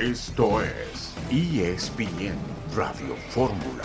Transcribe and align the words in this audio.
Esto 0.00 0.62
es 0.62 1.12
ESPN 1.28 2.36
Radio 2.76 3.16
Fórmula. 3.30 3.82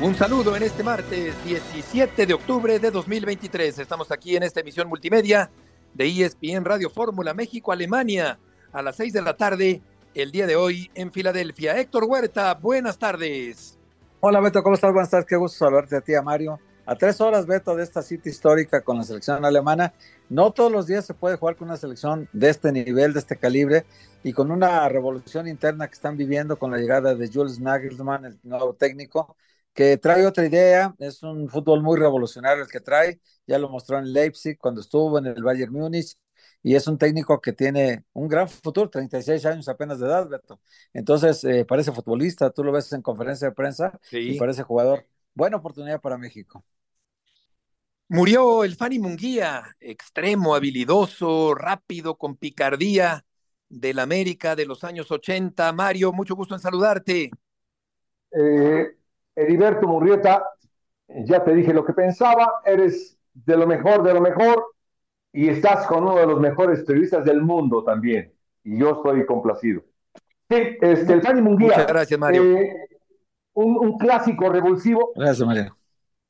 Un 0.00 0.14
saludo 0.14 0.54
en 0.54 0.62
este 0.62 0.84
martes 0.84 1.34
17 1.44 2.26
de 2.26 2.32
octubre 2.32 2.78
de 2.78 2.92
2023. 2.92 3.80
Estamos 3.80 4.12
aquí 4.12 4.36
en 4.36 4.44
esta 4.44 4.60
emisión 4.60 4.88
multimedia 4.88 5.50
de 5.94 6.06
ESPN 6.06 6.64
Radio 6.64 6.90
Fórmula 6.90 7.34
México-Alemania 7.34 8.38
a 8.72 8.82
las 8.82 8.94
6 8.98 9.14
de 9.14 9.22
la 9.22 9.36
tarde 9.36 9.82
el 10.14 10.30
día 10.30 10.46
de 10.46 10.54
hoy 10.54 10.92
en 10.94 11.10
Filadelfia. 11.10 11.76
Héctor 11.76 12.04
Huerta, 12.04 12.54
buenas 12.54 12.96
tardes. 12.96 13.80
Hola 14.20 14.38
Beto, 14.38 14.62
¿cómo 14.62 14.76
estás? 14.76 14.92
Buenas 14.92 15.10
tardes, 15.10 15.26
qué 15.26 15.34
gusto 15.34 15.58
saludarte 15.58 15.96
a 15.96 16.00
ti, 16.00 16.14
a 16.14 16.22
Mario. 16.22 16.60
A 16.86 16.96
tres 16.96 17.20
horas, 17.22 17.46
Beto, 17.46 17.74
de 17.74 17.82
esta 17.82 18.02
cita 18.02 18.28
histórica 18.28 18.82
con 18.82 18.98
la 18.98 19.04
selección 19.04 19.42
alemana. 19.44 19.94
No 20.28 20.52
todos 20.52 20.70
los 20.70 20.86
días 20.86 21.06
se 21.06 21.14
puede 21.14 21.36
jugar 21.36 21.56
con 21.56 21.68
una 21.68 21.78
selección 21.78 22.28
de 22.34 22.50
este 22.50 22.72
nivel, 22.72 23.14
de 23.14 23.20
este 23.20 23.38
calibre, 23.38 23.86
y 24.22 24.34
con 24.34 24.50
una 24.50 24.86
revolución 24.90 25.48
interna 25.48 25.88
que 25.88 25.94
están 25.94 26.18
viviendo 26.18 26.58
con 26.58 26.70
la 26.70 26.76
llegada 26.76 27.14
de 27.14 27.30
Jules 27.32 27.58
Nagelsmann, 27.58 28.26
el 28.26 28.38
nuevo 28.42 28.74
técnico, 28.74 29.34
que 29.72 29.96
trae 29.96 30.26
otra 30.26 30.44
idea. 30.44 30.94
Es 30.98 31.22
un 31.22 31.48
fútbol 31.48 31.82
muy 31.82 31.98
revolucionario 31.98 32.62
el 32.64 32.68
que 32.70 32.80
trae. 32.80 33.18
Ya 33.46 33.58
lo 33.58 33.70
mostró 33.70 33.98
en 33.98 34.12
Leipzig 34.12 34.58
cuando 34.58 34.82
estuvo 34.82 35.18
en 35.18 35.26
el 35.26 35.42
Bayern 35.42 35.72
Múnich. 35.72 36.18
Y 36.62 36.74
es 36.74 36.86
un 36.86 36.98
técnico 36.98 37.40
que 37.40 37.52
tiene 37.52 38.04
un 38.12 38.28
gran 38.28 38.48
futuro, 38.48 38.90
36 38.90 39.44
años 39.46 39.68
apenas 39.68 40.00
de 40.00 40.06
edad, 40.06 40.28
Beto. 40.28 40.60
Entonces, 40.92 41.44
eh, 41.44 41.64
parece 41.66 41.92
futbolista, 41.92 42.50
tú 42.50 42.62
lo 42.64 42.72
ves 42.72 42.92
en 42.92 43.02
conferencia 43.02 43.48
de 43.48 43.54
prensa 43.54 43.98
y 44.10 44.38
parece 44.38 44.62
jugador. 44.62 45.06
Buena 45.34 45.56
oportunidad 45.56 46.00
para 46.00 46.16
México. 46.16 46.64
Murió 48.08 48.64
el 48.64 48.76
Fanny 48.76 48.98
Munguía, 48.98 49.64
extremo, 49.80 50.54
habilidoso, 50.54 51.54
rápido, 51.54 52.16
con 52.16 52.36
picardía 52.36 53.24
del 53.68 53.98
América 53.98 54.54
de 54.54 54.66
los 54.66 54.84
años 54.84 55.10
80. 55.10 55.72
Mario, 55.72 56.12
mucho 56.12 56.36
gusto 56.36 56.54
en 56.54 56.60
saludarte. 56.60 57.30
Eh, 58.30 58.96
Heriberto 59.34 59.88
Murrieta, 59.88 60.44
ya 61.08 61.42
te 61.42 61.54
dije 61.54 61.72
lo 61.72 61.84
que 61.84 61.92
pensaba, 61.92 62.60
eres 62.64 63.18
de 63.32 63.56
lo 63.56 63.66
mejor, 63.66 64.02
de 64.02 64.14
lo 64.14 64.20
mejor, 64.20 64.74
y 65.32 65.48
estás 65.48 65.86
con 65.86 66.04
uno 66.04 66.16
de 66.16 66.26
los 66.26 66.38
mejores 66.38 66.84
periodistas 66.84 67.24
del 67.24 67.42
mundo 67.42 67.82
también, 67.82 68.32
y 68.62 68.78
yo 68.78 68.92
estoy 68.92 69.26
complacido. 69.26 69.82
Sí, 70.48 70.76
este, 70.80 71.14
el 71.14 71.22
Fanny 71.22 71.42
Munguía. 71.42 71.68
Muchas 71.68 71.86
gracias, 71.86 72.20
Mario. 72.20 72.44
Eh, 72.44 72.93
un, 73.54 73.78
un, 73.78 73.98
clásico 73.98 74.48
revulsivo. 74.48 75.12
Gracias, 75.14 75.46
Mario. 75.46 75.76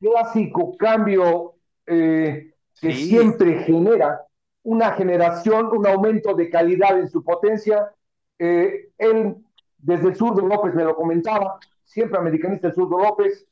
Clásico 0.00 0.76
cambio 0.76 1.54
eh, 1.86 2.54
que 2.80 2.92
sí. 2.92 3.08
siempre 3.08 3.64
genera 3.64 4.26
una 4.62 4.92
generación, 4.92 5.66
un 5.66 5.86
aumento 5.86 6.34
de 6.34 6.50
calidad 6.50 6.98
en 6.98 7.08
su 7.08 7.22
potencia. 7.22 7.92
Eh, 8.38 8.90
él, 8.98 9.36
desde 9.78 10.08
el 10.08 10.16
sur 10.16 10.34
de 10.34 10.42
López, 10.42 10.74
me 10.74 10.84
lo 10.84 10.96
comentaba, 10.96 11.58
siempre 11.84 12.18
americanista 12.18 12.68
el 12.68 12.74
Zurdo 12.74 12.98
López, 12.98 13.46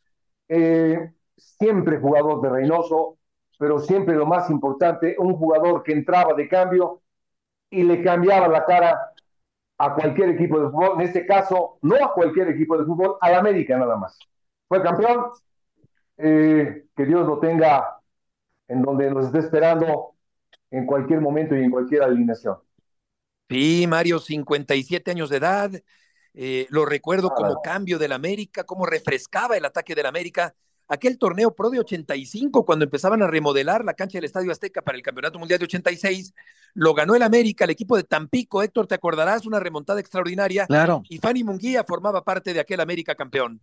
eh, 0.49 1.13
siempre 1.37 1.99
jugador 1.99 2.41
de 2.41 2.49
Reynoso, 2.49 3.19
pero 3.59 3.79
siempre 3.79 4.15
lo 4.15 4.27
más 4.27 4.51
importante, 4.51 5.15
un 5.19 5.35
jugador 5.35 5.83
que 5.83 5.93
entraba 5.93 6.35
de 6.35 6.49
cambio 6.49 7.03
y 7.71 7.85
le 7.85 8.03
cambiaba 8.03 8.49
la 8.49 8.65
cara 8.65 9.12
a 9.83 9.95
cualquier 9.95 10.31
equipo 10.31 10.61
de 10.61 10.71
fútbol, 10.71 11.01
en 11.01 11.09
este 11.09 11.27
caso, 11.27 11.79
no 11.83 11.97
a 11.97 12.15
cualquier 12.15 12.49
equipo 12.51 12.79
de 12.79 12.85
fútbol, 12.85 13.17
al 13.21 13.35
América 13.35 13.77
nada 13.77 13.97
más. 13.97 14.17
Fue 14.69 14.81
campeón, 14.81 15.25
eh, 16.19 16.85
que 16.97 17.05
Dios 17.05 17.27
lo 17.27 17.41
tenga 17.41 17.99
en 18.69 18.81
donde 18.81 19.11
nos 19.11 19.27
esté 19.27 19.41
esperando 19.41 20.15
en 20.71 20.87
cualquier 20.87 21.21
momento 21.21 21.57
y 21.57 21.65
en 21.65 21.71
cualquier 21.73 22.05
alineación. 22.05 22.59
Sí, 23.51 23.87
Mario, 23.89 24.21
57 24.21 25.11
años 25.11 25.31
de 25.31 25.39
edad, 25.39 25.73
eh, 26.33 26.69
lo 26.71 26.87
recuerdo 26.87 27.33
ah, 27.33 27.35
como 27.35 27.61
cambio 27.61 27.99
del 27.99 28.13
América, 28.13 28.63
cómo 28.63 28.87
refrescaba 28.87 29.57
el 29.57 29.65
ataque 29.65 29.97
del 29.97 30.07
América. 30.07 30.55
Aquel 30.89 31.19
torneo 31.19 31.55
pro 31.55 31.71
de 31.71 31.79
85, 31.79 32.65
cuando 32.65 32.85
empezaban 32.85 33.23
a 33.23 33.27
remodelar 33.27 33.85
la 33.85 33.95
cancha 33.95 34.19
del 34.19 34.25
Estadio 34.25 34.53
Azteca 34.53 34.83
para 34.83 34.97
el 34.97 35.03
Campeonato 35.03 35.39
Mundial 35.39 35.59
de 35.59 35.65
86, 35.65 36.35
lo 36.75 36.95
ganó 36.95 37.15
el 37.15 37.23
América, 37.23 37.65
el 37.65 37.71
equipo 37.71 37.97
de 37.97 38.05
Tampico. 38.05 38.63
Héctor, 38.63 38.87
te 38.87 38.95
acordarás, 38.95 39.47
una 39.47 39.61
remontada 39.61 40.01
extraordinaria. 40.01 40.67
Claro. 40.67 41.03
Y 41.09 41.19
Fanny 41.19 41.45
Munguía 41.45 41.85
formaba 41.85 42.25
parte 42.25 42.53
de 42.53 42.61
aquel 42.61 42.81
América 42.81 43.15
campeón. 43.15 43.61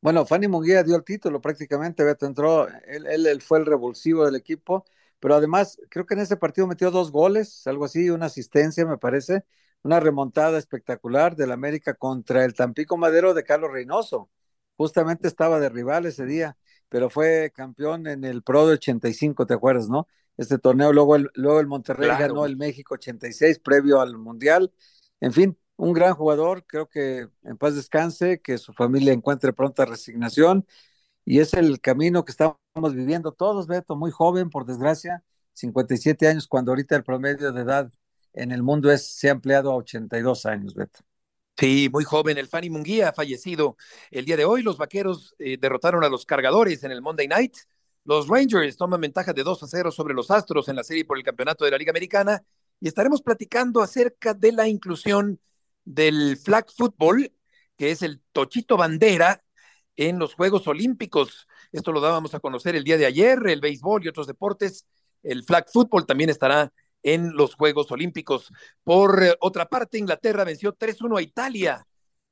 Bueno, 0.00 0.24
Fanny 0.24 0.46
Munguía 0.46 0.82
dio 0.84 0.96
el 0.96 1.04
título 1.04 1.40
prácticamente, 1.40 2.04
Beto 2.04 2.26
entró, 2.26 2.68
él, 2.86 3.06
él, 3.06 3.26
él 3.26 3.42
fue 3.42 3.58
el 3.58 3.66
revulsivo 3.66 4.24
del 4.24 4.36
equipo, 4.36 4.84
pero 5.18 5.34
además 5.34 5.76
creo 5.88 6.06
que 6.06 6.14
en 6.14 6.20
ese 6.20 6.36
partido 6.36 6.68
metió 6.68 6.92
dos 6.92 7.10
goles, 7.10 7.66
algo 7.66 7.84
así, 7.84 8.08
una 8.08 8.26
asistencia, 8.26 8.86
me 8.86 8.98
parece 8.98 9.42
una 9.82 10.00
remontada 10.00 10.58
espectacular 10.58 11.36
del 11.36 11.52
América 11.52 11.94
contra 11.94 12.44
el 12.44 12.54
Tampico 12.54 12.96
Madero 12.96 13.34
de 13.34 13.44
Carlos 13.44 13.72
Reynoso. 13.72 14.30
Justamente 14.78 15.26
estaba 15.26 15.58
de 15.58 15.68
rival 15.68 16.06
ese 16.06 16.24
día, 16.24 16.56
pero 16.88 17.10
fue 17.10 17.52
campeón 17.52 18.06
en 18.06 18.22
el 18.24 18.44
Pro 18.44 18.66
de 18.66 18.74
85, 18.74 19.44
¿te 19.44 19.54
acuerdas, 19.54 19.88
no? 19.88 20.06
Este 20.36 20.56
torneo, 20.56 20.92
luego 20.92 21.16
el, 21.16 21.28
luego 21.34 21.58
el 21.58 21.66
Monterrey 21.66 22.06
claro. 22.06 22.28
ganó 22.28 22.46
el 22.46 22.56
México 22.56 22.94
86 22.94 23.58
previo 23.58 24.00
al 24.00 24.16
Mundial. 24.16 24.72
En 25.20 25.32
fin, 25.32 25.58
un 25.76 25.92
gran 25.92 26.14
jugador, 26.14 26.64
creo 26.64 26.88
que 26.88 27.28
en 27.42 27.58
paz 27.58 27.74
descanse, 27.74 28.40
que 28.40 28.56
su 28.56 28.72
familia 28.72 29.12
encuentre 29.12 29.52
pronta 29.52 29.84
resignación 29.84 30.64
y 31.24 31.40
es 31.40 31.54
el 31.54 31.80
camino 31.80 32.24
que 32.24 32.30
estamos 32.30 32.56
viviendo 32.94 33.32
todos, 33.32 33.66
Beto, 33.66 33.96
muy 33.96 34.12
joven, 34.12 34.48
por 34.48 34.64
desgracia, 34.64 35.24
57 35.54 36.28
años, 36.28 36.46
cuando 36.46 36.70
ahorita 36.70 36.94
el 36.94 37.02
promedio 37.02 37.52
de 37.52 37.62
edad 37.62 37.92
en 38.32 38.52
el 38.52 38.62
mundo 38.62 38.92
es, 38.92 39.08
se 39.16 39.28
ha 39.28 39.32
ampliado 39.32 39.72
a 39.72 39.76
82 39.76 40.46
años, 40.46 40.74
Beto. 40.74 41.00
Sí, 41.58 41.88
muy 41.92 42.04
joven. 42.04 42.38
El 42.38 42.46
Fanny 42.46 42.70
Munguía 42.70 43.08
ha 43.08 43.12
fallecido 43.12 43.76
el 44.12 44.24
día 44.24 44.36
de 44.36 44.44
hoy. 44.44 44.62
Los 44.62 44.78
vaqueros 44.78 45.34
eh, 45.40 45.58
derrotaron 45.60 46.04
a 46.04 46.08
los 46.08 46.24
cargadores 46.24 46.84
en 46.84 46.92
el 46.92 47.02
Monday 47.02 47.26
Night. 47.26 47.56
Los 48.04 48.28
Rangers 48.28 48.76
toman 48.76 49.00
ventaja 49.00 49.32
de 49.32 49.42
2 49.42 49.64
a 49.64 49.66
0 49.66 49.90
sobre 49.90 50.14
los 50.14 50.30
Astros 50.30 50.68
en 50.68 50.76
la 50.76 50.84
serie 50.84 51.04
por 51.04 51.18
el 51.18 51.24
campeonato 51.24 51.64
de 51.64 51.72
la 51.72 51.78
Liga 51.78 51.90
Americana. 51.90 52.44
Y 52.80 52.86
estaremos 52.86 53.22
platicando 53.22 53.82
acerca 53.82 54.34
de 54.34 54.52
la 54.52 54.68
inclusión 54.68 55.40
del 55.84 56.36
flag 56.36 56.70
football, 56.70 57.32
que 57.76 57.90
es 57.90 58.02
el 58.02 58.22
tochito 58.30 58.76
bandera 58.76 59.42
en 59.96 60.20
los 60.20 60.34
Juegos 60.34 60.68
Olímpicos. 60.68 61.48
Esto 61.72 61.90
lo 61.90 62.00
dábamos 62.00 62.34
a 62.36 62.40
conocer 62.40 62.76
el 62.76 62.84
día 62.84 62.98
de 62.98 63.06
ayer, 63.06 63.36
el 63.48 63.60
béisbol 63.60 64.04
y 64.04 64.08
otros 64.08 64.28
deportes. 64.28 64.86
El 65.24 65.42
flag 65.42 65.68
football 65.72 66.06
también 66.06 66.30
estará 66.30 66.72
en 67.02 67.36
los 67.36 67.54
Juegos 67.54 67.90
Olímpicos. 67.90 68.52
Por 68.84 69.22
eh, 69.22 69.34
otra 69.40 69.68
parte, 69.68 69.98
Inglaterra 69.98 70.44
venció 70.44 70.74
3-1 70.74 71.18
a 71.18 71.22
Italia 71.22 71.86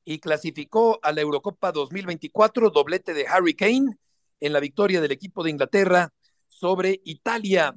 y 0.05 0.19
clasificó 0.21 0.99
a 1.03 1.13
la 1.13 1.21
Eurocopa 1.21 1.73
2024, 1.73 2.71
doblete 2.71 3.15
de 3.15 3.27
Harry 3.27 3.55
Kane 3.55 3.97
en 4.41 4.53
la 4.53 4.61
victoria 4.61 5.01
del 5.01 5.13
equipo 5.13 5.43
de 5.43 5.51
Inglaterra 5.51 6.13
sobre 6.49 7.01
Italia. 7.05 7.75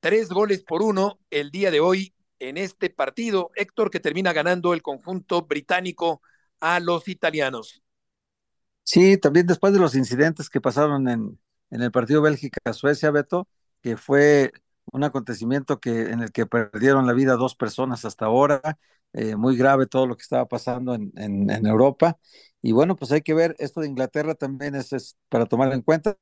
Tres 0.00 0.28
goles 0.28 0.64
por 0.64 0.82
uno 0.82 1.18
el 1.30 1.50
día 1.50 1.70
de 1.70 1.80
hoy 1.80 2.12
en 2.38 2.56
este 2.56 2.90
partido. 2.90 3.50
Héctor, 3.54 3.90
que 3.90 4.00
termina 4.00 4.32
ganando 4.32 4.74
el 4.74 4.82
conjunto 4.82 5.42
británico 5.42 6.20
a 6.60 6.80
los 6.80 7.08
italianos. 7.08 7.82
Sí, 8.84 9.16
también 9.16 9.46
después 9.46 9.72
de 9.72 9.78
los 9.78 9.94
incidentes 9.94 10.48
que 10.50 10.60
pasaron 10.60 11.08
en, 11.08 11.38
en 11.70 11.82
el 11.82 11.92
partido 11.92 12.20
Bélgica-Suecia, 12.20 13.10
Beto, 13.10 13.48
que 13.80 13.96
fue 13.96 14.52
un 14.92 15.04
acontecimiento 15.04 15.80
que, 15.80 16.10
en 16.10 16.20
el 16.20 16.32
que 16.32 16.46
perdieron 16.46 17.06
la 17.06 17.12
vida 17.12 17.36
dos 17.36 17.54
personas 17.54 18.04
hasta 18.04 18.26
ahora, 18.26 18.60
eh, 19.12 19.36
muy 19.36 19.56
grave 19.56 19.86
todo 19.86 20.06
lo 20.06 20.16
que 20.16 20.22
estaba 20.22 20.46
pasando 20.46 20.94
en, 20.94 21.12
en, 21.16 21.66
Europa. 21.66 22.18
Y 22.62 22.72
bueno, 22.72 22.96
pues 22.96 23.12
hay 23.12 23.22
que 23.22 23.34
ver, 23.34 23.54
esto 23.58 23.80
de 23.80 23.88
Inglaterra 23.88 24.34
también 24.34 24.74
es, 24.74 24.92
es 24.92 25.16
para 25.28 25.46
tomar 25.46 25.72
en 25.72 25.82
cuenta. 25.82 26.16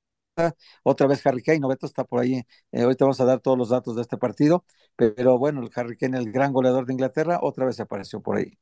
Otra 0.83 1.07
vez 1.07 1.25
Harry 1.27 1.43
Kane, 1.43 1.61
Noveto 1.61 1.87
está 1.87 2.05
por 2.05 2.21
ahí. 2.21 2.43
Eh, 2.73 2.83
ahorita 2.83 3.05
vamos 3.05 3.21
a 3.21 3.25
dar 3.25 3.41
todos 3.41 3.59
los 3.59 3.69
datos 3.69 3.97
de 3.97 4.03
este 4.03 4.17
partido, 4.17 4.65
pero 4.97 5.39
bueno, 5.39 5.63
el 5.63 5.71
Harry 5.75 5.97
Kane, 5.97 6.19
el 6.19 6.33
gran 6.33 6.53
goleador 6.53 6.87
de 6.87 6.93
Inglaterra, 6.93 7.39
otra 7.43 7.67
vez 7.67 7.79
apareció 7.81 8.21
por 8.21 8.37
ahí. 8.39 8.59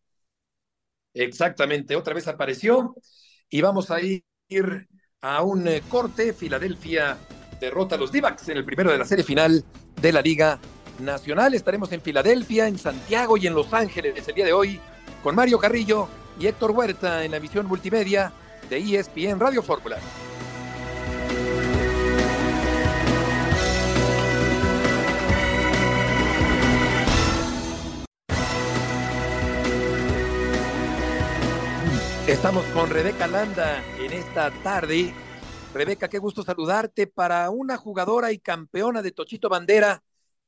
Exactamente, 1.15 1.97
otra 1.97 2.15
vez 2.15 2.29
apareció 2.29 2.95
y 3.49 3.61
vamos 3.61 3.91
a 3.91 4.01
ir 4.01 4.25
a 5.21 5.43
un 5.43 5.67
eh, 5.67 5.83
corte. 5.89 6.33
Filadelfia 6.33 7.19
derrota 7.61 7.97
a 7.97 7.99
los 7.99 8.13
d 8.13 8.19
en 8.19 8.57
el 8.57 8.65
primero 8.65 8.91
de 8.91 8.99
la 8.99 9.05
serie 9.05 9.25
final 9.25 9.65
de 10.01 10.13
la 10.13 10.23
Liga 10.23 10.59
Nacional. 10.99 11.55
Estaremos 11.55 11.93
en 11.93 12.01
Filadelfia, 12.01 12.67
en 12.69 12.79
Santiago 12.79 13.37
y 13.37 13.47
en 13.47 13.55
Los 13.55 13.73
Ángeles 13.73 14.27
el 14.27 14.35
día 14.35 14.45
de 14.45 14.53
hoy 14.53 14.81
con 15.23 15.35
Mario 15.35 15.59
Carrillo 15.59 16.09
y 16.39 16.47
Héctor 16.47 16.71
Huerta 16.71 17.25
en 17.25 17.33
la 17.33 17.39
visión 17.39 17.67
multimedia 17.67 18.33
de 18.71 18.79
ESPN 18.79 19.41
Radio 19.41 19.63
Fórmula. 19.63 19.99
Estamos 32.27 32.65
con 32.67 32.91
Rebeca 32.91 33.27
Landa 33.27 33.83
en 33.99 34.13
esta 34.13 34.51
tarde 34.63 35.15
Rebeca, 35.79 36.09
qué 36.09 36.19
gusto 36.19 36.43
saludarte. 36.43 37.07
Para 37.07 37.51
una 37.51 37.77
jugadora 37.77 38.33
y 38.33 38.41
campeona 38.41 39.01
de 39.01 39.13
Tochito 39.13 39.49
Bandera, 39.49 40.03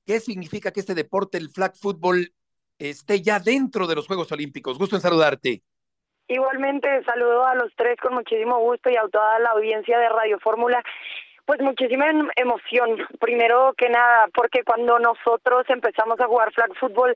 ¿qué 0.04 0.18
significa 0.18 0.72
que 0.72 0.80
este 0.80 0.96
deporte, 0.96 1.38
el 1.38 1.50
flag 1.50 1.76
football, 1.76 2.32
esté 2.80 3.22
ya 3.22 3.38
dentro 3.38 3.86
de 3.86 3.94
los 3.94 4.08
Juegos 4.08 4.32
Olímpicos. 4.32 4.76
Gusto 4.76 4.96
en 4.96 5.02
saludarte. 5.02 5.62
Igualmente, 6.26 6.88
saludo 7.04 7.44
a 7.44 7.54
los 7.54 7.72
tres 7.76 7.96
con 8.00 8.14
muchísimo 8.14 8.58
gusto 8.58 8.90
y 8.90 8.96
a 8.96 9.06
toda 9.08 9.38
la 9.38 9.50
audiencia 9.50 9.98
de 9.98 10.08
Radio 10.08 10.38
Fórmula. 10.40 10.82
Pues 11.46 11.60
muchísima 11.60 12.08
em, 12.08 12.28
emoción, 12.36 12.98
primero 13.18 13.72
que 13.76 13.88
nada, 13.88 14.28
porque 14.34 14.62
cuando 14.64 14.98
nosotros 14.98 15.64
empezamos 15.68 16.20
a 16.20 16.26
jugar 16.26 16.52
flag 16.52 16.74
fútbol, 16.76 17.14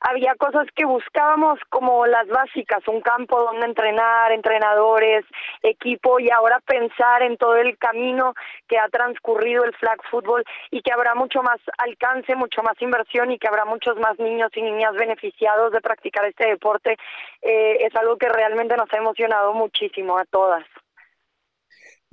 había 0.00 0.34
cosas 0.34 0.66
que 0.74 0.84
buscábamos 0.84 1.58
como 1.70 2.06
las 2.06 2.28
básicas, 2.28 2.86
un 2.88 3.00
campo 3.00 3.42
donde 3.42 3.66
entrenar, 3.66 4.32
entrenadores, 4.32 5.24
equipo 5.62 6.20
y 6.20 6.30
ahora 6.30 6.60
pensar 6.60 7.22
en 7.22 7.36
todo 7.36 7.56
el 7.56 7.78
camino 7.78 8.34
que 8.68 8.78
ha 8.78 8.88
transcurrido 8.88 9.64
el 9.64 9.74
flag 9.74 9.98
fútbol 10.10 10.44
y 10.70 10.82
que 10.82 10.92
habrá 10.92 11.14
mucho 11.14 11.42
más 11.42 11.60
alcance, 11.78 12.34
mucho 12.36 12.62
más 12.62 12.80
inversión 12.82 13.32
y 13.32 13.38
que 13.38 13.48
habrá 13.48 13.64
muchos 13.64 13.96
más 13.98 14.18
niños 14.18 14.50
y 14.54 14.62
niñas 14.62 14.94
beneficiados 14.94 15.72
de 15.72 15.80
practicar 15.80 16.26
este 16.26 16.48
deporte, 16.48 16.96
eh, 17.42 17.78
es 17.80 17.94
algo 17.96 18.16
que 18.16 18.28
realmente 18.28 18.76
nos 18.76 18.92
ha 18.92 18.98
emocionado 18.98 19.54
muchísimo 19.54 20.18
a 20.18 20.24
todas. 20.26 20.64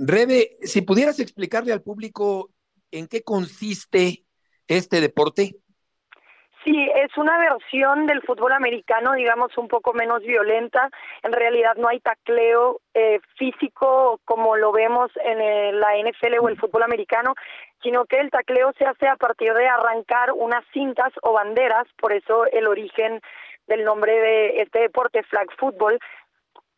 Rebe, 0.03 0.57
si 0.63 0.81
pudieras 0.81 1.19
explicarle 1.19 1.73
al 1.73 1.83
público 1.83 2.49
en 2.89 3.07
qué 3.07 3.21
consiste 3.23 4.23
este 4.67 4.99
deporte. 4.99 5.51
Sí, 6.63 6.89
es 6.95 7.15
una 7.17 7.37
versión 7.39 8.07
del 8.07 8.21
fútbol 8.21 8.51
americano, 8.53 9.13
digamos, 9.13 9.55
un 9.57 9.67
poco 9.67 9.93
menos 9.93 10.21
violenta. 10.21 10.89
En 11.23 11.31
realidad 11.31 11.75
no 11.75 11.87
hay 11.87 11.99
tacleo 11.99 12.81
eh, 12.93 13.19
físico 13.37 14.19
como 14.25 14.55
lo 14.57 14.71
vemos 14.71 15.11
en 15.23 15.79
la 15.79 15.97
NFL 15.97 16.39
o 16.39 16.49
el 16.49 16.59
fútbol 16.59 16.83
americano, 16.83 17.33
sino 17.81 18.05
que 18.05 18.19
el 18.19 18.29
tacleo 18.29 18.73
se 18.77 18.85
hace 18.85 19.07
a 19.07 19.15
partir 19.15 19.53
de 19.53 19.67
arrancar 19.67 20.31
unas 20.33 20.63
cintas 20.71 21.11
o 21.23 21.33
banderas, 21.33 21.87
por 21.99 22.11
eso 22.11 22.45
el 22.51 22.67
origen 22.67 23.21
del 23.67 23.83
nombre 23.83 24.13
de 24.13 24.61
este 24.61 24.79
deporte, 24.79 25.23
flag 25.23 25.47
football, 25.57 25.99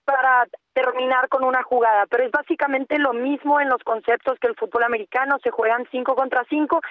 para 0.06 0.48
terminar 0.74 1.30
con 1.30 1.44
una 1.44 1.64
jugada, 1.64 2.06
pero 2.08 2.26
es 2.26 2.32
básicamente 2.32 2.98
lo 2.98 3.14
mismo 3.14 3.60
en 3.60 3.70
los 3.70 3.84
conceptos 3.84 4.38
que 4.40 4.48
el 4.48 4.56
fútbol 4.56 4.84
americano, 4.84 5.38
se 5.44 5.52
juegan 5.52 5.88
cinco 5.92 6.16
contra 6.16 6.44
cinco, 6.50 6.82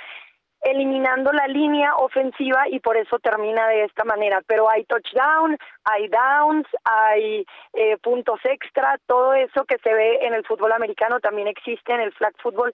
eliminando 0.63 1.33
la 1.33 1.49
línea 1.49 1.95
ofensiva 1.97 2.69
y 2.71 2.79
por 2.79 2.97
eso 2.97 3.19
termina 3.19 3.67
de 3.69 3.85
esta 3.85 4.05
manera, 4.05 4.41
pero 4.47 4.71
hay 4.71 4.85
touchdown, 4.85 5.59
hay 5.85 6.09
downs, 6.09 6.67
hay 6.85 7.45
eh, 7.73 7.99
puntos 7.99 8.39
extra, 8.45 8.99
todo 9.07 9.35
eso 9.35 9.65
que 9.65 9.79
se 9.83 9.93
ve 9.93 10.21
en 10.23 10.35
el 10.35 10.47
fútbol 10.47 10.73
americano 10.73 11.19
también 11.19 11.49
existe 11.49 11.93
en 11.93 12.01
el 12.01 12.13
flag 12.13 12.35
football 12.41 12.73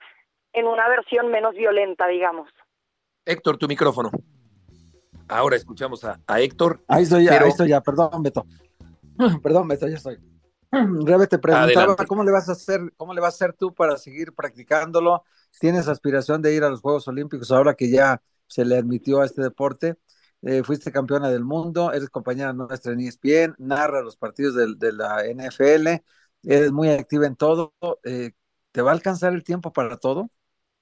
en 0.52 0.66
una 0.66 0.86
versión 0.88 1.28
menos 1.28 1.54
violenta, 1.54 2.06
digamos. 2.06 2.50
Héctor, 3.24 3.56
tu 3.56 3.66
micrófono. 3.66 4.10
Ahora 5.28 5.56
escuchamos 5.56 6.04
a, 6.04 6.18
Héctor. 6.38 6.82
Ahí 6.88 7.02
estoy 7.02 7.24
ya, 7.24 7.40
ahí 7.40 7.48
estoy 7.48 7.68
ya, 7.68 7.80
perdón, 7.80 8.22
Beto. 8.22 8.44
Perdón, 9.42 9.68
Beto, 9.68 9.88
ya 9.88 9.96
estoy. 9.96 10.16
Rebe, 11.06 11.26
te 11.26 11.38
preguntaba 11.38 11.96
cómo 12.06 12.24
le 12.24 12.30
vas 12.30 12.48
a 12.48 12.52
hacer, 12.52 12.80
cómo 12.96 13.14
le 13.14 13.20
vas 13.20 13.34
a 13.34 13.36
hacer 13.36 13.54
tú 13.54 13.74
para 13.74 13.96
seguir 13.96 14.34
practicándolo. 14.34 15.24
¿Tienes 15.60 15.88
aspiración 15.88 16.42
de 16.42 16.54
ir 16.54 16.64
a 16.64 16.70
los 16.70 16.80
Juegos 16.80 17.08
Olímpicos 17.08 17.50
ahora 17.50 17.74
que 17.74 17.90
ya 17.90 18.22
se 18.46 18.64
le 18.64 18.76
admitió 18.76 19.20
a 19.20 19.26
este 19.26 19.42
deporte? 19.42 19.96
Eh, 20.42 20.62
fuiste 20.62 20.92
campeona 20.92 21.30
del 21.30 21.44
mundo, 21.44 21.92
eres 21.92 22.10
compañera 22.10 22.52
nuestra 22.52 22.92
en 22.92 23.00
ESPN, 23.00 23.56
narra 23.58 24.02
los 24.02 24.16
partidos 24.16 24.54
de, 24.54 24.74
de 24.76 24.92
la 24.92 25.24
NFL, 25.26 26.04
eres 26.44 26.70
muy 26.70 26.90
activa 26.90 27.26
en 27.26 27.34
todo. 27.34 27.74
Eh, 28.04 28.32
¿Te 28.70 28.82
va 28.82 28.90
a 28.90 28.94
alcanzar 28.94 29.32
el 29.32 29.42
tiempo 29.42 29.72
para 29.72 29.96
todo? 29.96 30.30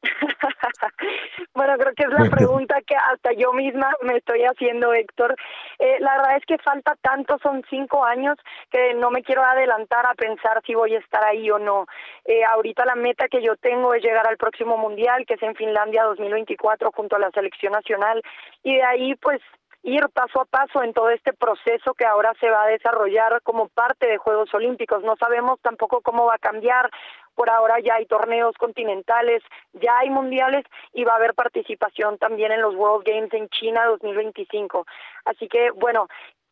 Bueno, 1.57 1.79
creo 1.79 1.95
que 1.95 2.03
es 2.03 2.11
la 2.11 2.29
pregunta 2.31 2.83
que 2.87 2.95
hasta 2.95 3.33
yo 3.33 3.51
misma 3.55 3.91
me 4.03 4.19
estoy 4.19 4.43
haciendo, 4.43 4.93
Héctor. 4.93 5.35
Eh, 5.79 5.97
la 6.01 6.19
verdad 6.19 6.37
es 6.37 6.45
que 6.45 6.59
falta 6.59 6.95
tanto, 7.01 7.39
son 7.43 7.65
cinco 7.71 8.05
años, 8.05 8.37
que 8.71 8.93
no 8.93 9.11
me 9.11 9.23
quiero 9.23 9.43
adelantar 9.43 10.05
a 10.05 10.15
pensar 10.15 10.61
si 10.67 10.75
voy 10.75 10.95
a 10.95 10.99
estar 10.99 11.25
ahí 11.25 11.51
o 11.51 11.59
no. 11.59 11.87
Eh, 12.27 12.45
ahorita 12.45 12.85
la 12.85 12.95
meta 12.95 13.29
que 13.29 13.43
yo 13.43 13.57
tengo 13.57 13.95
es 13.95 14.03
llegar 14.03 14.29
al 14.29 14.37
próximo 14.37 14.77
Mundial, 14.77 15.25
que 15.27 15.35
es 15.35 15.43
en 15.43 15.55
Finlandia 15.55 16.05
2024, 16.05 16.93
junto 16.93 17.17
a 17.17 17.21
la 17.21 17.31
selección 17.31 17.73
nacional, 17.73 18.23
y 18.63 18.77
de 18.77 18.83
ahí 18.83 19.15
pues 19.15 19.41
ir 19.87 20.09
paso 20.13 20.41
a 20.41 20.45
paso 20.45 20.83
en 20.83 20.93
todo 20.93 21.11
este 21.11 21.33
proceso 21.33 21.95
que 21.95 22.05
ahora 22.05 22.33
se 22.41 22.51
va 22.51 22.65
a 22.65 22.69
desarrollar 22.69 23.41
como 23.43 23.69
parte 23.69 24.09
de 24.09 24.19
Juegos 24.19 24.53
Olímpicos. 24.53 25.05
No 25.05 25.15
sabemos 25.17 25.61
tampoco 25.63 26.01
cómo 26.01 26.27
va 26.27 26.35
a 26.35 26.39
cambiar. 26.39 26.91
Por 27.37 27.51
ahora 27.51 27.79
ya 27.79 27.95
hay 27.95 28.07
torneos 28.07 28.57
continentales, 28.59 29.45
ya 29.75 29.99
hay 29.99 30.11
mundiales 30.11 30.65
y 30.93 31.05
va 31.05 31.13
a 31.13 31.17
haber 31.17 31.35
participación 31.35 32.19
también 32.19 32.51
en 32.51 32.63
los 32.63 32.75
World 32.75 33.07
Games 33.07 33.33
en 33.33 33.49
China 33.49 33.85
2025. 33.87 34.87
Así 35.25 35.47
que, 35.47 35.71
bueno, 35.71 36.09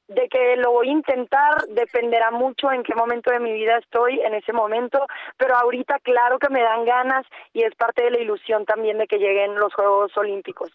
de 0.07 0.29
que 0.29 0.57
lo 0.57 0.71
voy 0.71 0.91
a 0.91 0.93
intentar 0.93 1.67
dependerá 1.71 2.31
mucho 2.31 2.71
en 2.71 2.85
qué 2.85 2.95
momento 2.95 3.33
de 3.33 3.41
mi 3.41 3.53
vida 3.53 3.79
estoy 3.79 4.21
en 4.21 4.35
ese 4.35 4.53
momento, 4.53 5.07
pero 5.39 5.57
ahorita 5.57 5.99
claro 6.01 6.39
que 6.39 6.51
me 6.51 6.63
dan 6.63 6.85
ganas 6.85 7.27
y 7.53 7.65
es 7.65 7.75
parte 7.75 8.05
de 8.05 8.11
la 8.13 8.21
ilusión 8.21 8.65
también 8.65 8.99
de 8.99 9.09
que 9.09 9.19
lleguen 9.19 9.57
los 9.57 9.75
Juegos 9.75 10.17
Olímpicos. 10.17 10.71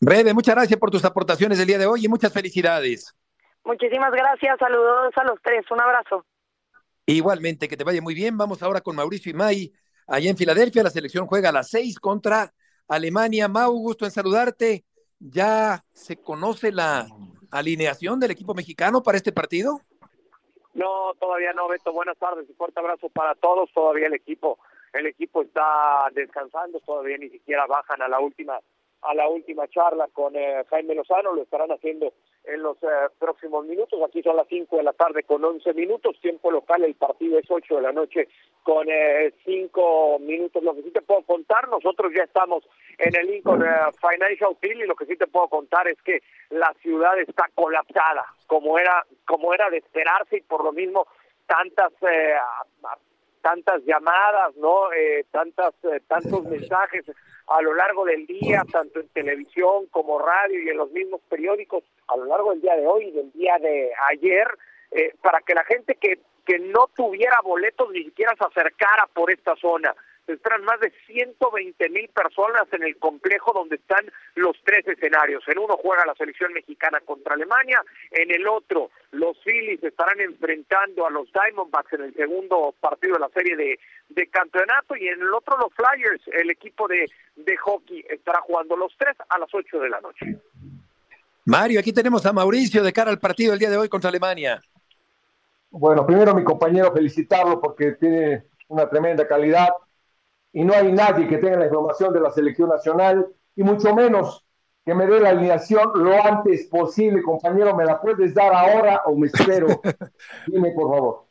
Rebe, 0.00 0.34
muchas 0.34 0.54
gracias 0.54 0.78
por 0.78 0.90
tus 0.90 1.04
aportaciones 1.04 1.58
el 1.58 1.66
día 1.66 1.78
de 1.78 1.86
hoy 1.86 2.04
y 2.04 2.08
muchas 2.08 2.32
felicidades. 2.32 3.14
Muchísimas 3.64 4.12
gracias, 4.12 4.58
saludos 4.58 5.12
a 5.16 5.24
los 5.24 5.40
tres, 5.42 5.64
un 5.70 5.80
abrazo. 5.80 6.24
Igualmente, 7.06 7.68
que 7.68 7.76
te 7.76 7.84
vaya 7.84 8.02
muy 8.02 8.14
bien. 8.14 8.36
Vamos 8.36 8.62
ahora 8.62 8.80
con 8.80 8.96
Mauricio 8.96 9.30
y 9.30 9.34
May, 9.34 9.72
allá 10.08 10.28
en 10.28 10.36
Filadelfia. 10.36 10.82
La 10.82 10.90
selección 10.90 11.26
juega 11.26 11.50
a 11.50 11.52
las 11.52 11.70
seis 11.70 12.00
contra 12.00 12.52
Alemania. 12.88 13.48
Mau, 13.48 13.72
gusto 13.72 14.04
en 14.04 14.10
saludarte. 14.10 14.84
¿Ya 15.18 15.84
se 15.92 16.16
conoce 16.16 16.72
la 16.72 17.06
alineación 17.50 18.20
del 18.20 18.32
equipo 18.32 18.54
mexicano 18.54 19.02
para 19.02 19.18
este 19.18 19.32
partido? 19.32 19.80
No, 20.74 21.14
todavía 21.18 21.52
no, 21.52 21.68
Beto. 21.68 21.92
Buenas 21.92 22.18
tardes 22.18 22.50
y 22.50 22.54
fuerte 22.54 22.80
abrazo 22.80 23.08
para 23.08 23.34
todos. 23.36 23.70
Todavía 23.72 24.08
el 24.08 24.14
equipo, 24.14 24.58
el 24.92 25.06
equipo 25.06 25.42
está 25.42 26.08
descansando, 26.12 26.80
todavía 26.80 27.18
ni 27.18 27.30
siquiera 27.30 27.66
bajan 27.66 28.02
a 28.02 28.08
la 28.08 28.20
última 28.20 28.58
a 29.06 29.14
la 29.14 29.28
última 29.28 29.68
charla 29.68 30.08
con 30.12 30.34
eh, 30.36 30.64
Jaime 30.68 30.94
Lozano, 30.94 31.32
lo 31.32 31.42
estarán 31.42 31.70
haciendo 31.70 32.12
en 32.44 32.62
los 32.62 32.76
eh, 32.82 32.86
próximos 33.18 33.64
minutos, 33.66 34.00
aquí 34.06 34.22
son 34.22 34.36
las 34.36 34.46
5 34.48 34.76
de 34.76 34.82
la 34.82 34.92
tarde 34.92 35.22
con 35.22 35.44
11 35.44 35.74
minutos, 35.74 36.20
tiempo 36.20 36.50
local, 36.50 36.82
el 36.84 36.94
partido 36.94 37.38
es 37.38 37.46
8 37.48 37.76
de 37.76 37.82
la 37.82 37.92
noche 37.92 38.28
con 38.62 38.86
5 39.44 40.16
eh, 40.16 40.18
minutos, 40.20 40.62
lo 40.62 40.74
que 40.74 40.82
sí 40.82 40.90
te 40.90 41.02
puedo 41.02 41.22
contar, 41.22 41.68
nosotros 41.68 42.12
ya 42.16 42.24
estamos 42.24 42.64
en 42.98 43.14
el 43.16 43.26
Lincoln 43.26 43.64
Financial 44.00 44.56
Field 44.60 44.82
y 44.82 44.86
lo 44.86 44.96
que 44.96 45.06
sí 45.06 45.16
te 45.16 45.26
puedo 45.26 45.48
contar 45.48 45.86
es 45.88 46.00
que 46.02 46.20
la 46.50 46.72
ciudad 46.82 47.18
está 47.18 47.48
colapsada, 47.54 48.24
como 48.46 48.78
era, 48.78 49.04
como 49.24 49.54
era 49.54 49.70
de 49.70 49.78
esperarse 49.78 50.38
y 50.38 50.42
por 50.42 50.64
lo 50.64 50.72
mismo 50.72 51.06
tantas 51.46 51.92
tantas 53.46 53.84
llamadas, 53.84 54.56
¿no? 54.56 54.88
tantas 55.30 55.72
tantos 56.08 56.44
mensajes 56.50 57.04
a 57.46 57.62
lo 57.62 57.74
largo 57.74 58.04
del 58.04 58.26
día, 58.26 58.64
tanto 58.72 58.98
en 58.98 59.08
televisión 59.10 59.86
como 59.92 60.18
radio 60.18 60.60
y 60.60 60.68
en 60.68 60.76
los 60.76 60.90
mismos 60.90 61.20
periódicos, 61.28 61.84
a 62.08 62.16
lo 62.16 62.24
largo 62.24 62.50
del 62.50 62.60
día 62.60 62.74
de 62.74 62.88
hoy 62.88 63.04
y 63.04 63.10
del 63.12 63.30
día 63.30 63.56
de 63.60 63.92
ayer, 64.10 64.48
eh, 64.90 65.14
para 65.22 65.40
que 65.42 65.54
la 65.54 65.62
gente 65.62 65.94
que, 65.94 66.18
que 66.44 66.58
no 66.58 66.88
tuviera 66.96 67.36
boletos 67.44 67.88
ni 67.92 68.02
siquiera 68.02 68.34
se 68.36 68.44
acercara 68.44 69.06
por 69.14 69.30
esta 69.30 69.54
zona 69.54 69.94
se 70.26 70.32
esperan 70.32 70.64
más 70.64 70.80
de 70.80 70.92
120 71.06 71.88
mil 71.90 72.08
personas 72.08 72.64
en 72.72 72.82
el 72.82 72.96
complejo 72.98 73.52
donde 73.54 73.76
están 73.76 74.04
los 74.34 74.56
tres 74.64 74.86
escenarios. 74.86 75.42
En 75.46 75.58
uno 75.58 75.76
juega 75.76 76.04
la 76.04 76.14
selección 76.14 76.52
mexicana 76.52 77.00
contra 77.00 77.34
Alemania, 77.34 77.80
en 78.10 78.30
el 78.30 78.46
otro 78.48 78.90
los 79.12 79.38
Phillies 79.44 79.82
estarán 79.82 80.20
enfrentando 80.20 81.06
a 81.06 81.10
los 81.10 81.28
Diamondbacks 81.32 81.92
en 81.94 82.02
el 82.02 82.14
segundo 82.14 82.74
partido 82.80 83.14
de 83.14 83.20
la 83.20 83.28
serie 83.30 83.56
de, 83.56 83.78
de 84.08 84.26
campeonato 84.28 84.96
y 84.96 85.08
en 85.08 85.20
el 85.20 85.32
otro 85.32 85.56
los 85.56 85.72
Flyers, 85.72 86.22
el 86.38 86.50
equipo 86.50 86.88
de, 86.88 87.08
de 87.36 87.56
hockey, 87.56 88.04
estará 88.10 88.40
jugando 88.40 88.76
los 88.76 88.92
tres 88.98 89.16
a 89.28 89.38
las 89.38 89.48
8 89.52 89.80
de 89.80 89.88
la 89.88 90.00
noche. 90.00 90.36
Mario, 91.44 91.78
aquí 91.78 91.92
tenemos 91.92 92.26
a 92.26 92.32
Mauricio 92.32 92.82
de 92.82 92.92
cara 92.92 93.10
al 93.10 93.20
partido 93.20 93.52
el 93.52 93.58
día 93.58 93.70
de 93.70 93.76
hoy 93.76 93.88
contra 93.88 94.10
Alemania. 94.10 94.60
Bueno, 95.70 96.04
primero 96.04 96.34
mi 96.34 96.42
compañero 96.42 96.92
felicitarlo 96.92 97.60
porque 97.60 97.92
tiene 97.92 98.44
una 98.68 98.88
tremenda 98.88 99.26
calidad, 99.28 99.68
y 100.56 100.64
no 100.64 100.72
hay 100.72 100.90
nadie 100.90 101.28
que 101.28 101.36
tenga 101.36 101.58
la 101.58 101.66
información 101.66 102.14
de 102.14 102.20
la 102.20 102.30
selección 102.30 102.70
nacional 102.70 103.26
y 103.54 103.62
mucho 103.62 103.94
menos 103.94 104.42
que 104.86 104.94
me 104.94 105.06
dé 105.06 105.20
la 105.20 105.28
alineación 105.28 105.92
lo 105.96 106.14
antes 106.14 106.66
posible, 106.68 107.20
compañero, 107.22 107.76
¿me 107.76 107.84
la 107.84 108.00
puedes 108.00 108.32
dar 108.32 108.54
ahora 108.54 109.02
o 109.04 109.14
me 109.14 109.26
espero? 109.26 109.66
Dime, 110.46 110.72
por 110.72 110.90
favor. 110.90 111.24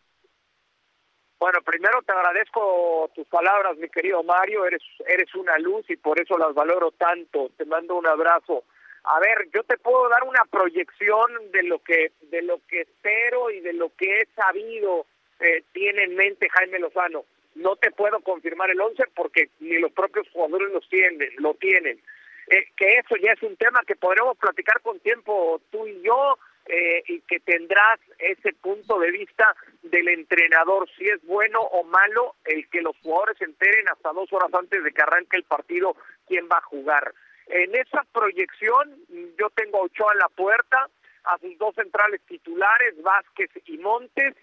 Bueno, 1.39 1.59
primero 1.65 2.03
te 2.03 2.11
agradezco 2.11 3.09
tus 3.15 3.25
palabras, 3.27 3.75
mi 3.77 3.89
querido 3.89 4.21
Mario, 4.21 4.63
eres, 4.67 4.83
eres 5.07 5.33
una 5.33 5.57
luz 5.57 5.89
y 5.89 5.97
por 5.97 6.21
eso 6.21 6.37
las 6.37 6.53
valoro 6.53 6.91
tanto, 6.91 7.49
te 7.57 7.65
mando 7.65 7.95
un 7.95 8.05
abrazo. 8.05 8.65
A 9.05 9.19
ver, 9.19 9.49
yo 9.51 9.63
te 9.63 9.79
puedo 9.79 10.07
dar 10.07 10.23
una 10.23 10.45
proyección 10.51 11.51
de 11.51 11.63
lo 11.63 11.79
que, 11.79 12.11
de 12.29 12.43
lo 12.43 12.59
que 12.67 12.81
espero 12.81 13.49
y 13.49 13.59
de 13.61 13.73
lo 13.73 13.89
que 13.95 14.21
he 14.21 14.25
sabido 14.35 15.07
eh, 15.39 15.63
tiene 15.73 16.03
en 16.03 16.15
mente 16.15 16.47
Jaime 16.47 16.77
Lozano 16.77 17.25
no 17.55 17.75
te 17.75 17.91
puedo 17.91 18.19
confirmar 18.21 18.69
el 18.69 18.79
11 18.79 19.03
porque 19.15 19.49
ni 19.59 19.77
los 19.79 19.91
propios 19.91 20.27
jugadores 20.31 20.71
los 20.71 20.87
tienen, 20.89 21.29
lo 21.37 21.53
tienen. 21.55 22.01
eh, 22.47 22.67
que 22.75 22.97
eso 22.99 23.15
ya 23.15 23.31
es 23.31 23.41
un 23.41 23.57
tema 23.57 23.81
que 23.87 23.95
podremos 23.95 24.37
platicar 24.37 24.79
con 24.81 24.99
tiempo 24.99 25.59
tú 25.71 25.87
y 25.87 26.01
yo, 26.03 26.37
eh, 26.67 27.03
y 27.07 27.21
que 27.21 27.39
tendrás 27.39 27.99
ese 28.17 28.53
punto 28.53 28.99
de 28.99 29.11
vista 29.11 29.55
del 29.83 30.07
entrenador, 30.07 30.89
si 30.97 31.05
es 31.05 31.23
bueno 31.25 31.61
o 31.61 31.83
malo 31.83 32.35
el 32.43 32.67
que 32.69 32.81
los 32.81 32.97
jugadores 33.03 33.39
enteren 33.39 33.87
hasta 33.89 34.13
dos 34.13 34.31
horas 34.33 34.51
antes 34.51 34.83
de 34.83 34.91
que 34.91 35.01
arranque 35.01 35.37
el 35.37 35.43
partido 35.43 35.95
quién 36.27 36.47
va 36.51 36.57
a 36.57 36.61
jugar. 36.61 37.13
En 37.47 37.75
esa 37.75 38.03
proyección 38.11 38.95
yo 39.37 39.51
tengo 39.51 39.77
a 39.77 39.83
Ochoa 39.83 40.13
en 40.13 40.19
la 40.19 40.29
puerta, 40.29 40.89
a 41.25 41.37
sus 41.37 41.55
dos 41.59 41.75
centrales 41.75 42.21
titulares, 42.27 42.99
Vázquez 43.01 43.51
y 43.65 43.77
Montes, 43.77 44.33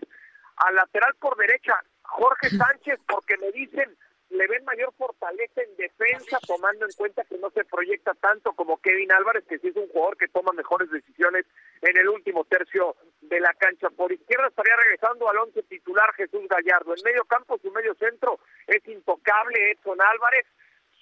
al 0.57 0.77
lateral 0.77 1.15
por 1.19 1.37
derecha, 1.37 1.83
Jorge 2.13 2.51
Sánchez, 2.51 3.01
porque 3.07 3.37
me 3.39 3.51
dicen 3.53 3.97
le 4.33 4.47
ven 4.47 4.65
mayor 4.65 4.95
fortaleza 4.97 5.61
en 5.61 5.77
defensa, 5.77 6.39
tomando 6.47 6.87
en 6.87 6.93
cuenta 6.93 7.23
que 7.25 7.37
no 7.37 7.51
se 7.51 7.65
proyecta 7.65 8.15
tanto 8.15 8.53
como 8.55 8.81
Kevin 8.81 9.13
Álvarez, 9.13 9.45
que 9.47 9.59
sí 9.59 9.69
es 9.69 9.77
un 9.77 9.89
jugador 9.89 10.17
que 10.17 10.29
toma 10.29 10.53
mejores 10.53 10.91
decisiones 10.91 11.45
en 11.83 11.97
el 11.99 12.09
último 12.09 12.45
tercio 12.45 12.97
de 13.21 13.41
la 13.41 13.53
cancha. 13.53 13.91
Por 13.91 14.11
izquierda 14.11 14.49
estaría 14.49 14.75
regresando 14.77 15.29
al 15.29 15.37
once 15.37 15.63
titular 15.65 16.15
Jesús 16.15 16.49
Gallardo. 16.49 16.95
En 16.97 17.05
medio 17.05 17.25
campo, 17.25 17.59
su 17.59 17.71
medio 17.73 17.95
centro 17.95 18.41
es 18.67 18.87
intocable 18.89 19.73
Edson 19.73 20.01
Álvarez, 20.01 20.47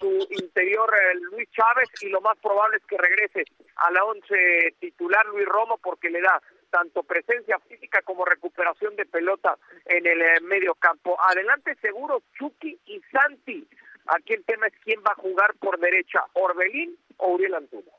su 0.00 0.26
interior 0.30 0.92
eh, 0.92 1.14
Luis 1.30 1.48
Chávez 1.50 1.88
y 2.02 2.08
lo 2.08 2.20
más 2.20 2.36
probable 2.38 2.78
es 2.78 2.86
que 2.86 2.98
regrese 2.98 3.44
a 3.76 3.92
la 3.92 4.04
once 4.04 4.74
titular 4.80 5.24
Luis 5.26 5.46
Romo 5.46 5.78
porque 5.78 6.10
le 6.10 6.20
da 6.20 6.42
tanto 6.70 7.02
presencia 7.02 7.58
física 7.60 8.00
como 8.02 8.24
recuperación 8.24 8.96
de 8.96 9.06
pelota 9.06 9.58
en 9.84 10.06
el 10.06 10.20
eh, 10.22 10.40
medio 10.42 10.74
campo. 10.74 11.16
Adelante 11.28 11.76
seguro 11.80 12.22
Chucky 12.38 12.78
y 12.86 13.00
Santi. 13.12 13.66
Aquí 14.06 14.34
el 14.34 14.44
tema 14.44 14.66
es 14.66 14.74
quién 14.82 15.00
va 15.00 15.12
a 15.12 15.20
jugar 15.20 15.54
por 15.60 15.78
derecha, 15.78 16.20
Orbelín 16.34 16.96
o 17.18 17.34
Uriel 17.34 17.54
Antuna. 17.54 17.92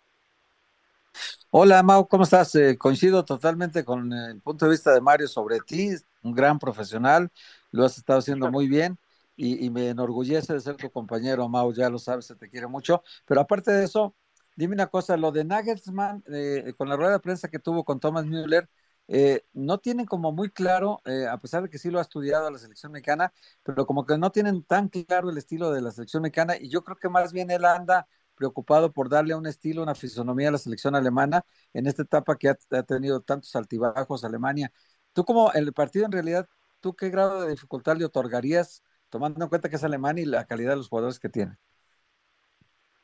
Hola 1.52 1.84
Mau, 1.84 2.08
¿cómo 2.08 2.24
estás? 2.24 2.56
Eh, 2.56 2.78
coincido 2.78 3.26
totalmente 3.26 3.84
con 3.84 4.12
el 4.14 4.42
punto 4.42 4.66
de 4.66 4.72
vista 4.72 4.94
de 4.94 5.02
Mario 5.02 5.28
sobre 5.28 5.60
ti, 5.60 5.90
un 6.24 6.34
gran 6.34 6.58
profesional, 6.58 7.30
lo 7.72 7.84
has 7.84 7.98
estado 7.98 8.20
haciendo 8.20 8.50
muy 8.50 8.70
bien 8.70 8.98
y, 9.36 9.66
y 9.66 9.70
me 9.70 9.90
enorgullece 9.90 10.54
de 10.54 10.62
ser 10.62 10.78
tu 10.78 10.90
compañero, 10.90 11.50
Mau, 11.50 11.74
ya 11.74 11.90
lo 11.90 12.00
sabes, 12.00 12.26
se 12.26 12.36
te 12.36 12.50
quiere 12.50 12.68
mucho, 12.68 13.04
pero 13.26 13.42
aparte 13.42 13.72
de 13.72 13.84
eso, 13.84 14.16
Dime 14.56 14.74
una 14.76 14.88
cosa, 14.88 15.18
lo 15.18 15.32
de 15.32 15.44
Nagelsmann, 15.46 16.24
eh, 16.28 16.74
con 16.78 16.90
la 16.90 16.96
rueda 16.96 17.14
de 17.14 17.20
prensa 17.20 17.48
que 17.50 17.60
tuvo 17.60 17.84
con 17.84 18.00
Thomas 18.00 18.26
Müller, 18.26 18.70
eh, 19.08 19.46
no 19.54 19.80
tienen 19.80 20.06
como 20.06 20.32
muy 20.32 20.50
claro, 20.52 21.02
eh, 21.06 21.28
a 21.28 21.38
pesar 21.38 21.64
de 21.64 21.70
que 21.70 21.78
sí 21.78 21.90
lo 21.90 22.00
ha 22.00 22.02
estudiado 22.02 22.50
la 22.50 22.60
selección 22.60 22.92
mexicana, 22.92 23.34
pero 23.64 23.86
como 23.86 24.06
que 24.06 24.18
no 24.18 24.32
tienen 24.32 24.64
tan 24.64 24.88
claro 24.90 25.30
el 25.30 25.38
estilo 25.38 25.72
de 25.72 25.82
la 25.82 25.92
selección 25.92 26.24
mexicana 26.24 26.56
y 26.58 26.70
yo 26.70 26.84
creo 26.84 26.98
que 26.98 27.10
más 27.10 27.34
bien 27.34 27.52
él 27.52 27.66
anda 27.66 28.08
preocupado 28.36 28.92
por 28.94 29.10
darle 29.10 29.36
un 29.36 29.46
estilo, 29.48 29.84
una 29.84 29.96
fisonomía 29.96 30.50
a 30.50 30.52
la 30.54 30.58
selección 30.58 30.96
alemana 30.96 31.46
en 31.74 31.88
esta 31.88 32.04
etapa 32.04 32.38
que 32.38 32.50
ha, 32.50 32.56
tenido 32.84 33.22
tantos 33.22 33.56
altibajos 33.56 34.24
Alemania. 34.24 34.72
Tú 35.14 35.26
como 35.26 35.52
el 35.54 35.74
partido 35.74 36.06
en 36.06 36.12
realidad, 36.12 36.48
¿tú 36.80 36.96
qué 36.96 37.10
grado 37.10 37.42
de 37.42 37.52
dificultad 37.52 37.98
le 37.98 38.06
otorgarías 38.06 38.84
tomando 39.10 39.44
en 39.44 39.50
cuenta 39.50 39.70
que 39.70 39.76
es 39.76 39.84
Alemania 39.84 40.24
y 40.24 40.28
la 40.28 40.46
calidad 40.46 40.72
de 40.72 40.78
los 40.78 40.90
jugadores 40.90 41.20
que 41.20 41.30
tiene? 41.30 41.58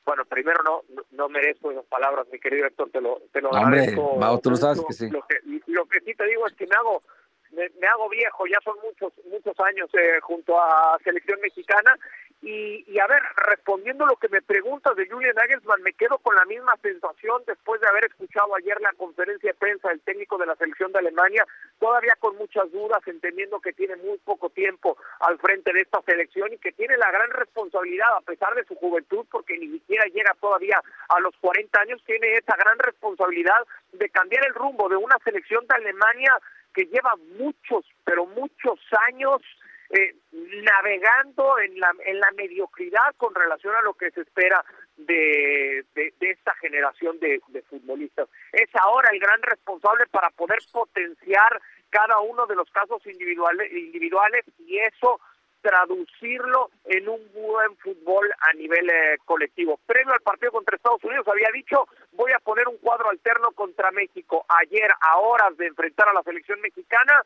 Bueno, 0.08 0.24
primero 0.24 0.64
no, 0.64 0.84
no 1.12 1.28
merezco 1.28 1.70
esas 1.70 1.84
palabras, 1.86 2.28
mi 2.32 2.40
querido 2.40 2.66
Héctor, 2.66 2.90
te 2.92 3.02
lo, 3.02 3.22
te 3.34 3.42
lo 3.42 3.50
Hombre, 3.50 3.82
agradezco. 3.82 4.40
tú 4.42 4.50
lo 4.52 4.56
sabes 4.56 4.82
que 4.88 4.94
sí. 4.94 5.10
Lo 5.10 5.22
que, 5.28 5.36
lo 5.66 5.86
que 5.86 6.00
sí 6.00 6.16
te 6.16 6.24
digo 6.24 6.48
es 6.48 6.54
que 6.54 6.66
me 6.66 6.76
hago 6.78 7.04
me, 7.52 7.68
me, 7.82 7.88
hago 7.88 8.08
viejo, 8.08 8.46
ya 8.48 8.58
son 8.64 8.76
muchos 8.82 9.12
muchos 9.30 9.54
años 9.60 9.90
eh, 9.94 10.22
junto 10.22 10.58
a 10.58 10.98
selección 11.04 11.42
mexicana 11.42 11.94
y, 12.42 12.86
y, 12.88 13.00
a 13.00 13.08
ver, 13.08 13.22
respondiendo 13.48 14.06
lo 14.06 14.16
que 14.16 14.30
me 14.30 14.42
preguntas 14.42 14.96
de 14.96 15.08
Julian 15.08 15.34
Nagelsmann, 15.36 15.82
me 15.82 15.94
quedo 15.94 16.20
con 16.20 16.36
la 16.36 16.46
misma 16.46 16.74
sensación 16.84 17.42
después 17.48 17.82
de 17.82 17.88
haber 17.88 18.06
escuchado 18.06 18.56
ayer 18.56 18.80
la 18.80 18.94
conferencia 18.94 19.52
de 19.52 19.58
prensa 19.58 19.90
del 19.90 20.02
técnico 20.02 20.38
de 20.38 20.46
la 20.46 20.56
selección 20.56 20.92
de 20.92 21.00
Alemania, 21.00 21.46
todavía 21.80 22.14
con 22.20 22.38
muchas 22.38 22.72
dudas, 22.72 23.02
entendiendo 23.08 23.60
que 23.60 23.74
tiene 23.74 23.96
muy 23.96 24.20
poco 24.20 24.52
tiempo 24.52 24.98
al 25.22 25.40
frente 25.40 25.74
de 25.74 25.82
esta 25.82 26.02
selección 26.04 26.54
y 26.54 26.58
que 26.60 26.72
tiene 26.74 26.96
la 26.98 27.10
gran 27.12 27.32
responsabilidad, 27.32 28.08
a 28.16 28.22
pesar 28.22 28.54
de 28.54 28.66
su 28.66 28.76
juventud, 28.76 29.26
porque 29.32 29.58
ni 29.58 29.70
siquiera 29.70 30.06
llega 30.06 30.36
todavía 30.40 30.80
a 31.10 31.20
los 31.20 31.36
40 31.38 31.82
años, 31.82 32.04
tiene 32.06 32.36
esa 32.36 32.56
gran 32.56 32.78
responsabilidad 32.78 33.66
de 33.94 34.10
cambiar 34.10 34.46
el 34.46 34.54
rumbo 34.54 34.88
de 34.90 34.96
una 34.96 35.18
selección 35.24 35.66
de 35.66 35.76
Alemania 35.76 36.38
que 36.74 36.86
lleva 36.86 37.16
muchos, 37.40 37.84
pero 38.06 38.28
muchos 38.28 38.80
años 39.08 39.42
eh, 39.90 40.16
navegando 40.32 41.60
en 41.60 41.80
la, 41.80 41.94
en 42.06 42.20
la 42.20 42.32
mediocridad 42.32 43.16
con 43.18 43.34
relación 43.34 43.76
a 43.76 43.82
lo 43.82 43.94
que 43.94 44.12
se 44.12 44.22
espera 44.22 44.64
de, 44.98 45.86
de, 45.94 46.14
esta 46.20 46.54
generación 46.56 47.20
de, 47.20 47.40
de, 47.50 47.62
futbolistas. 47.64 48.28
Es 48.52 48.70
ahora 48.76 49.10
el 49.14 49.20
gran 49.20 49.42
responsable 49.42 50.06
para 50.08 50.30
poder 50.32 50.60
potenciar 50.72 51.62
cada 51.90 52.20
uno 52.20 52.46
de 52.48 52.56
los 52.56 52.70
casos 52.72 53.06
individuales, 53.06 53.72
individuales 53.72 54.44
y 54.60 54.78
eso 54.80 55.20
traducirlo 55.62 56.70
en 56.86 57.10
un 57.10 57.20
buen 57.34 57.76
fútbol 57.78 58.32
a 58.40 58.54
nivel 58.54 58.90
eh, 58.90 59.18
colectivo. 59.26 59.80
Previo 59.86 60.14
al 60.14 60.22
partido 60.22 60.52
contra 60.52 60.76
Estados 60.76 61.04
Unidos 61.04 61.28
había 61.28 61.50
dicho 61.54 61.88
voy 62.14 62.32
a 62.32 62.40
poner 62.40 62.68
un 62.68 62.78
cuadro 62.78 63.10
alterno 63.10 63.52
contra 63.52 63.92
México. 63.92 64.46
Ayer, 64.48 64.90
a 65.02 65.18
horas 65.18 65.58
de 65.58 65.68
enfrentar 65.68 66.08
a 66.10 66.14
la 66.14 66.24
selección 66.24 66.62
mexicana, 66.62 67.22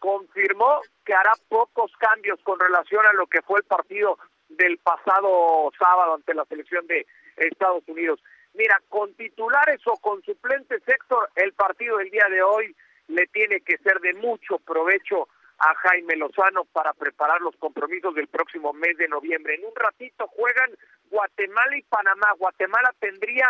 confirmó 0.00 0.80
que 1.04 1.14
hará 1.14 1.32
pocos 1.48 1.92
cambios 1.98 2.40
con 2.42 2.58
relación 2.58 3.06
a 3.06 3.12
lo 3.12 3.26
que 3.28 3.42
fue 3.42 3.60
el 3.60 3.64
partido 3.64 4.18
del 4.48 4.78
pasado 4.78 5.70
sábado 5.78 6.14
ante 6.14 6.34
la 6.34 6.44
selección 6.46 6.86
de 6.88 7.06
Estados 7.36 7.84
Unidos. 7.86 8.20
Mira, 8.54 8.80
con 8.88 9.14
titulares 9.14 9.80
o 9.86 9.96
con 9.98 10.20
suplentes, 10.22 10.82
Héctor, 10.84 11.30
el 11.36 11.52
partido 11.52 11.98
del 11.98 12.10
día 12.10 12.26
de 12.28 12.42
hoy 12.42 12.74
le 13.08 13.26
tiene 13.28 13.60
que 13.60 13.78
ser 13.78 14.00
de 14.00 14.14
mucho 14.14 14.58
provecho 14.58 15.28
a 15.58 15.74
Jaime 15.74 16.16
Lozano 16.16 16.64
para 16.64 16.92
preparar 16.94 17.40
los 17.42 17.54
compromisos 17.56 18.14
del 18.14 18.28
próximo 18.28 18.72
mes 18.72 18.96
de 18.96 19.08
noviembre. 19.08 19.54
En 19.54 19.66
un 19.66 19.74
ratito 19.76 20.26
juegan 20.28 20.70
Guatemala 21.10 21.76
y 21.76 21.82
Panamá. 21.82 22.32
Guatemala 22.38 22.94
tendría 22.98 23.46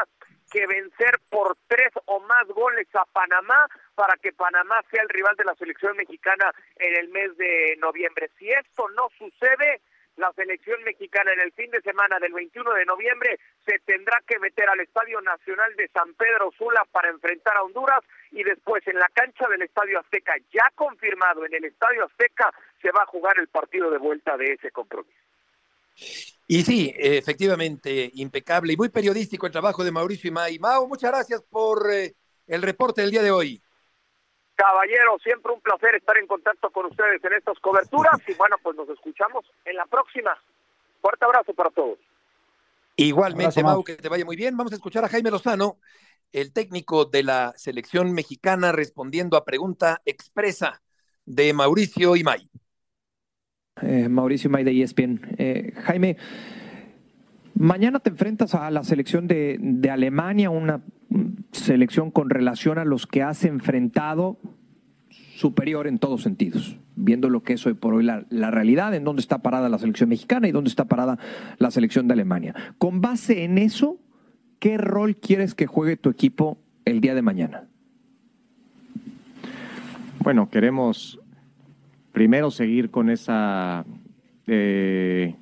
que 0.50 0.66
vencer 0.66 1.18
por 1.30 1.56
tres 1.68 1.92
o 2.06 2.20
más 2.20 2.46
goles 2.48 2.88
a 2.94 3.04
Panamá 3.06 3.66
para 3.94 4.16
que 4.16 4.32
Panamá 4.32 4.82
sea 4.90 5.02
el 5.02 5.08
rival 5.08 5.36
de 5.36 5.44
la 5.44 5.54
selección 5.54 5.96
mexicana 5.96 6.52
en 6.76 6.96
el 6.96 7.08
mes 7.08 7.36
de 7.36 7.76
noviembre. 7.78 8.30
Si 8.38 8.50
esto 8.50 8.88
no 8.90 9.08
sucede, 9.16 9.80
la 10.16 10.32
selección 10.32 10.82
mexicana 10.82 11.32
en 11.32 11.40
el 11.40 11.52
fin 11.52 11.70
de 11.70 11.80
semana 11.80 12.18
del 12.18 12.32
21 12.32 12.74
de 12.74 12.84
noviembre 12.84 13.38
se 13.64 13.78
tendrá 13.80 14.20
que 14.26 14.38
meter 14.38 14.68
al 14.68 14.80
Estadio 14.80 15.20
Nacional 15.20 15.74
de 15.76 15.88
San 15.88 16.12
Pedro 16.14 16.50
Sula 16.58 16.84
para 16.90 17.08
enfrentar 17.08 17.56
a 17.56 17.62
Honduras 17.62 18.00
y 18.30 18.42
después 18.42 18.86
en 18.86 18.98
la 18.98 19.08
cancha 19.14 19.48
del 19.48 19.62
Estadio 19.62 20.00
Azteca, 20.00 20.34
ya 20.52 20.70
confirmado 20.74 21.46
en 21.46 21.54
el 21.54 21.64
Estadio 21.64 22.04
Azteca, 22.04 22.52
se 22.82 22.90
va 22.90 23.02
a 23.02 23.06
jugar 23.06 23.38
el 23.38 23.48
partido 23.48 23.90
de 23.90 23.98
vuelta 23.98 24.36
de 24.36 24.52
ese 24.52 24.70
compromiso. 24.70 25.29
Y 26.46 26.62
sí, 26.62 26.92
efectivamente, 26.96 28.10
impecable 28.14 28.72
y 28.72 28.76
muy 28.76 28.88
periodístico 28.88 29.46
el 29.46 29.52
trabajo 29.52 29.84
de 29.84 29.92
Mauricio 29.92 30.28
Imay. 30.28 30.58
Mau, 30.58 30.88
muchas 30.88 31.12
gracias 31.12 31.42
por 31.48 31.88
eh, 31.92 32.16
el 32.46 32.62
reporte 32.62 33.02
del 33.02 33.12
día 33.12 33.22
de 33.22 33.30
hoy. 33.30 33.62
Caballero, 34.56 35.16
siempre 35.22 35.52
un 35.52 35.60
placer 35.60 35.94
estar 35.94 36.18
en 36.18 36.26
contacto 36.26 36.70
con 36.70 36.86
ustedes 36.86 37.22
en 37.24 37.34
estas 37.34 37.58
coberturas 37.60 38.20
y 38.26 38.34
bueno, 38.34 38.56
pues 38.62 38.76
nos 38.76 38.88
escuchamos 38.88 39.44
en 39.64 39.76
la 39.76 39.86
próxima. 39.86 40.36
Fuerte 41.00 41.24
abrazo 41.24 41.54
para 41.54 41.70
todos. 41.70 41.98
Igualmente, 42.96 43.62
Mau, 43.62 43.82
que 43.82 43.96
te 43.96 44.08
vaya 44.08 44.24
muy 44.24 44.36
bien. 44.36 44.56
Vamos 44.56 44.72
a 44.72 44.74
escuchar 44.74 45.04
a 45.04 45.08
Jaime 45.08 45.30
Lozano, 45.30 45.78
el 46.32 46.52
técnico 46.52 47.06
de 47.06 47.22
la 47.22 47.54
selección 47.56 48.12
mexicana, 48.12 48.72
respondiendo 48.72 49.36
a 49.36 49.44
pregunta 49.44 50.02
expresa 50.04 50.82
de 51.24 51.52
Mauricio 51.54 52.16
Imay. 52.16 52.50
Eh, 53.82 54.08
Mauricio 54.08 54.48
Imay 54.48 54.64
de 54.64 54.82
ESPN. 54.82 55.20
Eh, 55.38 55.72
Jaime, 55.84 56.16
mañana 57.54 58.00
te 58.00 58.10
enfrentas 58.10 58.54
a 58.54 58.70
la 58.70 58.84
selección 58.84 59.26
de, 59.26 59.88
Alemania, 59.90 60.50
una 60.50 60.80
selección 61.52 62.10
con 62.10 62.30
relación 62.30 62.78
a 62.78 62.84
los 62.84 63.06
que 63.06 63.22
has 63.22 63.44
enfrentado 63.44 64.38
superior 65.36 65.86
en 65.86 65.98
todos 65.98 66.22
sentidos, 66.22 66.76
viendo 66.96 67.30
lo 67.30 67.42
que 67.42 67.54
es 67.54 67.66
hoy 67.66 67.74
por 67.74 67.94
hoy 67.94 68.04
la 68.04 68.50
realidad, 68.50 68.94
en 68.94 69.04
dónde 69.04 69.20
está 69.20 69.38
parada 69.38 69.68
la 69.68 69.78
selección 69.78 70.10
mexicana 70.10 70.48
y 70.48 70.52
dónde 70.52 70.68
está 70.68 70.84
parada 70.84 71.18
la 71.58 71.70
selección 71.70 72.06
de 72.08 72.12
Alemania. 72.12 72.54
Con 72.76 73.00
base 73.00 73.44
en 73.44 73.56
eso, 73.56 73.98
¿qué 74.58 74.76
rol 74.76 75.16
quieres 75.16 75.54
que 75.54 75.66
juegue 75.66 75.96
tu 75.96 76.10
equipo 76.10 76.58
el 76.84 77.00
día 77.00 77.14
de 77.14 77.22
mañana? 77.22 77.64
Bueno, 80.22 80.50
queremos 80.50 81.18
primero 82.12 82.50
seguir 82.50 82.90
con 82.90 83.10
esa 83.10 83.84
eh, 84.46 85.34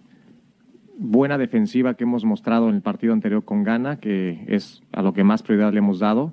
buena 0.99 1.39
defensiva 1.39 1.95
que 1.95 2.05
hemos 2.05 2.25
mostrado 2.25 2.69
en 2.69 2.75
el 2.75 2.83
partido 2.83 3.13
anterior 3.13 3.45
con 3.45 3.63
Ghana, 3.65 3.97
que 3.97 4.45
es 4.49 4.83
a 4.93 5.03
lo 5.03 5.15
que 5.15 5.25
más 5.25 5.43
prioridad 5.43 5.73
le 5.73 5.79
hemos 5.79 5.99
dado. 5.99 6.33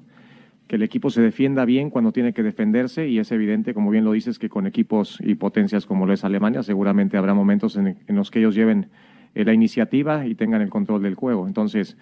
Que 0.68 0.78
el 0.78 0.84
equipo 0.84 1.12
se 1.12 1.22
defienda 1.22 1.64
bien 1.64 1.92
cuando 1.92 2.12
tiene 2.12 2.34
que 2.34 2.42
defenderse 2.42 3.08
y 3.08 3.20
es 3.20 3.32
evidente, 3.32 3.76
como 3.76 3.92
bien 3.92 4.04
lo 4.04 4.14
dices, 4.14 4.40
que 4.40 4.50
con 4.50 4.66
equipos 4.66 5.20
y 5.24 5.36
potencias 5.36 5.86
como 5.86 6.08
lo 6.08 6.14
es 6.14 6.24
Alemania, 6.24 6.64
seguramente 6.64 7.18
habrá 7.18 7.36
momentos 7.36 7.78
en, 7.78 7.96
los 8.08 8.32
que 8.32 8.40
ellos 8.40 8.56
lleven 8.56 8.88
eh, 9.36 9.46
la 9.46 9.54
iniciativa 9.54 10.26
y 10.26 10.34
tengan 10.34 10.64
el 10.64 10.70
control 10.70 11.04
del 11.04 11.14
juego. 11.14 11.48
Entonces, 11.48 11.98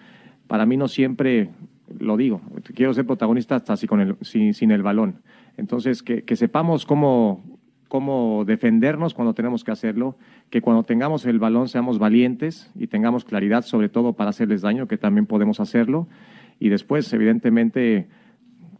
para 0.46 0.64
mí 0.64 0.78
no 0.78 0.88
siempre, 0.88 1.50
lo 2.00 2.16
digo, 2.16 2.40
quiero 2.74 2.94
ser 2.94 3.04
protagonista 3.04 3.56
hasta 3.56 3.74
así 3.74 3.86
con 3.86 4.00
el, 4.00 4.16
sin, 4.22 4.70
el 4.70 4.82
balón. 4.82 5.16
Entonces, 5.58 6.02
que 6.02 6.36
sepamos 6.36 6.86
cómo, 6.86 7.42
cómo 7.94 8.44
defendernos 8.44 9.14
cuando 9.14 9.34
tenemos 9.34 9.62
que 9.62 9.70
hacerlo, 9.70 10.16
que 10.50 10.60
cuando 10.60 10.82
tengamos 10.82 11.26
el 11.26 11.38
balón 11.38 11.68
seamos 11.68 12.00
valientes 12.00 12.68
y 12.74 12.88
tengamos 12.88 13.24
claridad 13.24 13.62
sobre 13.62 13.88
todo 13.88 14.14
para 14.14 14.30
hacerles 14.30 14.62
daño, 14.62 14.88
que 14.88 14.98
también 14.98 15.26
podemos 15.26 15.60
hacerlo. 15.60 16.08
Y 16.58 16.70
después, 16.70 17.12
evidentemente, 17.12 18.08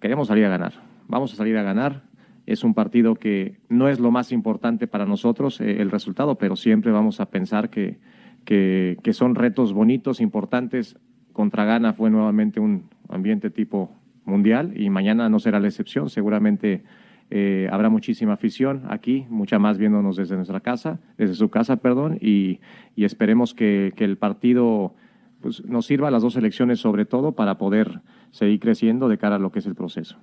queremos 0.00 0.26
salir 0.26 0.47
a 0.47 0.49
ganar. 0.49 0.73
Vamos 1.06 1.33
a 1.33 1.37
salir 1.37 1.56
a 1.56 1.62
ganar. 1.62 2.02
Es 2.44 2.64
un 2.64 2.75
partido 2.75 3.14
que 3.14 3.61
no 3.68 3.88
es 3.88 4.00
lo 4.00 4.11
más 4.11 4.33
importante 4.33 4.88
para 4.88 5.06
nosotros 5.06 5.61
eh, 5.61 5.80
el 5.80 5.92
resultado, 5.92 6.35
pero 6.35 6.56
siempre 6.56 6.90
vamos 6.90 7.21
a 7.21 7.26
pensar 7.26 7.71
que, 7.71 7.99
que, 8.44 8.97
que 9.04 9.12
son 9.12 9.37
retos 9.37 9.73
bonitos, 9.73 10.21
importantes. 10.21 10.99
Contra 11.33 11.64
Ghana 11.64 11.92
fue 11.92 12.11
nuevamente 12.11 12.59
un 12.59 12.90
ambiente 13.09 13.50
tipo 13.50 13.92
mundial 14.25 14.73
y 14.75 14.90
mañana 14.90 15.28
no 15.28 15.38
será 15.38 15.61
la 15.61 15.68
excepción. 15.68 16.11
Seguramente 16.11 16.83
eh, 17.31 17.69
habrá 17.71 17.88
muchísima 17.88 18.35
afición 18.35 18.85
aquí, 18.88 19.26
mucha 19.28 19.59
más 19.59 19.78
viéndonos 19.78 20.16
desde 20.16 20.37
nuestra 20.37 20.61
casa, 20.61 21.00
desde 21.16 21.35
su 21.35 21.50
casa, 21.50 21.76
perdón, 21.76 22.19
y, 22.21 22.61
y 22.95 23.04
esperemos 23.04 23.54
que, 23.54 23.93
que, 23.97 24.04
el 24.04 24.19
partido 24.19 24.95
pues, 25.40 25.64
nos 25.64 25.87
sirva 25.87 26.09
a 26.09 26.11
las 26.11 26.23
dos 26.23 26.37
elecciones 26.37 26.81
sobre 26.81 27.07
todo 27.07 27.33
para 27.33 27.59
poder 27.59 28.02
seguir 28.31 28.61
creciendo 28.61 29.09
de 29.09 29.19
cara 29.19 29.37
a 29.37 29.38
lo 29.38 29.50
que 29.50 29.61
es 29.61 29.66
el 29.66 29.75
proceso. 29.75 30.16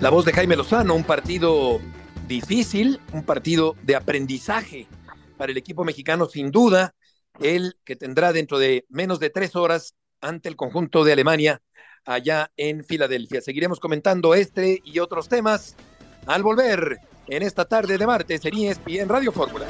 La 0.00 0.10
voz 0.10 0.24
de 0.24 0.32
Jaime 0.32 0.56
Lozano, 0.56 0.94
un 0.94 1.04
partido 1.04 1.78
difícil, 2.26 3.00
un 3.12 3.24
partido 3.24 3.76
de 3.82 3.96
aprendizaje 3.96 4.86
para 5.36 5.52
el 5.52 5.58
equipo 5.58 5.84
mexicano 5.84 6.26
sin 6.26 6.50
duda, 6.50 6.94
el 7.40 7.74
que 7.84 7.96
tendrá 7.96 8.32
dentro 8.32 8.58
de 8.58 8.86
menos 8.88 9.20
de 9.20 9.30
tres 9.30 9.56
horas 9.56 9.94
ante 10.20 10.48
el 10.48 10.56
conjunto 10.56 11.04
de 11.04 11.12
Alemania 11.12 11.60
allá 12.04 12.50
en 12.56 12.84
Filadelfia. 12.84 13.40
Seguiremos 13.40 13.80
comentando 13.80 14.34
este 14.34 14.80
y 14.84 14.98
otros 14.98 15.28
temas 15.28 15.76
al 16.26 16.42
volver 16.42 16.98
en 17.26 17.42
esta 17.42 17.64
tarde 17.64 17.98
de 17.98 18.06
martes 18.06 18.44
en 18.44 18.56
ESPN 18.56 19.08
Radio 19.08 19.32
Fórmula. 19.32 19.66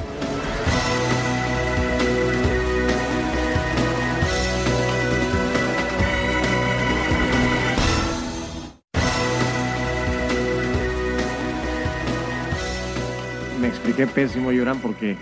Me 13.59 13.67
expliqué 13.67 14.07
pésimo, 14.07 14.51
Lloran, 14.51 14.81
porque, 14.81 15.15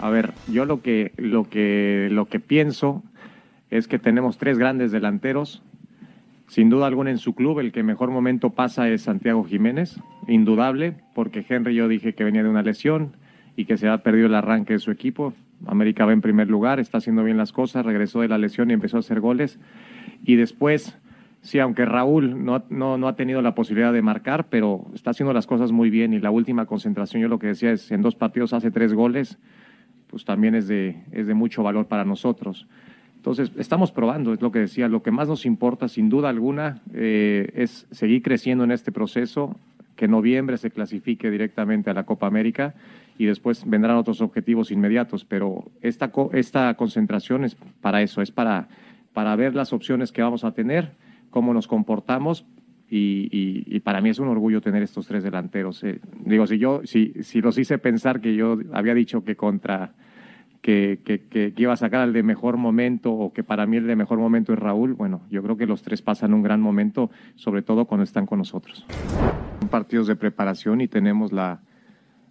a 0.00 0.10
ver, 0.10 0.32
yo 0.46 0.64
lo 0.64 0.80
que, 0.80 1.12
lo 1.16 1.50
que, 1.50 2.06
lo 2.10 2.26
que 2.26 2.38
pienso 2.38 3.02
es 3.70 3.88
que 3.88 3.98
tenemos 3.98 4.38
tres 4.38 4.58
grandes 4.58 4.92
delanteros 4.92 5.62
sin 6.50 6.68
duda 6.68 6.88
alguna 6.88 7.10
en 7.10 7.18
su 7.18 7.36
club 7.36 7.60
el 7.60 7.70
que 7.70 7.84
mejor 7.84 8.10
momento 8.10 8.50
pasa 8.50 8.88
es 8.88 9.02
Santiago 9.02 9.44
Jiménez, 9.44 9.96
indudable, 10.26 10.94
porque 11.14 11.46
Henry 11.48 11.76
yo 11.76 11.86
dije 11.86 12.12
que 12.12 12.24
venía 12.24 12.42
de 12.42 12.48
una 12.48 12.62
lesión 12.62 13.12
y 13.54 13.66
que 13.66 13.76
se 13.76 13.86
ha 13.86 13.98
perdido 13.98 14.26
el 14.26 14.34
arranque 14.34 14.72
de 14.72 14.80
su 14.80 14.90
equipo. 14.90 15.32
América 15.66 16.06
va 16.06 16.12
en 16.12 16.20
primer 16.20 16.48
lugar, 16.48 16.80
está 16.80 16.98
haciendo 16.98 17.22
bien 17.22 17.36
las 17.36 17.52
cosas, 17.52 17.86
regresó 17.86 18.22
de 18.22 18.28
la 18.28 18.36
lesión 18.36 18.68
y 18.70 18.72
empezó 18.72 18.96
a 18.96 19.00
hacer 19.00 19.20
goles. 19.20 19.60
Y 20.24 20.34
después, 20.34 20.96
sí, 21.40 21.60
aunque 21.60 21.84
Raúl 21.84 22.44
no, 22.44 22.64
no, 22.68 22.98
no 22.98 23.06
ha 23.06 23.14
tenido 23.14 23.42
la 23.42 23.54
posibilidad 23.54 23.92
de 23.92 24.02
marcar, 24.02 24.46
pero 24.50 24.86
está 24.92 25.10
haciendo 25.10 25.32
las 25.32 25.46
cosas 25.46 25.70
muy 25.70 25.88
bien 25.88 26.14
y 26.14 26.18
la 26.18 26.32
última 26.32 26.66
concentración, 26.66 27.22
yo 27.22 27.28
lo 27.28 27.38
que 27.38 27.46
decía 27.46 27.70
es, 27.70 27.92
en 27.92 28.02
dos 28.02 28.16
partidos 28.16 28.54
hace 28.54 28.72
tres 28.72 28.92
goles, 28.92 29.38
pues 30.08 30.24
también 30.24 30.56
es 30.56 30.66
de, 30.66 30.96
es 31.12 31.28
de 31.28 31.34
mucho 31.34 31.62
valor 31.62 31.86
para 31.86 32.04
nosotros. 32.04 32.66
Entonces, 33.20 33.52
estamos 33.58 33.92
probando, 33.92 34.32
es 34.32 34.40
lo 34.40 34.50
que 34.50 34.60
decía, 34.60 34.88
lo 34.88 35.02
que 35.02 35.10
más 35.10 35.28
nos 35.28 35.44
importa, 35.44 35.88
sin 35.88 36.08
duda 36.08 36.30
alguna, 36.30 36.80
eh, 36.94 37.50
es 37.54 37.86
seguir 37.90 38.22
creciendo 38.22 38.64
en 38.64 38.70
este 38.70 38.92
proceso, 38.92 39.54
que 39.94 40.08
noviembre 40.08 40.56
se 40.56 40.70
clasifique 40.70 41.30
directamente 41.30 41.90
a 41.90 41.92
la 41.92 42.04
Copa 42.04 42.26
América 42.26 42.72
y 43.18 43.26
después 43.26 43.68
vendrán 43.68 43.98
otros 43.98 44.22
objetivos 44.22 44.70
inmediatos, 44.70 45.26
pero 45.26 45.64
esta, 45.82 46.10
esta 46.32 46.72
concentración 46.72 47.44
es 47.44 47.58
para 47.82 48.00
eso, 48.00 48.22
es 48.22 48.30
para, 48.30 48.68
para 49.12 49.36
ver 49.36 49.54
las 49.54 49.74
opciones 49.74 50.12
que 50.12 50.22
vamos 50.22 50.42
a 50.42 50.52
tener, 50.52 50.92
cómo 51.28 51.52
nos 51.52 51.66
comportamos 51.66 52.46
y, 52.88 53.28
y, 53.30 53.80
para 53.80 54.00
mí 54.00 54.08
es 54.08 54.18
un 54.18 54.28
orgullo 54.28 54.62
tener 54.62 54.82
estos 54.82 55.06
tres 55.06 55.22
delanteros. 55.22 55.84
Eh, 55.84 56.00
digo, 56.24 56.46
si 56.46 56.56
yo, 56.56 56.80
si, 56.84 57.12
si 57.22 57.42
los 57.42 57.58
hice 57.58 57.76
pensar 57.76 58.22
que 58.22 58.34
yo 58.34 58.58
había 58.72 58.94
dicho 58.94 59.22
que 59.22 59.36
contra 59.36 59.92
que, 60.60 61.00
que, 61.04 61.20
que, 61.26 61.52
iba 61.56 61.72
a 61.72 61.76
sacar 61.76 62.00
al 62.00 62.12
de 62.12 62.22
mejor 62.22 62.56
momento 62.56 63.12
o 63.12 63.32
que 63.32 63.42
para 63.42 63.66
mí 63.66 63.78
el 63.78 63.86
de 63.86 63.96
mejor 63.96 64.18
momento 64.18 64.52
es 64.52 64.58
Raúl, 64.58 64.94
bueno, 64.94 65.22
yo 65.30 65.42
creo 65.42 65.56
que 65.56 65.66
los 65.66 65.82
tres 65.82 66.02
pasan 66.02 66.34
un 66.34 66.42
gran 66.42 66.60
momento, 66.60 67.10
sobre 67.34 67.62
todo 67.62 67.86
cuando 67.86 68.04
están 68.04 68.26
con 68.26 68.38
nosotros. 68.38 68.84
Partidos 69.70 70.06
de 70.06 70.16
preparación 70.16 70.80
y 70.80 70.88
tenemos 70.88 71.32
la, 71.32 71.60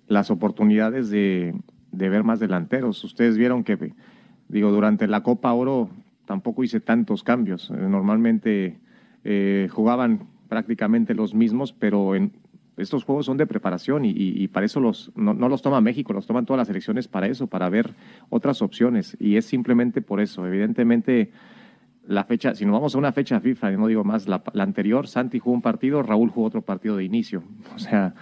las 0.08 0.30
oportunidades 0.30 1.10
de, 1.10 1.56
de 1.92 2.10
ver 2.10 2.24
más 2.24 2.40
delanteros. 2.40 3.04
Ustedes 3.04 3.38
vieron 3.38 3.64
que, 3.64 3.94
digo, 4.48 4.72
durante 4.72 5.08
la 5.08 5.24
Copa 5.24 5.54
Oro 5.54 5.90
tampoco 6.26 6.64
hice 6.64 6.80
tantos 6.80 7.24
cambios. 7.24 7.72
Normalmente 7.72 8.78
eh, 9.24 9.68
jugaban 9.72 10.28
prácticamente 10.48 11.14
los 11.14 11.34
mismos, 11.34 11.74
pero 11.74 12.16
en, 12.16 12.32
estos 12.80 13.04
juegos 13.04 13.26
son 13.26 13.38
de 13.38 13.46
preparación 13.46 14.04
y, 14.06 14.48
para 14.48 14.66
eso 14.66 14.80
los, 14.80 15.12
no, 15.16 15.34
los 15.34 15.62
toma 15.62 15.82
México, 15.82 16.14
los 16.14 16.26
toman 16.26 16.46
todas 16.46 16.60
las 16.60 16.70
elecciones 16.70 17.08
para 17.08 17.28
eso, 17.28 17.48
para 17.48 17.70
ver 17.70 17.94
otras 18.30 18.62
opciones. 18.62 19.18
Y 19.20 19.36
es 19.36 19.46
simplemente 19.46 20.02
por 20.02 20.22
eso. 20.22 20.46
Evidentemente, 20.48 21.32
la 22.08 22.24
fecha, 22.24 22.56
si 22.56 22.66
nos 22.66 22.74
vamos 22.74 22.96
a 22.96 22.98
una 22.98 23.12
fecha 23.12 23.40
FIFA, 23.40 23.72
no 23.72 23.88
digo 23.88 24.04
más, 24.04 24.28
la, 24.28 24.42
anterior, 24.56 25.08
Santi 25.08 25.40
jugó 25.40 25.56
un 25.56 25.62
partido, 25.62 26.02
Raúl 26.02 26.30
jugó 26.30 26.48
otro 26.48 26.62
partido 26.62 26.98
de 26.98 27.04
inicio. 27.04 27.44
O 27.76 27.80
sea, 27.80 28.14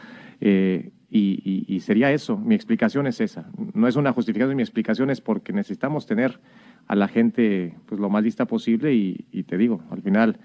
eh, 0.41 0.91
y, 1.09 1.79
sería 1.79 2.11
eso. 2.11 2.37
Mi 2.37 2.55
explicación 2.55 3.07
es 3.07 3.21
esa. 3.21 3.49
No 3.73 3.87
es 3.87 3.95
una 3.95 4.11
justificación, 4.11 4.55
mi 4.55 4.63
explicación 4.63 5.09
es 5.09 5.21
porque 5.21 5.53
necesitamos 5.53 6.05
tener 6.05 6.39
a 6.87 6.95
la 6.95 7.07
gente 7.07 7.75
pues, 7.85 7.99
lo 8.01 8.09
más 8.09 8.23
lista 8.23 8.45
posible 8.45 8.93
y, 8.93 9.43
te 9.43 9.57
digo, 9.57 9.81
al 9.89 10.01
final. 10.01 10.37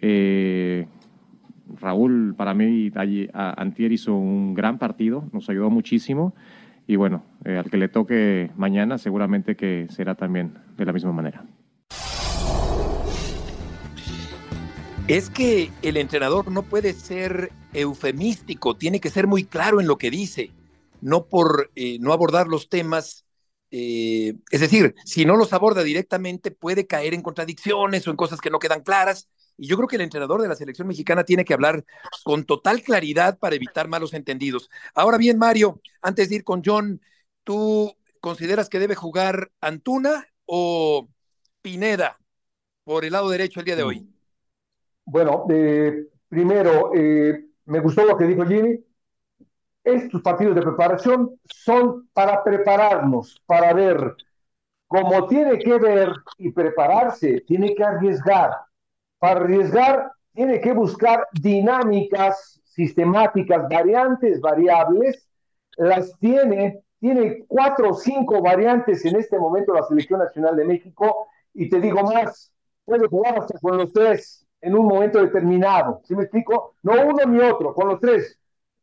Eh, 0.00 0.86
Raúl, 1.84 2.34
para 2.34 2.54
mí, 2.54 2.90
Antier 3.34 3.92
hizo 3.92 4.14
un 4.14 4.54
gran 4.54 4.78
partido, 4.78 5.24
nos 5.32 5.50
ayudó 5.50 5.68
muchísimo 5.68 6.34
y 6.86 6.96
bueno, 6.96 7.22
eh, 7.44 7.58
al 7.58 7.70
que 7.70 7.76
le 7.76 7.88
toque 7.88 8.50
mañana 8.56 8.96
seguramente 8.96 9.54
que 9.54 9.86
será 9.90 10.14
también 10.14 10.54
de 10.78 10.84
la 10.86 10.94
misma 10.94 11.12
manera. 11.12 11.44
Es 15.08 15.28
que 15.28 15.70
el 15.82 15.98
entrenador 15.98 16.50
no 16.50 16.62
puede 16.62 16.94
ser 16.94 17.52
eufemístico, 17.74 18.74
tiene 18.74 18.98
que 18.98 19.10
ser 19.10 19.26
muy 19.26 19.44
claro 19.44 19.78
en 19.78 19.86
lo 19.86 19.98
que 19.98 20.10
dice, 20.10 20.52
no 21.02 21.26
por 21.26 21.70
eh, 21.76 21.98
no 22.00 22.14
abordar 22.14 22.48
los 22.48 22.70
temas. 22.70 23.26
Eh, 23.70 24.36
es 24.50 24.60
decir, 24.62 24.94
si 25.04 25.26
no 25.26 25.36
los 25.36 25.52
aborda 25.52 25.82
directamente, 25.82 26.50
puede 26.50 26.86
caer 26.86 27.12
en 27.12 27.20
contradicciones 27.20 28.08
o 28.08 28.10
en 28.10 28.16
cosas 28.16 28.40
que 28.40 28.48
no 28.48 28.58
quedan 28.58 28.82
claras 28.82 29.28
y 29.56 29.68
yo 29.68 29.76
creo 29.76 29.88
que 29.88 29.96
el 29.96 30.02
entrenador 30.02 30.42
de 30.42 30.48
la 30.48 30.56
selección 30.56 30.88
mexicana 30.88 31.24
tiene 31.24 31.44
que 31.44 31.54
hablar 31.54 31.84
con 32.24 32.44
total 32.44 32.82
claridad 32.82 33.38
para 33.38 33.56
evitar 33.56 33.88
malos 33.88 34.14
entendidos. 34.14 34.70
Ahora 34.94 35.18
bien, 35.18 35.38
Mario, 35.38 35.80
antes 36.02 36.28
de 36.28 36.36
ir 36.36 36.44
con 36.44 36.62
John, 36.64 37.00
¿tú 37.44 37.94
consideras 38.20 38.68
que 38.68 38.78
debe 38.78 38.94
jugar 38.94 39.50
Antuna 39.60 40.26
o 40.46 41.08
Pineda 41.62 42.18
por 42.84 43.04
el 43.04 43.12
lado 43.12 43.30
derecho 43.30 43.60
el 43.60 43.66
día 43.66 43.76
de 43.76 43.82
hoy? 43.82 44.08
Bueno, 45.04 45.46
eh, 45.50 46.06
primero, 46.28 46.92
eh, 46.94 47.46
me 47.66 47.80
gustó 47.80 48.04
lo 48.04 48.16
que 48.16 48.24
dijo 48.24 48.44
Jimmy. 48.44 48.78
Estos 49.82 50.22
partidos 50.22 50.54
de 50.54 50.62
preparación 50.62 51.38
son 51.44 52.08
para 52.14 52.42
prepararnos, 52.42 53.40
para 53.44 53.74
ver 53.74 54.16
cómo 54.88 55.26
tiene 55.26 55.58
que 55.58 55.78
ver 55.78 56.10
y 56.38 56.50
prepararse, 56.50 57.42
tiene 57.46 57.74
que 57.74 57.84
arriesgar 57.84 58.50
para 59.24 59.40
arriesgar, 59.40 60.12
tiene 60.34 60.60
que 60.60 60.74
buscar 60.74 61.26
dinámicas 61.32 62.60
sistemáticas, 62.62 63.66
variantes, 63.70 64.38
variables, 64.38 65.26
las 65.78 66.12
tiene, 66.18 66.82
tiene 67.00 67.42
cuatro 67.48 67.92
o 67.92 67.94
cinco 67.94 68.42
variantes 68.42 69.02
en 69.06 69.16
este 69.16 69.38
momento 69.38 69.72
la 69.72 69.84
Selección 69.84 70.18
Nacional 70.20 70.56
de 70.56 70.66
México, 70.66 71.28
y 71.54 71.70
te 71.70 71.80
digo 71.80 72.02
más, 72.02 72.52
puede 72.84 73.08
jugar 73.08 73.38
hasta 73.38 73.58
con 73.60 73.78
los 73.78 73.94
tres 73.94 74.46
en 74.60 74.76
un 74.76 74.84
momento 74.84 75.18
determinado, 75.22 76.02
¿sí 76.04 76.14
me 76.14 76.24
explico? 76.24 76.74
No 76.82 76.92
uno 76.92 77.24
ni 77.26 77.40
otro, 77.40 77.72
con 77.72 77.88
los 77.88 78.00
tres. 78.00 78.38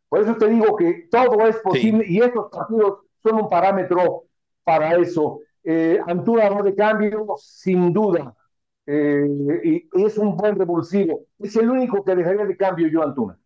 Por 0.10 0.22
eso 0.22 0.36
te 0.38 0.48
digo 0.48 0.76
que 0.76 1.08
todo 1.12 1.46
es 1.46 1.58
posible 1.58 2.04
y 2.08 2.20
estos 2.20 2.50
partidos 2.50 3.02
son 3.22 3.42
un 3.42 3.48
parámetro 3.48 4.24
para 4.64 4.96
eso. 4.96 5.42
Eh, 5.64 6.00
Antuna 6.08 6.50
no 6.50 6.64
de 6.64 6.74
cambio, 6.74 7.28
sin 7.38 7.94
duda. 7.94 8.36
Eh, 8.86 9.28
y 9.64 10.06
es 10.06 10.18
un 10.18 10.36
buen 10.36 10.56
revulsivo. 10.58 11.28
Es 11.40 11.56
el 11.56 11.70
único 11.70 12.04
que 12.04 12.16
dejaría 12.16 12.46
de 12.46 12.58
cambio 12.58 12.88
yo, 12.88 13.04
Antuna. 13.04 13.38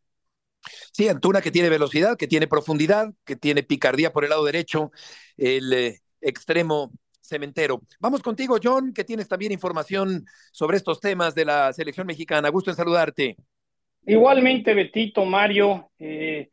Sí, 0.92 1.08
Antuna 1.08 1.42
que 1.42 1.52
tiene 1.52 1.70
velocidad, 1.70 2.18
que 2.18 2.28
tiene 2.28 2.48
profundidad, 2.48 3.14
que 3.26 3.36
tiene 3.36 3.64
picardía 3.64 4.14
por 4.14 4.24
el 4.24 4.30
lado 4.30 4.46
derecho, 4.46 4.92
el 5.38 5.74
eh, 5.74 6.00
extremo 6.22 6.92
cementero. 7.22 7.82
Vamos 8.00 8.22
contigo, 8.22 8.58
John, 8.64 8.94
que 8.94 9.04
tienes 9.04 9.28
también 9.28 9.52
información 9.52 10.26
sobre 10.52 10.78
estos 10.78 11.00
temas 11.00 11.36
de 11.36 11.46
la 11.46 11.74
selección 11.74 12.08
mexicana. 12.08 12.50
Gusto 12.50 12.70
en 12.70 12.78
saludarte. 12.78 13.36
Igualmente, 14.06 14.74
Betito, 14.74 15.26
Mario, 15.26 15.92
eh, 15.98 16.50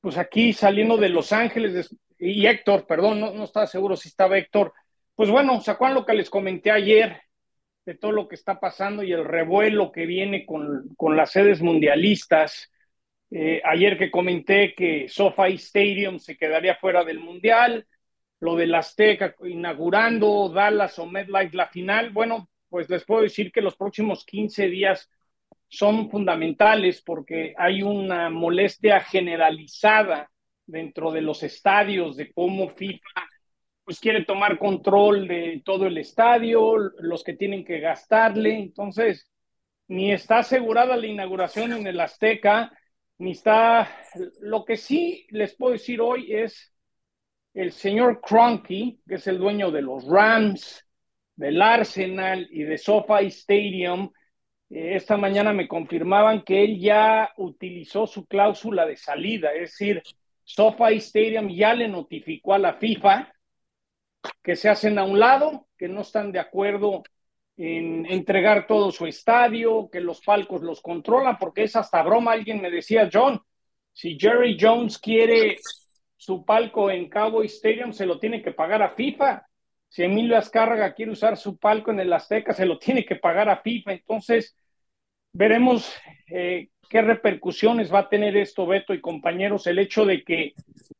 pues 0.00 0.18
aquí 0.18 0.52
saliendo 0.52 0.96
de 0.96 1.08
Los 1.08 1.32
Ángeles, 1.32 1.94
y 2.18 2.46
Héctor, 2.46 2.86
perdón, 2.86 3.18
no, 3.18 3.32
no 3.32 3.44
estaba 3.44 3.66
seguro 3.66 3.96
si 3.96 4.08
estaba 4.08 4.38
Héctor. 4.38 4.72
Pues 5.14 5.30
bueno, 5.30 5.60
sacó 5.60 5.88
lo 5.88 6.04
que 6.06 6.14
les 6.14 6.30
comenté 6.30 6.70
ayer 6.70 7.20
de 7.84 7.94
todo 7.94 8.12
lo 8.12 8.28
que 8.28 8.34
está 8.34 8.60
pasando 8.60 9.02
y 9.02 9.12
el 9.12 9.24
revuelo 9.24 9.90
que 9.90 10.06
viene 10.06 10.46
con, 10.46 10.94
con 10.96 11.16
las 11.16 11.32
sedes 11.32 11.60
mundialistas. 11.60 12.70
Eh, 13.30 13.60
ayer 13.64 13.98
que 13.98 14.10
comenté 14.10 14.74
que 14.74 15.08
SoFi 15.08 15.54
Stadium 15.54 16.18
se 16.18 16.36
quedaría 16.36 16.76
fuera 16.76 17.02
del 17.04 17.18
Mundial, 17.18 17.86
lo 18.40 18.56
del 18.56 18.74
Azteca 18.74 19.34
inaugurando 19.44 20.48
Dallas 20.48 20.98
o 20.98 21.06
MetLife 21.06 21.56
la 21.56 21.68
final, 21.68 22.10
bueno, 22.10 22.50
pues 22.68 22.88
les 22.90 23.04
puedo 23.04 23.22
decir 23.22 23.50
que 23.52 23.60
los 23.62 23.76
próximos 23.76 24.24
15 24.24 24.68
días 24.68 25.08
son 25.68 26.10
fundamentales 26.10 27.02
porque 27.02 27.54
hay 27.56 27.82
una 27.82 28.28
molestia 28.28 29.00
generalizada 29.00 30.30
dentro 30.66 31.10
de 31.10 31.22
los 31.22 31.42
estadios 31.42 32.16
de 32.16 32.32
cómo 32.32 32.68
FIFA 32.68 33.28
pues 33.84 34.00
quiere 34.00 34.24
tomar 34.24 34.58
control 34.58 35.26
de 35.26 35.62
todo 35.64 35.86
el 35.86 35.98
estadio, 35.98 36.76
los 36.98 37.24
que 37.24 37.34
tienen 37.34 37.64
que 37.64 37.80
gastarle, 37.80 38.58
entonces 38.58 39.30
ni 39.88 40.12
está 40.12 40.38
asegurada 40.38 40.96
la 40.96 41.06
inauguración 41.06 41.72
en 41.72 41.86
el 41.86 42.00
Azteca, 42.00 42.72
ni 43.18 43.32
está, 43.32 43.88
lo 44.40 44.64
que 44.64 44.76
sí 44.76 45.26
les 45.30 45.54
puedo 45.54 45.72
decir 45.72 46.00
hoy 46.00 46.32
es 46.32 46.72
el 47.54 47.72
señor 47.72 48.20
Cronky, 48.20 49.00
que 49.06 49.16
es 49.16 49.26
el 49.26 49.38
dueño 49.38 49.70
de 49.70 49.82
los 49.82 50.06
Rams, 50.06 50.86
del 51.36 51.60
Arsenal 51.60 52.48
y 52.50 52.62
de 52.62 52.78
SoFi 52.78 53.26
Stadium, 53.26 54.10
eh, 54.70 54.94
esta 54.96 55.16
mañana 55.16 55.52
me 55.52 55.68
confirmaban 55.68 56.42
que 56.42 56.64
él 56.64 56.78
ya 56.80 57.30
utilizó 57.36 58.06
su 58.06 58.26
cláusula 58.26 58.86
de 58.86 58.96
salida, 58.96 59.52
es 59.52 59.72
decir, 59.72 60.02
SoFi 60.44 60.96
Stadium 60.96 61.48
ya 61.48 61.74
le 61.74 61.88
notificó 61.88 62.54
a 62.54 62.58
la 62.58 62.74
FIFA 62.74 63.32
que 64.42 64.56
se 64.56 64.68
hacen 64.68 64.98
a 64.98 65.04
un 65.04 65.18
lado, 65.18 65.66
que 65.76 65.88
no 65.88 66.02
están 66.02 66.32
de 66.32 66.38
acuerdo 66.38 67.02
en 67.56 68.06
entregar 68.06 68.66
todo 68.66 68.90
su 68.90 69.06
estadio, 69.06 69.88
que 69.90 70.00
los 70.00 70.20
palcos 70.20 70.62
los 70.62 70.80
controlan, 70.80 71.38
porque 71.38 71.64
es 71.64 71.76
hasta 71.76 72.02
broma. 72.02 72.32
Alguien 72.32 72.60
me 72.60 72.70
decía, 72.70 73.08
John, 73.12 73.40
si 73.92 74.18
Jerry 74.18 74.56
Jones 74.58 74.98
quiere 74.98 75.58
su 76.16 76.44
palco 76.44 76.90
en 76.90 77.08
Cowboy 77.10 77.46
Stadium, 77.46 77.92
se 77.92 78.06
lo 78.06 78.18
tiene 78.18 78.42
que 78.42 78.52
pagar 78.52 78.82
a 78.82 78.94
FIFA. 78.94 79.46
Si 79.88 80.02
Emilio 80.02 80.38
Azcárraga 80.38 80.94
quiere 80.94 81.12
usar 81.12 81.36
su 81.36 81.58
palco 81.58 81.90
en 81.90 82.00
el 82.00 82.12
Azteca, 82.12 82.54
se 82.54 82.64
lo 82.64 82.78
tiene 82.78 83.04
que 83.04 83.16
pagar 83.16 83.48
a 83.48 83.60
FIFA. 83.60 83.92
Entonces, 83.92 84.56
veremos 85.32 85.92
eh, 86.28 86.70
qué 86.92 87.00
repercusiones 87.00 87.90
va 87.90 88.00
a 88.00 88.08
tener 88.10 88.36
esto, 88.36 88.66
Beto 88.66 88.92
y 88.92 89.00
compañeros, 89.00 89.66
el 89.66 89.78
hecho 89.78 90.04
de 90.04 90.22
que 90.22 90.52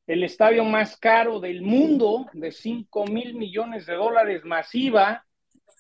el 0.06 0.24
estadio 0.24 0.64
más 0.64 0.96
caro 0.96 1.38
del 1.38 1.60
mundo, 1.60 2.30
de 2.32 2.50
5 2.50 3.04
mil 3.08 3.34
millones 3.34 3.84
de 3.84 3.96
dólares 3.96 4.42
masiva, 4.42 5.26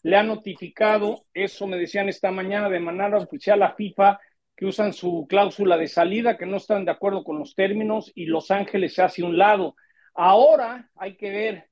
le 0.02 0.16
ha 0.18 0.22
notificado, 0.22 1.24
eso 1.32 1.66
me 1.66 1.78
decían 1.78 2.10
esta 2.10 2.30
mañana 2.30 2.68
de 2.68 2.78
manera 2.78 3.16
oficial 3.16 3.62
a 3.62 3.74
FIFA, 3.74 4.20
que 4.54 4.66
usan 4.66 4.92
su 4.92 5.26
cláusula 5.26 5.78
de 5.78 5.88
salida, 5.88 6.36
que 6.36 6.44
no 6.44 6.58
están 6.58 6.84
de 6.84 6.90
acuerdo 6.90 7.24
con 7.24 7.38
los 7.38 7.54
términos 7.54 8.12
y 8.14 8.26
Los 8.26 8.50
Ángeles 8.50 8.92
se 8.92 9.00
hace 9.00 9.22
un 9.22 9.38
lado. 9.38 9.76
Ahora 10.12 10.90
hay 10.94 11.16
que 11.16 11.30
ver 11.30 11.70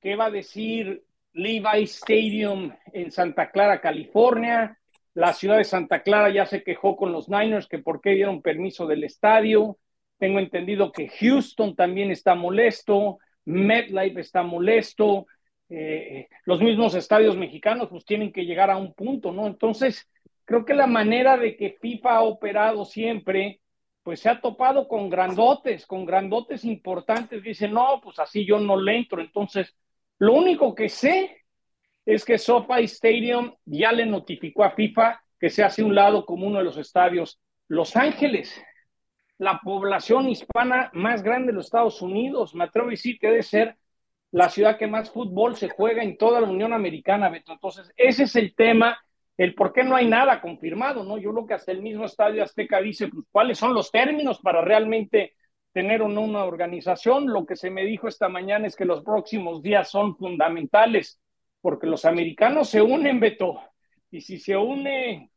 qué 0.00 0.16
va 0.16 0.26
a 0.26 0.30
decir 0.30 1.04
Levi 1.34 1.82
Stadium 1.82 2.72
en 2.94 3.10
Santa 3.10 3.50
Clara, 3.50 3.82
California, 3.82 4.78
la 5.14 5.32
ciudad 5.32 5.58
de 5.58 5.64
Santa 5.64 6.02
Clara 6.02 6.30
ya 6.30 6.46
se 6.46 6.62
quejó 6.62 6.96
con 6.96 7.12
los 7.12 7.28
Niners 7.28 7.68
que 7.68 7.78
por 7.78 8.00
qué 8.00 8.10
dieron 8.10 8.42
permiso 8.42 8.86
del 8.86 9.04
estadio. 9.04 9.78
Tengo 10.18 10.38
entendido 10.38 10.92
que 10.92 11.08
Houston 11.08 11.74
también 11.74 12.10
está 12.10 12.34
molesto, 12.34 13.18
MetLife 13.44 14.20
está 14.20 14.42
molesto, 14.42 15.26
eh, 15.68 16.28
los 16.44 16.60
mismos 16.60 16.94
estadios 16.94 17.36
mexicanos 17.36 17.88
pues 17.88 18.04
tienen 18.04 18.32
que 18.32 18.44
llegar 18.44 18.70
a 18.70 18.76
un 18.76 18.94
punto, 18.94 19.32
¿no? 19.32 19.46
Entonces, 19.46 20.08
creo 20.44 20.64
que 20.64 20.74
la 20.74 20.86
manera 20.86 21.36
de 21.36 21.56
que 21.56 21.78
FIFA 21.80 22.16
ha 22.16 22.22
operado 22.22 22.84
siempre, 22.84 23.60
pues 24.02 24.20
se 24.20 24.28
ha 24.28 24.40
topado 24.40 24.88
con 24.88 25.10
grandotes, 25.10 25.86
con 25.86 26.04
grandotes 26.04 26.64
importantes. 26.64 27.42
Dice, 27.42 27.68
no, 27.68 28.00
pues 28.02 28.18
así 28.18 28.44
yo 28.46 28.58
no 28.60 28.76
le 28.76 28.96
entro. 28.96 29.20
Entonces, 29.20 29.74
lo 30.18 30.34
único 30.34 30.74
que 30.74 30.88
sé 30.88 31.41
es 32.04 32.24
que 32.24 32.38
SoFi 32.38 32.84
Stadium 32.84 33.54
ya 33.64 33.92
le 33.92 34.06
notificó 34.06 34.64
a 34.64 34.70
FIFA 34.70 35.20
que 35.38 35.50
se 35.50 35.62
hace 35.62 35.82
un 35.82 35.94
lado 35.94 36.24
como 36.24 36.46
uno 36.46 36.58
de 36.58 36.64
los 36.64 36.76
estadios. 36.76 37.40
Los 37.68 37.96
Ángeles, 37.96 38.62
la 39.38 39.60
población 39.62 40.28
hispana 40.28 40.90
más 40.94 41.22
grande 41.22 41.48
de 41.48 41.54
los 41.54 41.66
Estados 41.66 42.02
Unidos, 42.02 42.54
me 42.54 42.64
atrevo 42.64 42.88
a 42.88 42.90
decir 42.90 43.18
que 43.18 43.28
debe 43.28 43.42
ser 43.42 43.76
la 44.30 44.48
ciudad 44.48 44.78
que 44.78 44.86
más 44.86 45.10
fútbol 45.10 45.56
se 45.56 45.68
juega 45.68 46.02
en 46.02 46.16
toda 46.16 46.40
la 46.40 46.48
Unión 46.48 46.72
Americana, 46.72 47.28
Beto. 47.28 47.52
Entonces, 47.52 47.92
ese 47.96 48.24
es 48.24 48.34
el 48.36 48.54
tema, 48.54 48.98
el 49.36 49.54
por 49.54 49.72
qué 49.72 49.84
no 49.84 49.94
hay 49.94 50.06
nada 50.06 50.40
confirmado, 50.40 51.04
¿no? 51.04 51.18
Yo 51.18 51.32
creo 51.32 51.46
que 51.46 51.54
hasta 51.54 51.72
el 51.72 51.82
mismo 51.82 52.06
Estadio 52.06 52.42
Azteca 52.42 52.80
dice, 52.80 53.08
pues, 53.08 53.26
¿cuáles 53.30 53.58
son 53.58 53.74
los 53.74 53.90
términos 53.90 54.40
para 54.40 54.62
realmente 54.62 55.34
tener 55.72 56.02
una 56.02 56.44
organización? 56.44 57.30
Lo 57.30 57.44
que 57.44 57.56
se 57.56 57.70
me 57.70 57.84
dijo 57.84 58.08
esta 58.08 58.28
mañana 58.28 58.66
es 58.66 58.74
que 58.74 58.86
los 58.86 59.02
próximos 59.02 59.62
días 59.62 59.90
son 59.90 60.16
fundamentales 60.16 61.21
porque 61.62 61.86
los 61.86 62.04
americanos 62.04 62.68
se 62.68 62.82
unen, 62.82 63.20
Beto, 63.20 63.60
y 64.10 64.20
si 64.20 64.38
se 64.38 64.56
une 64.56 65.30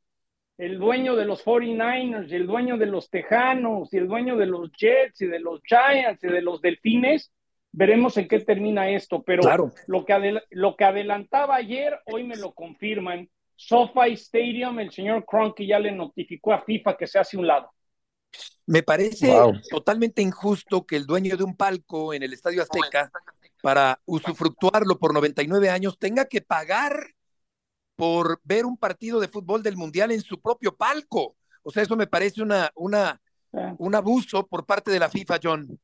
el 0.57 0.79
dueño 0.79 1.15
de 1.15 1.25
los 1.25 1.45
49ers, 1.45 2.29
y 2.29 2.35
el 2.35 2.47
dueño 2.47 2.77
de 2.77 2.87
los 2.87 3.09
Tejanos, 3.09 3.93
y 3.93 3.97
el 3.97 4.07
dueño 4.07 4.35
de 4.35 4.47
los 4.47 4.71
Jets, 4.71 5.21
y 5.21 5.27
de 5.27 5.39
los 5.39 5.61
Giants, 5.63 6.23
y 6.23 6.27
de 6.27 6.41
los 6.41 6.61
Delfines, 6.61 7.31
veremos 7.71 8.17
en 8.17 8.27
qué 8.27 8.39
termina 8.39 8.89
esto. 8.89 9.21
Pero 9.23 9.43
lo, 9.87 10.05
que 10.05 10.41
lo 10.49 10.75
que 10.75 10.83
adelantaba 10.83 11.55
ayer, 11.55 11.99
hoy 12.05 12.23
me 12.23 12.37
lo 12.37 12.53
confirman. 12.53 13.29
SoFi 13.57 14.13
Stadium, 14.13 14.79
el 14.79 14.91
señor 14.91 15.25
Kroenke 15.25 15.65
ya 15.65 15.79
le 15.79 15.91
notificó 15.91 16.53
a 16.53 16.61
FIFA 16.61 16.97
que 16.97 17.07
se 17.07 17.19
hace 17.19 17.37
un 17.37 17.47
lado. 17.47 17.71
Me 18.65 18.81
parece 18.83 19.33
totalmente 19.69 20.21
injusto 20.21 20.85
que 20.85 20.95
el 20.95 21.05
dueño 21.05 21.37
de 21.37 21.43
un 21.43 21.55
palco 21.55 22.13
en 22.13 22.23
el 22.23 22.33
Estadio 22.33 22.63
Azteca 22.63 23.11
para 23.65 23.99
usufructuarlo 24.05 24.99
por 24.99 25.11
99 25.11 25.71
años 25.71 25.97
tenga 25.97 26.25
que 26.25 26.39
pagar 26.39 27.07
por 27.95 28.39
ver 28.43 28.63
un 28.63 28.77
partido 28.77 29.19
de 29.19 29.27
fútbol 29.27 29.63
del 29.63 29.75
Mundial 29.75 30.11
en 30.11 30.21
su 30.21 30.39
propio 30.39 30.75
palco. 30.75 31.35
O 31.63 31.71
sea, 31.71 31.81
eso 31.81 31.95
me 31.95 32.05
parece 32.05 32.43
una, 32.43 32.69
una, 32.75 33.19
un 33.79 33.95
abuso 33.95 34.45
por 34.45 34.67
parte 34.67 34.91
de 34.91 34.99
la 34.99 35.09
FIFA, 35.09 35.39
John. 35.41 35.79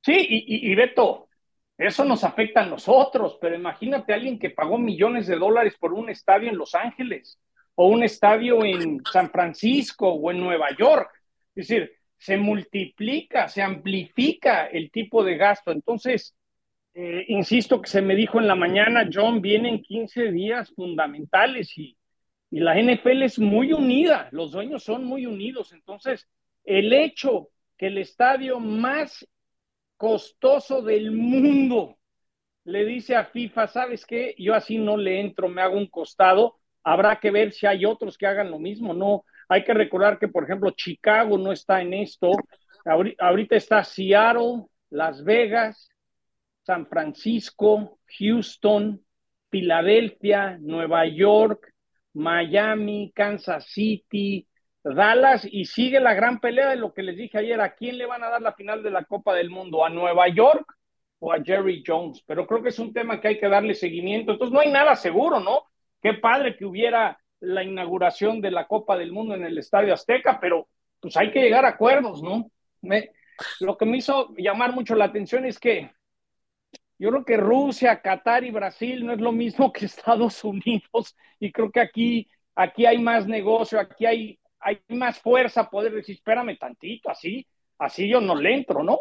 Sí, 0.00 0.14
y, 0.14 0.70
y, 0.70 0.74
Beto, 0.76 1.28
eso 1.76 2.04
nos 2.04 2.22
afecta 2.22 2.62
a 2.62 2.66
nosotros, 2.66 3.36
pero 3.40 3.56
imagínate 3.56 4.12
a 4.12 4.14
alguien 4.14 4.38
que 4.38 4.50
pagó 4.50 4.78
millones 4.78 5.26
de 5.26 5.34
dólares 5.34 5.74
por 5.80 5.92
un 5.92 6.08
estadio 6.08 6.50
en 6.50 6.56
Los 6.56 6.76
Ángeles 6.76 7.40
o 7.74 7.88
un 7.88 8.04
estadio 8.04 8.64
en 8.64 9.02
San 9.12 9.32
Francisco 9.32 10.08
o 10.08 10.30
en 10.30 10.38
Nueva 10.38 10.68
York. 10.78 11.10
Es 11.52 11.66
decir, 11.66 11.96
se 12.16 12.36
multiplica, 12.36 13.48
se 13.48 13.60
amplifica 13.60 14.66
el 14.66 14.92
tipo 14.92 15.24
de 15.24 15.36
gasto. 15.36 15.72
Entonces, 15.72 16.36
eh, 16.98 17.26
insisto 17.28 17.82
que 17.82 17.90
se 17.90 18.00
me 18.00 18.16
dijo 18.16 18.40
en 18.40 18.48
la 18.48 18.54
mañana, 18.54 19.06
John, 19.12 19.42
vienen 19.42 19.82
15 19.82 20.32
días 20.32 20.72
fundamentales 20.74 21.76
y, 21.76 21.94
y 22.50 22.60
la 22.60 22.74
NFL 22.80 23.22
es 23.22 23.38
muy 23.38 23.74
unida, 23.74 24.30
los 24.32 24.52
dueños 24.52 24.82
son 24.82 25.04
muy 25.04 25.26
unidos. 25.26 25.74
Entonces, 25.74 26.26
el 26.64 26.94
hecho 26.94 27.50
que 27.76 27.88
el 27.88 27.98
estadio 27.98 28.60
más 28.60 29.28
costoso 29.98 30.80
del 30.80 31.10
mundo 31.12 31.98
le 32.64 32.86
dice 32.86 33.14
a 33.14 33.26
FIFA, 33.26 33.66
¿sabes 33.66 34.06
qué? 34.06 34.34
Yo 34.38 34.54
así 34.54 34.78
no 34.78 34.96
le 34.96 35.20
entro, 35.20 35.50
me 35.50 35.60
hago 35.60 35.76
un 35.76 35.88
costado. 35.88 36.56
Habrá 36.82 37.20
que 37.20 37.30
ver 37.30 37.52
si 37.52 37.66
hay 37.66 37.84
otros 37.84 38.16
que 38.16 38.26
hagan 38.26 38.50
lo 38.50 38.58
mismo. 38.58 38.94
No, 38.94 39.26
hay 39.50 39.64
que 39.64 39.74
recordar 39.74 40.18
que, 40.18 40.28
por 40.28 40.44
ejemplo, 40.44 40.70
Chicago 40.70 41.36
no 41.36 41.52
está 41.52 41.82
en 41.82 41.92
esto. 41.92 42.32
Ahorita 43.18 43.54
está 43.54 43.84
Seattle, 43.84 44.64
Las 44.88 45.22
Vegas, 45.22 45.90
San 46.66 46.88
Francisco, 46.88 48.00
Houston, 48.18 49.00
Filadelfia, 49.50 50.58
Nueva 50.60 51.06
York, 51.06 51.72
Miami, 52.14 53.12
Kansas 53.14 53.68
City, 53.68 54.48
Dallas 54.82 55.46
y 55.48 55.66
sigue 55.66 56.00
la 56.00 56.12
gran 56.14 56.40
pelea 56.40 56.70
de 56.70 56.76
lo 56.76 56.92
que 56.92 57.04
les 57.04 57.16
dije 57.16 57.38
ayer, 57.38 57.60
¿a 57.60 57.76
quién 57.76 57.96
le 57.98 58.06
van 58.06 58.24
a 58.24 58.30
dar 58.30 58.42
la 58.42 58.52
final 58.52 58.82
de 58.82 58.90
la 58.90 59.04
Copa 59.04 59.32
del 59.32 59.48
Mundo? 59.48 59.84
¿A 59.84 59.90
Nueva 59.90 60.26
York 60.26 60.76
o 61.20 61.32
a 61.32 61.40
Jerry 61.40 61.84
Jones? 61.86 62.24
Pero 62.26 62.48
creo 62.48 62.64
que 62.64 62.70
es 62.70 62.78
un 62.80 62.92
tema 62.92 63.20
que 63.20 63.28
hay 63.28 63.38
que 63.38 63.48
darle 63.48 63.74
seguimiento. 63.74 64.32
Entonces 64.32 64.52
no 64.52 64.58
hay 64.58 64.72
nada 64.72 64.96
seguro, 64.96 65.38
¿no? 65.38 65.66
Qué 66.02 66.14
padre 66.14 66.56
que 66.56 66.64
hubiera 66.64 67.16
la 67.38 67.62
inauguración 67.62 68.40
de 68.40 68.50
la 68.50 68.66
Copa 68.66 68.98
del 68.98 69.12
Mundo 69.12 69.36
en 69.36 69.44
el 69.44 69.56
Estadio 69.56 69.94
Azteca, 69.94 70.40
pero 70.40 70.66
pues 70.98 71.16
hay 71.16 71.30
que 71.30 71.42
llegar 71.42 71.64
a 71.64 71.70
acuerdos, 71.70 72.24
¿no? 72.24 72.50
lo 73.60 73.76
que 73.76 73.84
me 73.86 73.98
hizo 73.98 74.34
llamar 74.36 74.72
mucho 74.72 74.94
la 74.94 75.06
atención 75.06 75.44
es 75.44 75.58
que 75.58 75.90
yo 76.98 77.10
creo 77.10 77.24
que 77.24 77.36
Rusia, 77.36 78.00
Qatar 78.00 78.44
y 78.44 78.50
Brasil 78.50 79.04
no 79.04 79.12
es 79.12 79.20
lo 79.20 79.32
mismo 79.32 79.72
que 79.72 79.86
Estados 79.86 80.42
Unidos 80.44 81.16
y 81.38 81.52
creo 81.52 81.70
que 81.70 81.80
aquí, 81.80 82.28
aquí 82.54 82.86
hay 82.86 82.98
más 82.98 83.26
negocio, 83.26 83.78
aquí 83.78 84.06
hay, 84.06 84.38
hay 84.60 84.80
más 84.88 85.18
fuerza 85.18 85.68
poder 85.68 85.94
decir, 85.94 86.16
espérame 86.16 86.58
tantito, 86.58 87.10
así, 87.10 87.46
así 87.78 88.08
yo 88.08 88.20
no 88.20 88.34
le 88.34 88.54
entro, 88.54 88.82
¿no? 88.82 89.00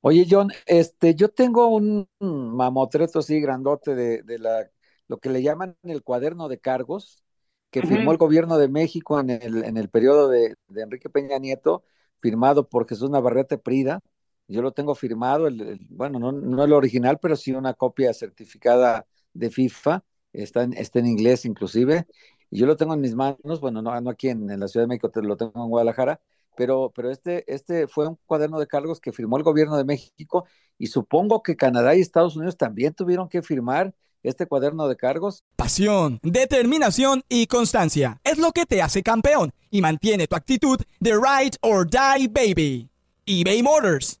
Oye, 0.00 0.26
John, 0.28 0.50
este, 0.66 1.14
yo 1.14 1.30
tengo 1.30 1.68
un 1.68 2.06
mamotreto 2.20 3.20
así 3.20 3.40
grandote 3.40 3.94
de, 3.94 4.22
de 4.22 4.38
la, 4.38 4.70
lo 5.08 5.18
que 5.18 5.30
le 5.30 5.42
llaman 5.42 5.76
el 5.82 6.02
cuaderno 6.02 6.48
de 6.48 6.58
cargos 6.60 7.24
que 7.70 7.82
firmó 7.82 8.12
el 8.12 8.18
gobierno 8.18 8.56
de 8.56 8.68
México 8.68 9.18
en 9.18 9.30
el, 9.30 9.64
en 9.64 9.76
el 9.76 9.88
periodo 9.88 10.28
de, 10.28 10.54
de 10.68 10.82
Enrique 10.82 11.10
Peña 11.10 11.38
Nieto, 11.38 11.82
firmado 12.20 12.68
por 12.68 12.86
Jesús 12.86 13.10
Navarrete 13.10 13.58
Prida, 13.58 14.00
yo 14.48 14.62
lo 14.62 14.72
tengo 14.72 14.94
firmado, 14.94 15.46
el, 15.46 15.86
bueno, 15.90 16.18
no, 16.18 16.32
no, 16.32 16.64
el 16.64 16.72
original, 16.72 17.18
pero 17.20 17.36
sí 17.36 17.52
una 17.52 17.74
copia 17.74 18.12
certificada 18.12 19.06
de 19.32 19.50
FIFA, 19.50 20.04
está 20.32 20.62
en, 20.62 21.06
inglés 21.06 21.44
inclusive, 21.44 22.06
y 22.50 22.58
yo 22.58 22.66
lo 22.66 22.76
tengo 22.76 22.94
en 22.94 23.00
mis 23.00 23.14
manos, 23.14 23.60
bueno, 23.60 23.82
no, 23.82 23.98
no 24.00 24.10
aquí 24.10 24.28
en, 24.28 24.50
en, 24.50 24.60
la 24.60 24.68
Ciudad 24.68 24.84
de 24.84 24.88
México, 24.88 25.10
lo 25.14 25.36
tengo 25.36 25.64
en 25.64 25.70
Guadalajara, 25.70 26.20
pero, 26.56 26.92
pero 26.94 27.10
este, 27.10 27.44
este 27.52 27.88
fue 27.88 28.08
un 28.08 28.18
cuaderno 28.26 28.60
de 28.60 28.66
cargos 28.66 29.00
que 29.00 29.12
firmó 29.12 29.36
el 29.36 29.42
gobierno 29.42 29.76
de 29.76 29.84
México 29.84 30.44
y 30.78 30.86
supongo 30.86 31.42
que 31.42 31.56
Canadá 31.56 31.94
y 31.96 32.00
Estados 32.00 32.36
Unidos 32.36 32.56
también 32.56 32.94
tuvieron 32.94 33.28
que 33.28 33.42
firmar 33.42 33.92
este 34.22 34.46
cuaderno 34.46 34.86
de 34.86 34.96
cargos. 34.96 35.44
Pasión, 35.56 36.20
determinación 36.22 37.22
y 37.28 37.46
constancia 37.46 38.20
es 38.24 38.38
lo 38.38 38.52
que 38.52 38.66
te 38.66 38.82
hace 38.82 39.02
campeón 39.02 39.52
y 39.70 39.80
mantiene 39.80 40.28
tu 40.28 40.36
actitud 40.36 40.78
de 41.00 41.12
ride 41.12 41.56
or 41.60 41.88
die 41.88 42.28
baby. 42.28 42.88
eBay 43.26 43.62
Motors 43.62 44.20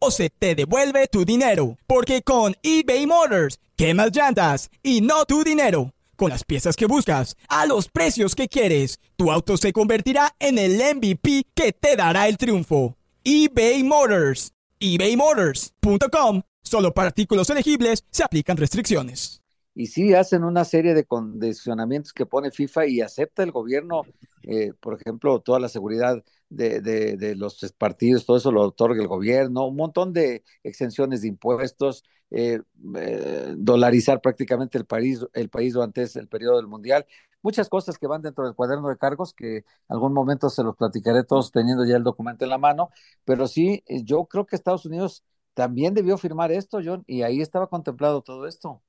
o 0.00 0.10
se 0.10 0.30
te 0.30 0.56
devuelve 0.56 1.06
tu 1.06 1.24
dinero. 1.24 1.78
Porque 1.86 2.22
con 2.22 2.56
eBay 2.62 3.06
Motors, 3.06 3.60
quemas 3.76 4.10
llantas 4.12 4.70
y 4.82 5.00
no 5.00 5.24
tu 5.24 5.44
dinero. 5.44 5.92
Con 6.16 6.30
las 6.30 6.44
piezas 6.44 6.76
que 6.76 6.86
buscas, 6.86 7.36
a 7.48 7.66
los 7.66 7.88
precios 7.88 8.34
que 8.34 8.48
quieres, 8.48 8.98
tu 9.16 9.30
auto 9.30 9.56
se 9.56 9.72
convertirá 9.72 10.34
en 10.38 10.58
el 10.58 10.72
MVP 10.96 11.46
que 11.54 11.72
te 11.72 11.94
dará 11.96 12.26
el 12.26 12.36
triunfo. 12.36 12.96
eBay 13.22 13.84
Motors. 13.84 14.52
ebaymotors.com. 14.80 16.42
Solo 16.62 16.92
para 16.92 17.08
artículos 17.08 17.48
elegibles 17.50 18.04
se 18.10 18.22
aplican 18.22 18.56
restricciones. 18.56 19.40
Y 19.74 19.86
sí, 19.86 20.14
hacen 20.14 20.44
una 20.44 20.64
serie 20.64 20.94
de 20.94 21.04
condicionamientos 21.04 22.12
que 22.12 22.26
pone 22.26 22.50
FIFA 22.50 22.86
y 22.86 23.00
acepta 23.00 23.42
el 23.42 23.52
gobierno, 23.52 24.02
eh, 24.42 24.72
por 24.80 25.00
ejemplo, 25.00 25.40
toda 25.40 25.60
la 25.60 25.68
seguridad 25.68 26.22
de, 26.50 26.80
de, 26.80 27.16
de, 27.16 27.36
los 27.36 27.58
partidos, 27.78 28.26
todo 28.26 28.36
eso 28.36 28.52
lo 28.52 28.62
otorga 28.62 29.00
el 29.00 29.08
gobierno, 29.08 29.66
un 29.66 29.76
montón 29.76 30.12
de 30.12 30.42
exenciones 30.64 31.22
de 31.22 31.28
impuestos, 31.28 32.04
eh, 32.30 32.60
eh, 32.96 33.54
dolarizar 33.56 34.20
prácticamente 34.20 34.76
el 34.76 34.84
país, 34.84 35.24
el 35.32 35.48
país 35.48 35.72
durante 35.72 36.02
el 36.02 36.28
periodo 36.28 36.56
del 36.56 36.66
Mundial, 36.66 37.06
muchas 37.42 37.68
cosas 37.68 37.98
que 37.98 38.06
van 38.06 38.20
dentro 38.20 38.44
del 38.44 38.54
cuaderno 38.54 38.88
de 38.88 38.98
cargos 38.98 39.32
que 39.32 39.64
algún 39.88 40.12
momento 40.12 40.50
se 40.50 40.62
los 40.62 40.76
platicaré 40.76 41.24
todos 41.24 41.52
teniendo 41.52 41.86
ya 41.86 41.96
el 41.96 42.02
documento 42.02 42.44
en 42.44 42.50
la 42.50 42.58
mano, 42.58 42.90
pero 43.24 43.46
sí, 43.46 43.82
eh, 43.86 44.02
yo 44.04 44.26
creo 44.26 44.44
que 44.44 44.56
Estados 44.56 44.84
Unidos 44.84 45.24
también 45.54 45.94
debió 45.94 46.18
firmar 46.18 46.52
esto, 46.52 46.80
John, 46.84 47.04
y 47.06 47.22
ahí 47.22 47.40
estaba 47.40 47.68
contemplado 47.68 48.22
todo 48.22 48.46
esto. 48.46 48.82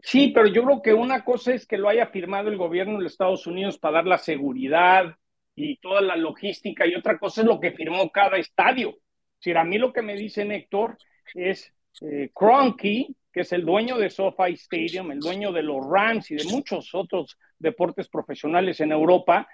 Sí, 0.00 0.32
pero 0.34 0.48
yo 0.48 0.64
creo 0.64 0.82
que 0.82 0.94
una 0.94 1.24
cosa 1.24 1.54
es 1.54 1.64
que 1.64 1.78
lo 1.78 1.88
haya 1.88 2.08
firmado 2.08 2.48
el 2.48 2.56
gobierno 2.56 2.98
de 2.98 3.04
los 3.04 3.12
Estados 3.12 3.46
Unidos 3.46 3.78
para 3.78 3.98
dar 3.98 4.06
la 4.06 4.18
seguridad, 4.18 5.16
y 5.54 5.76
toda 5.76 6.00
la 6.00 6.16
logística 6.16 6.86
y 6.86 6.94
otra 6.94 7.18
cosa 7.18 7.42
es 7.42 7.46
lo 7.46 7.60
que 7.60 7.72
firmó 7.72 8.10
cada 8.10 8.38
estadio. 8.38 8.98
Si 9.38 9.52
a 9.52 9.64
mí 9.64 9.78
lo 9.78 9.92
que 9.92 10.02
me 10.02 10.14
dice 10.14 10.42
Héctor 10.42 10.96
es 11.34 11.72
eh, 12.00 12.30
Cronky, 12.34 13.14
que 13.32 13.40
es 13.40 13.52
el 13.52 13.64
dueño 13.64 13.98
de 13.98 14.10
SoFi 14.10 14.52
Stadium, 14.52 15.10
el 15.10 15.20
dueño 15.20 15.52
de 15.52 15.62
los 15.62 15.84
Rams 15.86 16.30
y 16.30 16.36
de 16.36 16.44
muchos 16.44 16.94
otros 16.94 17.38
deportes 17.58 18.08
profesionales 18.08 18.80
en 18.80 18.92
Europa, 18.92 19.48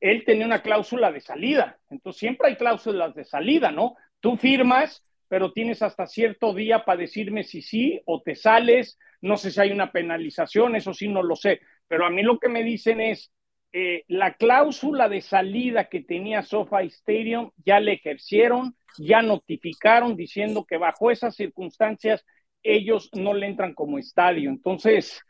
él 0.00 0.24
tenía 0.24 0.46
una 0.46 0.62
cláusula 0.62 1.12
de 1.12 1.20
salida. 1.20 1.78
Entonces 1.88 2.20
siempre 2.20 2.48
hay 2.48 2.56
cláusulas 2.56 3.14
de 3.14 3.24
salida, 3.24 3.70
¿no? 3.70 3.94
Tú 4.20 4.36
firmas, 4.36 5.04
pero 5.28 5.52
tienes 5.52 5.80
hasta 5.82 6.06
cierto 6.06 6.52
día 6.54 6.84
para 6.84 7.00
decirme 7.00 7.44
si 7.44 7.62
sí 7.62 8.00
o 8.04 8.20
te 8.20 8.34
sales. 8.34 8.98
No 9.20 9.36
sé 9.36 9.50
si 9.50 9.60
hay 9.60 9.70
una 9.70 9.92
penalización, 9.92 10.76
eso 10.76 10.92
sí 10.92 11.08
no 11.08 11.22
lo 11.22 11.36
sé. 11.36 11.60
Pero 11.88 12.04
a 12.04 12.10
mí 12.10 12.22
lo 12.22 12.38
que 12.38 12.48
me 12.48 12.64
dicen 12.64 13.00
es, 13.00 13.32
eh, 13.72 14.04
la 14.08 14.34
cláusula 14.34 15.08
de 15.08 15.22
salida 15.22 15.88
que 15.88 16.00
tenía 16.00 16.42
SoFi 16.42 16.88
Stadium 16.88 17.50
ya 17.64 17.80
le 17.80 17.94
ejercieron, 17.94 18.76
ya 18.98 19.22
notificaron 19.22 20.14
diciendo 20.14 20.66
que 20.66 20.76
bajo 20.76 21.10
esas 21.10 21.34
circunstancias 21.34 22.24
ellos 22.62 23.08
no 23.14 23.32
le 23.32 23.46
entran 23.46 23.72
como 23.72 23.98
estadio. 23.98 24.50
Entonces, 24.50 25.22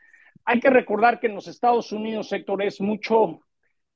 hay 0.43 0.59
que 0.59 0.69
recordar 0.69 1.21
que 1.21 1.27
en 1.27 1.35
los 1.35 1.47
Estados 1.47 1.93
Unidos, 1.93 2.27
sector 2.27 2.61
es 2.61 2.81
mucho 2.81 3.39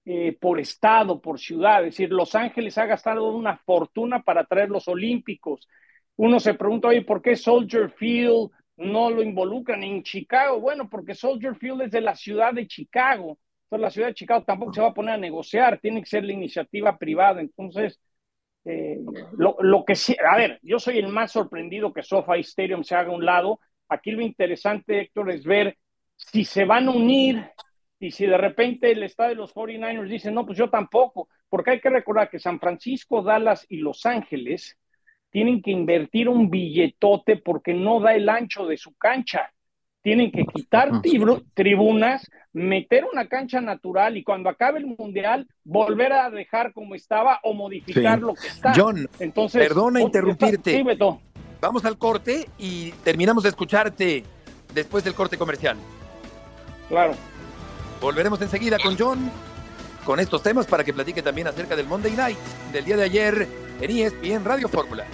eh, 0.05 0.37
por 0.39 0.61
estado, 0.61 1.21
por 1.21 1.39
ciudad. 1.39 1.79
Es 1.79 1.95
decir, 1.95 2.11
Los 2.11 2.33
Ángeles 2.33 2.77
ha 2.77 2.85
gastado 2.85 3.29
una 3.29 3.57
fortuna 3.57 4.23
para 4.23 4.45
traer 4.45 4.69
los 4.69 4.87
Olímpicos. 4.87 5.67
Uno 6.15 6.39
se 6.39 6.53
pregunta, 6.53 6.87
oye, 6.87 7.01
¿por 7.01 7.21
qué 7.21 7.35
Soldier 7.35 7.91
Field 7.91 8.49
no 8.77 9.09
lo 9.09 9.21
involucran 9.21 9.83
en 9.83 10.03
Chicago? 10.03 10.61
Bueno, 10.61 10.89
porque 10.89 11.13
Soldier 11.15 11.55
Field 11.55 11.81
es 11.81 11.91
de 11.91 12.01
la 12.01 12.15
ciudad 12.15 12.53
de 12.53 12.65
Chicago 12.65 13.37
entonces 13.67 13.81
la 13.81 13.89
ciudad 13.91 14.07
de 14.07 14.13
Chicago 14.13 14.45
tampoco 14.45 14.73
se 14.73 14.79
va 14.79 14.87
a 14.87 14.93
poner 14.93 15.15
a 15.15 15.17
negociar, 15.17 15.79
tiene 15.81 15.99
que 15.99 16.07
ser 16.07 16.23
la 16.23 16.31
iniciativa 16.31 16.97
privada. 16.97 17.41
Entonces, 17.41 17.99
eh, 18.63 18.97
lo, 19.37 19.57
lo, 19.59 19.83
que 19.83 19.93
sí, 19.93 20.15
a 20.25 20.37
ver, 20.37 20.57
yo 20.63 20.79
soy 20.79 20.99
el 20.99 21.09
más 21.09 21.33
sorprendido 21.33 21.91
que 21.91 22.01
SoFi 22.01 22.39
Stadium 22.39 22.85
se 22.85 22.95
haga 22.95 23.11
a 23.11 23.15
un 23.15 23.25
lado. 23.25 23.59
Aquí 23.89 24.11
lo 24.11 24.21
interesante, 24.21 25.01
Héctor, 25.01 25.31
es 25.31 25.43
ver 25.43 25.77
si 26.15 26.45
se 26.45 26.63
van 26.63 26.87
a 26.87 26.91
unir 26.91 27.43
y 27.99 28.11
si 28.11 28.25
de 28.25 28.37
repente 28.37 28.89
el 28.89 29.03
estado 29.03 29.29
de 29.29 29.35
los 29.35 29.53
49ers 29.53 30.07
dice, 30.07 30.31
no, 30.31 30.45
pues 30.45 30.57
yo 30.57 30.69
tampoco, 30.69 31.27
porque 31.49 31.71
hay 31.71 31.81
que 31.81 31.89
recordar 31.89 32.29
que 32.29 32.39
San 32.39 32.61
Francisco, 32.61 33.21
Dallas 33.21 33.65
y 33.67 33.77
Los 33.77 34.05
Ángeles 34.05 34.77
tienen 35.29 35.61
que 35.61 35.71
invertir 35.71 36.29
un 36.29 36.49
billetote 36.49 37.35
porque 37.35 37.73
no 37.73 37.99
da 37.99 38.15
el 38.15 38.29
ancho 38.29 38.65
de 38.65 38.77
su 38.77 38.95
cancha 38.95 39.51
tienen 40.07 40.31
que 40.31 40.45
quitar 40.45 40.89
tribunas, 41.53 42.25
meter 42.57 43.05
una 43.11 43.27
cancha 43.27 43.61
natural 43.61 44.17
y 44.17 44.23
cuando 44.23 44.49
acabe 44.49 44.79
el 44.79 44.87
mundial 44.97 45.47
volver 45.63 46.11
a 46.11 46.29
dejar 46.31 46.73
como 46.73 46.95
estaba 46.95 47.39
o 47.43 47.53
modificar 47.53 48.19
lo 48.19 48.33
que 48.33 48.47
está. 48.47 48.73
John, 48.75 49.07
Entonces, 49.19 49.67
perdona 49.67 50.01
interrumpirte. 50.01 50.83
Vamos 51.61 51.85
al 51.85 51.97
corte 51.97 52.49
y 52.57 52.91
terminamos 53.03 53.43
de 53.43 53.49
escucharte 53.49 54.23
después 54.73 55.03
del 55.03 55.13
corte 55.13 55.37
comercial. 55.37 55.77
Claro. 56.89 57.13
Volveremos 58.01 58.41
enseguida 58.41 58.77
con 58.79 58.97
John 58.97 59.31
con 60.03 60.19
estos 60.19 60.41
temas 60.41 60.65
para 60.65 60.83
que 60.83 60.93
platique 60.93 61.21
también 61.21 61.47
acerca 61.47 61.75
del 61.75 61.85
Monday 61.85 62.13
Night 62.13 62.37
del 62.71 62.85
día 62.85 62.97
de 62.97 63.03
ayer 63.03 63.47
en 63.81 63.91
ESPN 63.91 64.45
Radio 64.45 64.67
Fórmula. 64.67 65.05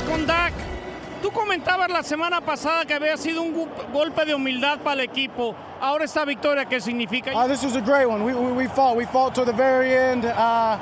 Con 0.00 0.26
Dak. 0.26 0.54
Tú 1.20 1.30
comentabas 1.30 1.90
la 1.90 2.02
semana 2.02 2.40
pasada 2.40 2.86
que 2.86 2.94
había 2.94 3.16
sido 3.16 3.42
un 3.42 3.68
golpe 3.92 4.24
de 4.24 4.34
humildad 4.34 4.78
para 4.78 4.94
el 4.94 5.00
equipo. 5.00 5.54
Ahora 5.80 6.04
esta 6.04 6.24
victoria, 6.24 6.64
¿qué 6.64 6.80
significa? 6.80 7.32
Uh, 7.34 7.46
this 7.46 7.62
was 7.62 7.76
a 7.76 7.80
great 7.80 8.06
one. 8.06 8.24
We, 8.24 8.66
fought. 8.68 8.96
We 8.96 9.04
fought 9.04 9.34
to 9.34 9.44
the 9.44 9.52
very 9.52 9.94
end. 9.94 10.24
Uh, 10.24 10.78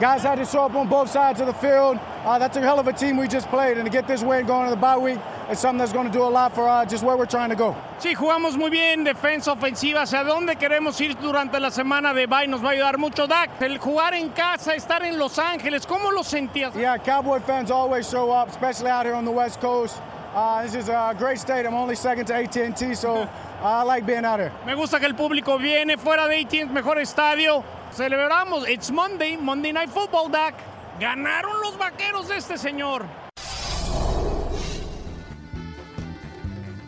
guys 0.00 0.22
had 0.22 0.36
to 0.36 0.44
show 0.44 0.64
up 0.64 0.74
on 0.74 0.88
both 0.88 1.08
sides 1.08 1.40
of 1.40 1.46
the 1.46 1.54
field. 1.54 1.98
Uh, 2.24 2.38
that's 2.38 2.56
a 2.56 2.60
hell 2.60 2.78
of 2.78 2.88
a 2.88 2.92
team 2.92 3.16
we 3.16 3.28
just 3.28 3.48
played. 3.48 3.78
And 3.78 3.86
to 3.86 3.90
get 3.90 4.06
this 4.08 4.22
win 4.22 4.46
going 4.46 4.64
to 4.64 4.70
the 4.70 4.80
bye 4.80 4.98
week, 4.98 5.18
it's 5.50 5.60
something 5.60 5.78
that's 5.78 5.92
going 5.92 6.06
to 6.06 6.12
do 6.12 6.22
a 6.22 6.28
lot 6.28 6.54
for 6.54 6.68
uh, 6.68 6.84
just 6.84 7.02
where 7.02 7.16
we're 7.16 7.26
trying 7.26 7.50
to 7.50 7.56
go. 7.56 7.74
Sí, 7.98 8.14
jugamos 8.14 8.56
muy 8.56 8.70
bien, 8.70 9.04
defensa, 9.04 9.52
ofensiva. 9.52 10.02
¿Hacia 10.02 10.24
dónde 10.24 10.56
queremos 10.56 11.00
ir 11.00 11.16
durante 11.16 11.58
la 11.58 11.70
semana 11.70 12.14
de 12.14 12.26
bye? 12.26 12.46
Nos 12.46 12.62
va 12.62 12.70
a 12.70 12.72
ayudar 12.72 12.98
mucho, 12.98 13.26
Dak. 13.26 13.50
El 13.60 13.78
jugar 13.78 14.14
en 14.14 14.30
casa, 14.30 14.74
estar 14.74 15.02
en 15.02 15.18
Los 15.18 15.38
Ángeles, 15.38 15.86
¿cómo 15.86 16.10
lo 16.10 16.22
sentías? 16.22 16.74
Yeah, 16.74 16.98
Cowboy 16.98 17.40
fans 17.40 17.70
always 17.70 18.08
show 18.08 18.30
up, 18.30 18.48
especially 18.48 18.90
out 18.90 19.06
here 19.06 19.14
on 19.14 19.24
the 19.24 19.30
West 19.30 19.60
Coast. 19.60 20.00
Uh, 20.34 20.62
this 20.62 20.74
is 20.74 20.88
a 20.88 21.14
great 21.18 21.38
stadium, 21.38 21.74
only 21.74 21.96
second 21.96 22.26
to 22.26 22.34
AT&T, 22.34 22.94
so 22.94 23.28
I 23.62 23.82
like 23.82 24.06
being 24.06 24.24
out 24.24 24.38
here. 24.38 24.52
Me 24.66 24.74
gusta 24.74 25.00
que 25.00 25.06
el 25.06 25.14
público 25.14 25.58
viene 25.58 25.96
fuera 25.96 26.28
de 26.28 26.40
AT&T, 26.40 26.66
mejor 26.66 26.98
estadio. 26.98 27.64
Celebramos. 27.92 28.68
It's 28.68 28.90
Monday, 28.90 29.36
Monday 29.36 29.72
Night 29.72 29.88
Football, 29.88 30.28
Dak. 30.28 30.54
Ganaron 31.00 31.60
los 31.62 31.76
vaqueros 31.78 32.28
de 32.28 32.36
este 32.36 32.58
señor. 32.58 33.06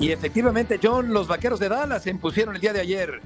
Y 0.00 0.12
efectivamente, 0.12 0.80
John, 0.82 1.12
los 1.12 1.28
vaqueros 1.28 1.60
de 1.60 1.68
Dallas 1.68 2.04
se 2.04 2.10
impusieron 2.10 2.54
el 2.54 2.60
día 2.62 2.72
de 2.72 2.80
ayer. 2.80 3.20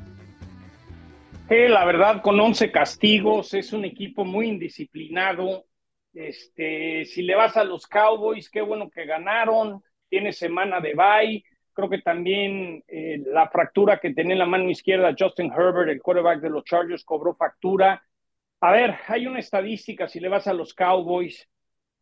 Sí, 1.48 1.68
la 1.68 1.84
verdad, 1.84 2.20
con 2.20 2.40
11 2.40 2.72
castigos, 2.72 3.54
es 3.54 3.72
un 3.72 3.84
equipo 3.84 4.24
muy 4.24 4.48
indisciplinado. 4.48 5.66
Este, 6.12 7.04
si 7.04 7.22
le 7.22 7.36
vas 7.36 7.56
a 7.56 7.62
los 7.62 7.86
Cowboys, 7.86 8.50
qué 8.50 8.60
bueno 8.60 8.90
que 8.90 9.06
ganaron. 9.06 9.84
Tiene 10.08 10.32
semana 10.32 10.80
de 10.80 10.94
bye. 10.94 11.44
Creo 11.72 11.88
que 11.88 12.02
también 12.02 12.82
eh, 12.88 13.22
la 13.24 13.48
fractura 13.50 14.00
que 14.00 14.12
tenía 14.12 14.32
en 14.32 14.40
la 14.40 14.46
mano 14.46 14.68
izquierda 14.68 15.14
Justin 15.16 15.52
Herbert, 15.52 15.90
el 15.90 16.02
quarterback 16.02 16.40
de 16.40 16.50
los 16.50 16.64
Chargers, 16.64 17.04
cobró 17.04 17.36
factura. 17.36 18.02
A 18.60 18.72
ver, 18.72 18.96
hay 19.06 19.28
una 19.28 19.38
estadística, 19.38 20.08
si 20.08 20.18
le 20.18 20.28
vas 20.28 20.48
a 20.48 20.52
los 20.52 20.74
Cowboys, 20.74 21.48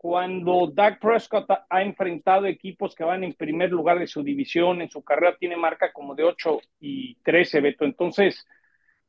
cuando 0.02 0.66
Dak 0.66 0.98
Prescott 0.98 1.48
ha 1.70 1.80
enfrentado 1.80 2.46
equipos 2.46 2.92
que 2.92 3.04
van 3.04 3.22
en 3.22 3.34
primer 3.34 3.70
lugar 3.70 4.00
de 4.00 4.08
su 4.08 4.24
división, 4.24 4.82
en 4.82 4.90
su 4.90 5.04
carrera 5.04 5.36
tiene 5.38 5.56
marca 5.56 5.92
como 5.92 6.16
de 6.16 6.24
8 6.24 6.60
y 6.80 7.14
13, 7.22 7.60
Beto. 7.60 7.84
Entonces, 7.84 8.44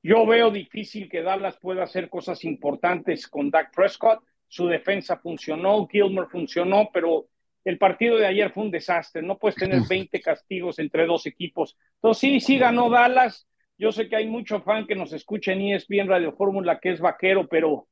yo 0.03 0.23
veo 0.27 0.51
difícil 0.51 1.09
que 1.09 1.23
Dallas 1.23 1.57
pueda 1.57 1.81
hacer 1.81 2.09
cosas 2.09 2.45
importantes 2.45 3.27
con 3.27 3.49
Dak 3.49 3.73
Prescott. 3.73 4.23
Su 4.47 4.67
defensa 4.67 5.17
funcionó, 5.17 5.87
Gilmer 5.87 6.27
funcionó, 6.27 6.91
pero 6.93 7.25
el 7.65 7.79
partido 7.79 8.17
de 8.17 8.27
ayer 8.27 8.51
fue 8.51 8.65
un 8.65 8.69
desastre. 8.69 9.23
No 9.23 9.39
puedes 9.39 9.55
tener 9.55 9.81
20 9.89 10.21
castigos 10.21 10.77
entre 10.77 11.07
dos 11.07 11.25
equipos. 11.25 11.75
Entonces, 11.95 12.21
sí, 12.21 12.39
sí 12.39 12.59
ganó 12.59 12.91
Dallas. 12.91 13.47
Yo 13.79 13.91
sé 13.91 14.07
que 14.07 14.17
hay 14.17 14.27
mucho 14.27 14.61
fan 14.61 14.85
que 14.85 14.93
nos 14.93 15.11
escucha 15.11 15.53
en 15.53 15.61
ESPN 15.61 16.07
Radio 16.07 16.33
Fórmula 16.33 16.79
que 16.79 16.91
es 16.91 16.99
vaquero, 16.99 17.47
pero 17.47 17.87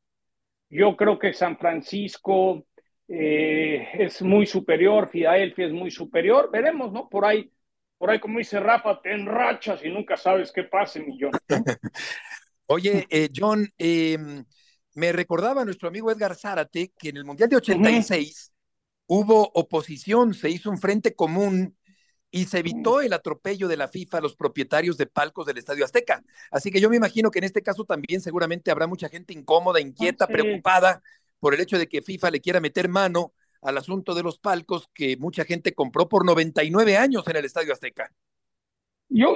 yo 0.70 0.96
creo 0.96 1.18
que 1.18 1.34
San 1.34 1.58
Francisco 1.58 2.64
eh, 3.14 3.90
es 4.06 4.22
muy 4.22 4.46
superior, 4.46 5.10
Filadelfia 5.10 5.66
es 5.66 5.74
muy 5.74 5.92
superior. 5.92 6.50
Veremos, 6.50 6.94
¿no? 6.94 7.10
Por 7.10 7.26
ahí, 7.26 7.52
por 7.98 8.10
ahí, 8.10 8.20
como 8.20 8.40
dice 8.40 8.58
Rafa, 8.60 9.02
te 9.02 9.14
enrachas 9.14 9.84
y 9.84 9.90
nunca 9.90 10.16
sabes 10.16 10.52
qué 10.54 10.64
pase, 10.64 11.02
mi 11.02 11.18
John. 11.20 11.32
Oye, 12.68 13.06
eh, 13.10 13.28
John, 13.36 13.68
em, 13.78 14.46
me 14.94 15.12
recordaba 15.12 15.66
nuestro 15.66 15.90
amigo 15.90 16.10
Edgar 16.10 16.36
Zárate 16.36 16.94
que 16.98 17.10
en 17.10 17.18
el 17.18 17.26
Mundial 17.26 17.50
de 17.50 17.58
86 17.58 18.54
hubo 19.08 19.52
oposición, 19.56 20.34
se 20.34 20.50
hizo 20.50 20.70
un 20.70 20.78
frente 20.78 21.14
común 21.14 21.76
y 22.34 22.46
se 22.46 22.60
evitó 22.60 23.02
el 23.02 23.12
atropello 23.12 23.68
de 23.68 23.76
la 23.76 23.90
FIFA 23.90 24.20
a 24.20 24.22
los 24.22 24.38
propietarios 24.38 24.98
de 24.98 25.06
palcos 25.08 25.46
del 25.46 25.58
Estadio 25.58 25.84
Azteca. 25.84 26.24
Así 26.50 26.72
que 26.72 26.80
yo 26.80 26.90
me 26.90 26.96
imagino 26.96 27.30
que 27.30 27.40
en 27.40 27.44
este 27.44 27.62
caso 27.62 27.84
también 27.84 28.22
seguramente 28.22 28.72
habrá 28.72 28.88
mucha 28.88 29.10
gente 29.10 29.34
incómoda, 29.34 29.82
inquieta, 29.82 30.28
preocupada 30.28 31.04
por 31.42 31.54
el 31.54 31.60
hecho 31.60 31.78
de 31.78 31.90
que 31.90 32.02
FIFA 32.02 32.32
le 32.32 32.40
quiera 32.40 32.62
meter 32.62 32.88
mano 32.88 33.34
al 33.62 33.78
asunto 33.78 34.14
de 34.14 34.24
los 34.24 34.40
palcos 34.40 34.88
que 34.94 35.18
mucha 35.18 35.44
gente 35.44 35.74
compró 35.74 36.08
por 36.08 36.24
99 36.24 36.96
años 36.96 37.28
en 37.28 37.36
el 37.36 37.46
Estadio 37.46 37.74
Azteca. 37.74 38.12
Yo, 39.10 39.36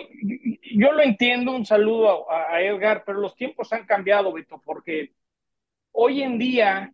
yo 0.71 0.91
lo 0.93 1.01
entiendo, 1.01 1.51
un 1.51 1.65
saludo 1.65 2.31
a, 2.31 2.61
Edgar, 2.61 3.03
pero 3.05 3.19
los 3.19 3.35
tiempos 3.35 3.73
han 3.73 3.85
cambiado, 3.85 4.31
Beto, 4.31 4.61
porque 4.63 5.11
hoy 5.91 6.21
en 6.21 6.37
día 6.37 6.93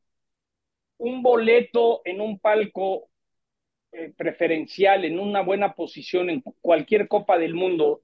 un 0.97 1.21
boleto 1.21 2.01
en 2.05 2.21
un 2.21 2.39
palco 2.39 3.09
eh, 3.91 4.13
preferencial, 4.15 5.03
en 5.05 5.19
una 5.19 5.41
buena 5.41 5.73
posición 5.73 6.29
en 6.29 6.41
cualquier 6.61 7.07
Copa 7.07 7.37
del 7.37 7.53
Mundo, 7.53 8.01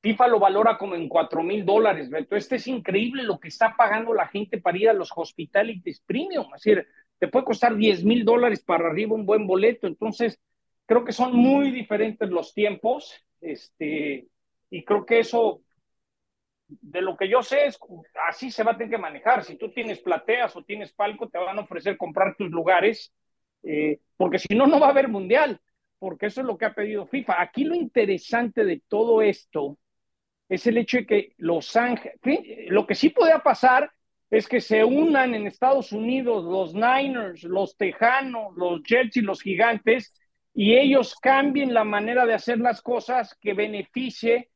FIFA 0.00 0.28
lo 0.28 0.38
valora 0.38 0.78
como 0.78 0.94
en 0.94 1.08
cuatro 1.08 1.42
mil 1.42 1.64
dólares, 1.64 2.08
Beto. 2.08 2.36
Este 2.36 2.56
es 2.56 2.66
increíble 2.68 3.24
lo 3.24 3.40
que 3.40 3.48
está 3.48 3.74
pagando 3.76 4.14
la 4.14 4.28
gente 4.28 4.60
para 4.60 4.78
ir 4.78 4.88
a 4.88 4.92
los 4.92 5.10
hospitalities 5.14 6.00
premium. 6.00 6.46
Es 6.54 6.62
decir, 6.62 6.86
te 7.18 7.28
puede 7.28 7.44
costar 7.44 7.74
10 7.74 8.04
mil 8.04 8.24
dólares 8.24 8.62
para 8.62 8.88
arriba 8.88 9.14
un 9.14 9.26
buen 9.26 9.46
boleto. 9.46 9.86
Entonces, 9.88 10.40
creo 10.86 11.04
que 11.04 11.12
son 11.12 11.34
muy 11.34 11.72
diferentes 11.72 12.30
los 12.30 12.54
tiempos. 12.54 13.12
Este, 13.40 14.28
y 14.70 14.84
creo 14.84 15.04
que 15.04 15.20
eso 15.20 15.62
de 16.68 17.00
lo 17.00 17.16
que 17.16 17.28
yo 17.28 17.42
sé 17.42 17.66
es 17.66 17.78
así 18.28 18.50
se 18.50 18.62
va 18.62 18.72
a 18.72 18.76
tener 18.76 18.90
que 18.90 18.98
manejar. 18.98 19.42
Si 19.42 19.56
tú 19.56 19.70
tienes 19.72 20.00
plateas 20.00 20.54
o 20.54 20.62
tienes 20.62 20.92
palco, 20.92 21.28
te 21.28 21.38
van 21.38 21.58
a 21.58 21.62
ofrecer 21.62 21.96
comprar 21.96 22.36
tus 22.36 22.50
lugares, 22.50 23.12
eh, 23.64 23.98
porque 24.16 24.38
si 24.38 24.54
no, 24.54 24.66
no 24.66 24.78
va 24.78 24.88
a 24.88 24.90
haber 24.90 25.08
mundial, 25.08 25.60
porque 25.98 26.26
eso 26.26 26.42
es 26.42 26.46
lo 26.46 26.56
que 26.56 26.66
ha 26.66 26.74
pedido 26.74 27.06
FIFA. 27.06 27.40
Aquí 27.40 27.64
lo 27.64 27.74
interesante 27.74 28.64
de 28.64 28.82
todo 28.86 29.22
esto 29.22 29.78
es 30.48 30.66
el 30.66 30.78
hecho 30.78 30.98
de 30.98 31.06
que 31.06 31.34
Los 31.38 31.76
Ángeles, 31.76 32.18
lo 32.68 32.86
que 32.86 32.94
sí 32.94 33.10
podría 33.10 33.40
pasar 33.40 33.90
es 34.30 34.46
que 34.46 34.60
se 34.60 34.84
unan 34.84 35.34
en 35.34 35.46
Estados 35.46 35.92
Unidos 35.92 36.44
los 36.44 36.74
Niners, 36.74 37.44
los 37.44 37.76
Tejanos, 37.76 38.54
los 38.56 38.82
Jets 38.82 39.16
y 39.16 39.20
los 39.22 39.40
Gigantes, 39.40 40.14
y 40.54 40.74
ellos 40.74 41.14
cambien 41.20 41.72
la 41.72 41.84
manera 41.84 42.26
de 42.26 42.34
hacer 42.34 42.58
las 42.58 42.82
cosas 42.82 43.36
que 43.40 43.54
beneficie 43.54 44.50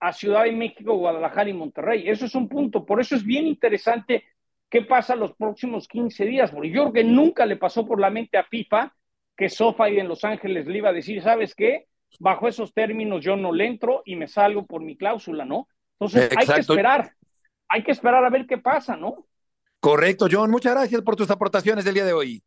a 0.00 0.12
Ciudad 0.12 0.44
de 0.44 0.52
México, 0.52 0.96
Guadalajara 0.96 1.48
y 1.48 1.54
Monterrey. 1.54 2.08
Eso 2.08 2.26
es 2.26 2.34
un 2.34 2.48
punto. 2.48 2.84
Por 2.84 3.00
eso 3.00 3.14
es 3.14 3.24
bien 3.24 3.46
interesante 3.46 4.24
qué 4.68 4.82
pasa 4.82 5.14
los 5.16 5.34
próximos 5.34 5.88
15 5.88 6.24
días, 6.26 6.50
porque 6.50 6.70
yo 6.70 6.82
creo 6.82 6.92
que 6.92 7.04
nunca 7.04 7.46
le 7.46 7.56
pasó 7.56 7.86
por 7.86 8.00
la 8.00 8.10
mente 8.10 8.36
a 8.36 8.44
FIFA 8.44 8.94
que 9.36 9.48
SoFi 9.48 9.98
en 9.98 10.08
Los 10.08 10.24
Ángeles 10.24 10.66
le 10.66 10.78
iba 10.78 10.90
a 10.90 10.92
decir, 10.92 11.22
¿sabes 11.22 11.54
qué? 11.54 11.86
Bajo 12.20 12.48
esos 12.48 12.72
términos 12.72 13.24
yo 13.24 13.36
no 13.36 13.52
le 13.52 13.66
entro 13.66 14.02
y 14.04 14.16
me 14.16 14.28
salgo 14.28 14.66
por 14.66 14.82
mi 14.82 14.96
cláusula, 14.96 15.44
¿no? 15.44 15.68
Entonces 15.98 16.30
hay 16.36 16.46
que 16.46 16.60
esperar, 16.60 17.14
hay 17.68 17.82
que 17.82 17.92
esperar 17.92 18.24
a 18.24 18.30
ver 18.30 18.46
qué 18.46 18.58
pasa, 18.58 18.96
¿no? 18.96 19.26
Correcto, 19.80 20.28
John. 20.30 20.50
Muchas 20.50 20.72
gracias 20.74 21.02
por 21.02 21.16
tus 21.16 21.30
aportaciones 21.30 21.84
del 21.84 21.94
día 21.94 22.04
de 22.04 22.12
hoy. 22.12 22.42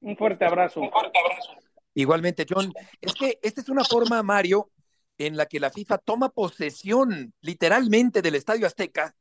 Un 0.00 0.16
fuerte 0.16 0.44
abrazo. 0.44 0.80
Un 0.80 0.90
fuerte 0.90 1.18
abrazo. 1.18 1.52
Igualmente, 1.94 2.46
John. 2.48 2.72
Es 3.00 3.14
que 3.14 3.38
esta 3.42 3.60
es 3.60 3.68
una 3.68 3.84
forma, 3.84 4.22
Mario, 4.22 4.70
en 5.18 5.36
la 5.36 5.46
que 5.46 5.60
la 5.60 5.70
FIFA 5.70 5.98
toma 5.98 6.28
posesión 6.28 7.34
literalmente 7.40 8.22
del 8.22 8.36
Estadio 8.36 8.66
Azteca 8.66 9.14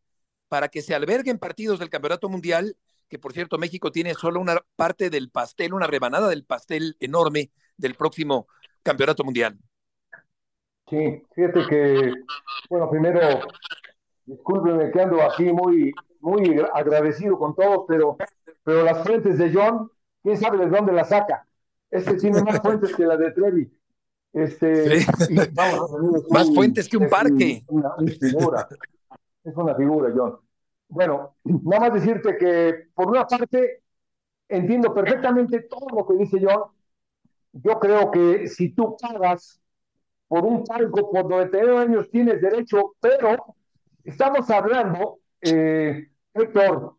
para 0.48 0.70
que 0.70 0.82
se 0.82 0.96
alberguen 0.96 1.40
partidos 1.40 1.80
del 1.80 1.90
Campeonato 1.90 2.30
Mundial, 2.30 2.78
que 3.08 3.20
por 3.20 3.34
cierto 3.34 3.58
México 3.58 3.92
tiene 3.92 4.14
solo 4.14 4.40
una 4.40 4.60
parte 4.76 5.10
del 5.10 5.30
pastel, 5.30 5.74
una 5.74 5.88
rebanada 5.88 6.30
del 6.30 6.46
pastel 6.46 6.96
enorme 7.00 7.52
del 7.78 7.96
próximo 7.96 8.48
Campeonato 8.84 9.24
Mundial. 9.24 9.58
Sí, 10.90 11.24
fíjate 11.36 11.68
que, 11.68 12.14
bueno, 12.70 12.90
primero, 12.90 13.20
discúlpenme 14.26 14.92
que 14.92 15.02
ando 15.02 15.22
aquí 15.22 15.52
muy, 15.52 15.94
muy 16.20 16.60
agradecido 16.74 17.38
con 17.38 17.56
todos, 17.56 17.86
pero, 17.88 18.18
pero 18.64 18.84
las 18.84 19.04
fuentes 19.06 19.38
de 19.38 19.54
John, 19.54 19.92
quién 20.24 20.38
sabe 20.38 20.58
de 20.58 20.68
dónde 20.68 20.92
las 20.92 21.10
saca. 21.10 21.46
Este 21.92 22.16
tiene 22.16 22.42
más 22.44 22.60
fuentes 22.62 22.96
que 22.96 23.06
la 23.06 23.18
de 23.18 23.32
Trevi. 23.32 23.72
Este, 24.32 25.06
Más 26.30 26.54
fuentes 26.54 26.88
que 26.88 26.98
un 26.98 27.10
parque. 27.10 27.64
Una, 27.68 27.96
figura. 28.20 28.68
Es 29.44 29.56
una 29.56 29.76
figura, 29.76 30.12
John. 30.16 30.38
Bueno, 30.88 31.36
nada 31.44 31.82
más 31.82 31.94
decirte 31.94 32.38
que, 32.38 32.90
por 32.94 33.10
una 33.10 33.26
parte, 33.26 33.84
entiendo 34.48 34.94
perfectamente 34.94 35.62
todo 35.62 35.88
lo 35.96 36.08
que 36.08 36.16
dice 36.16 36.40
John. 36.42 36.72
Yo 37.54 37.80
creo 37.80 38.12
que 38.12 38.48
si 38.48 38.70
tú 38.70 38.96
pagas 39.00 39.60
por 40.30 40.46
un 40.46 40.64
palco 40.64 41.12
por 41.12 41.28
99 41.28 41.78
años, 41.78 42.10
tienes 42.12 42.40
derecho, 42.40 42.96
pero 43.02 43.56
estamos 44.04 44.50
hablando, 44.52 45.20
eh, 45.42 46.08
Héctor, 46.34 46.96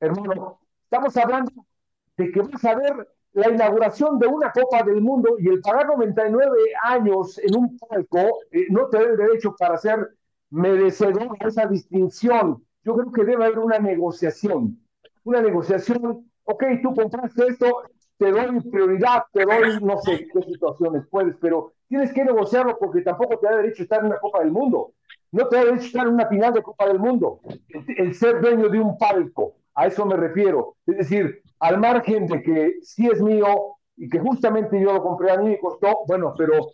hermano, 0.00 0.58
estamos 0.82 1.16
hablando 1.18 1.52
de 2.16 2.32
que 2.32 2.40
vas 2.40 2.64
a 2.64 2.74
ver 2.74 3.08
la 3.34 3.50
inauguración 3.50 4.18
de 4.18 4.26
una 4.26 4.50
Copa 4.52 4.82
del 4.82 5.02
Mundo 5.02 5.36
y 5.38 5.48
el 5.48 5.60
pagar 5.60 5.86
99 5.86 6.58
años 6.82 7.38
en 7.38 7.56
un 7.56 7.78
palco 7.78 8.40
eh, 8.50 8.66
no 8.70 8.88
te 8.88 8.98
da 8.98 9.04
el 9.04 9.16
derecho 9.18 9.54
para 9.58 9.76
ser 9.76 10.16
merecedor 10.50 11.38
de 11.38 11.48
esa 11.48 11.66
distinción. 11.66 12.64
Yo 12.84 12.94
creo 12.94 13.12
que 13.12 13.24
debe 13.24 13.44
haber 13.44 13.58
una 13.58 13.78
negociación. 13.78 14.78
Una 15.24 15.42
negociación, 15.42 16.30
ok, 16.44 16.64
tú 16.82 16.94
compraste 16.94 17.46
esto, 17.48 17.82
te 18.22 18.30
doy 18.30 18.60
prioridad, 18.70 19.24
te 19.32 19.44
doy 19.44 19.82
no 19.82 19.98
sé 19.98 20.28
qué 20.32 20.42
situaciones 20.42 21.04
puedes, 21.10 21.34
pero 21.40 21.72
tienes 21.88 22.12
que 22.12 22.24
negociarlo 22.24 22.78
porque 22.78 23.02
tampoco 23.02 23.36
te 23.38 23.48
da 23.48 23.56
derecho 23.56 23.82
a 23.82 23.84
estar 23.84 24.00
en 24.00 24.06
una 24.06 24.20
Copa 24.20 24.38
del 24.38 24.52
Mundo. 24.52 24.92
No 25.32 25.48
te 25.48 25.56
da 25.56 25.64
derecho 25.64 25.82
a 25.82 25.86
estar 25.86 26.06
en 26.06 26.14
una 26.14 26.28
final 26.28 26.52
de 26.52 26.62
Copa 26.62 26.86
del 26.86 27.00
Mundo. 27.00 27.40
el 27.96 28.14
ser 28.14 28.40
dueño 28.40 28.68
de 28.68 28.78
un 28.78 28.96
palco, 28.96 29.56
a 29.74 29.88
eso 29.88 30.06
me 30.06 30.16
refiero. 30.16 30.76
Es 30.86 30.98
decir, 30.98 31.42
al 31.58 31.78
margen 31.78 32.28
de 32.28 32.42
que 32.42 32.76
sí 32.82 33.08
es 33.08 33.20
mío 33.20 33.78
y 33.96 34.08
que 34.08 34.20
justamente 34.20 34.80
yo 34.80 34.92
lo 34.92 35.02
compré 35.02 35.32
a 35.32 35.38
mí 35.38 35.48
me 35.48 35.58
costó, 35.58 36.04
bueno, 36.06 36.32
pero 36.38 36.68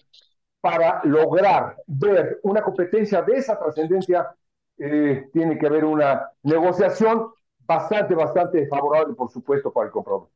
para 0.61 1.01
lograr 1.05 1.77
ver 1.87 2.41
una 2.43 2.61
competencia 2.61 3.23
de 3.23 3.37
esa 3.37 3.59
trascendencia, 3.59 4.35
eh, 4.77 5.31
tiene 5.33 5.59
que 5.59 5.67
haber 5.67 5.87
una 5.87 6.31
negociación 6.43 7.29
bastante, 7.61 8.15
bastante 8.15 8.67
favorable, 8.67 9.15
por 9.15 9.31
supuesto, 9.31 9.73
para 9.73 9.87
el 9.87 9.93
comprador. 9.93 10.29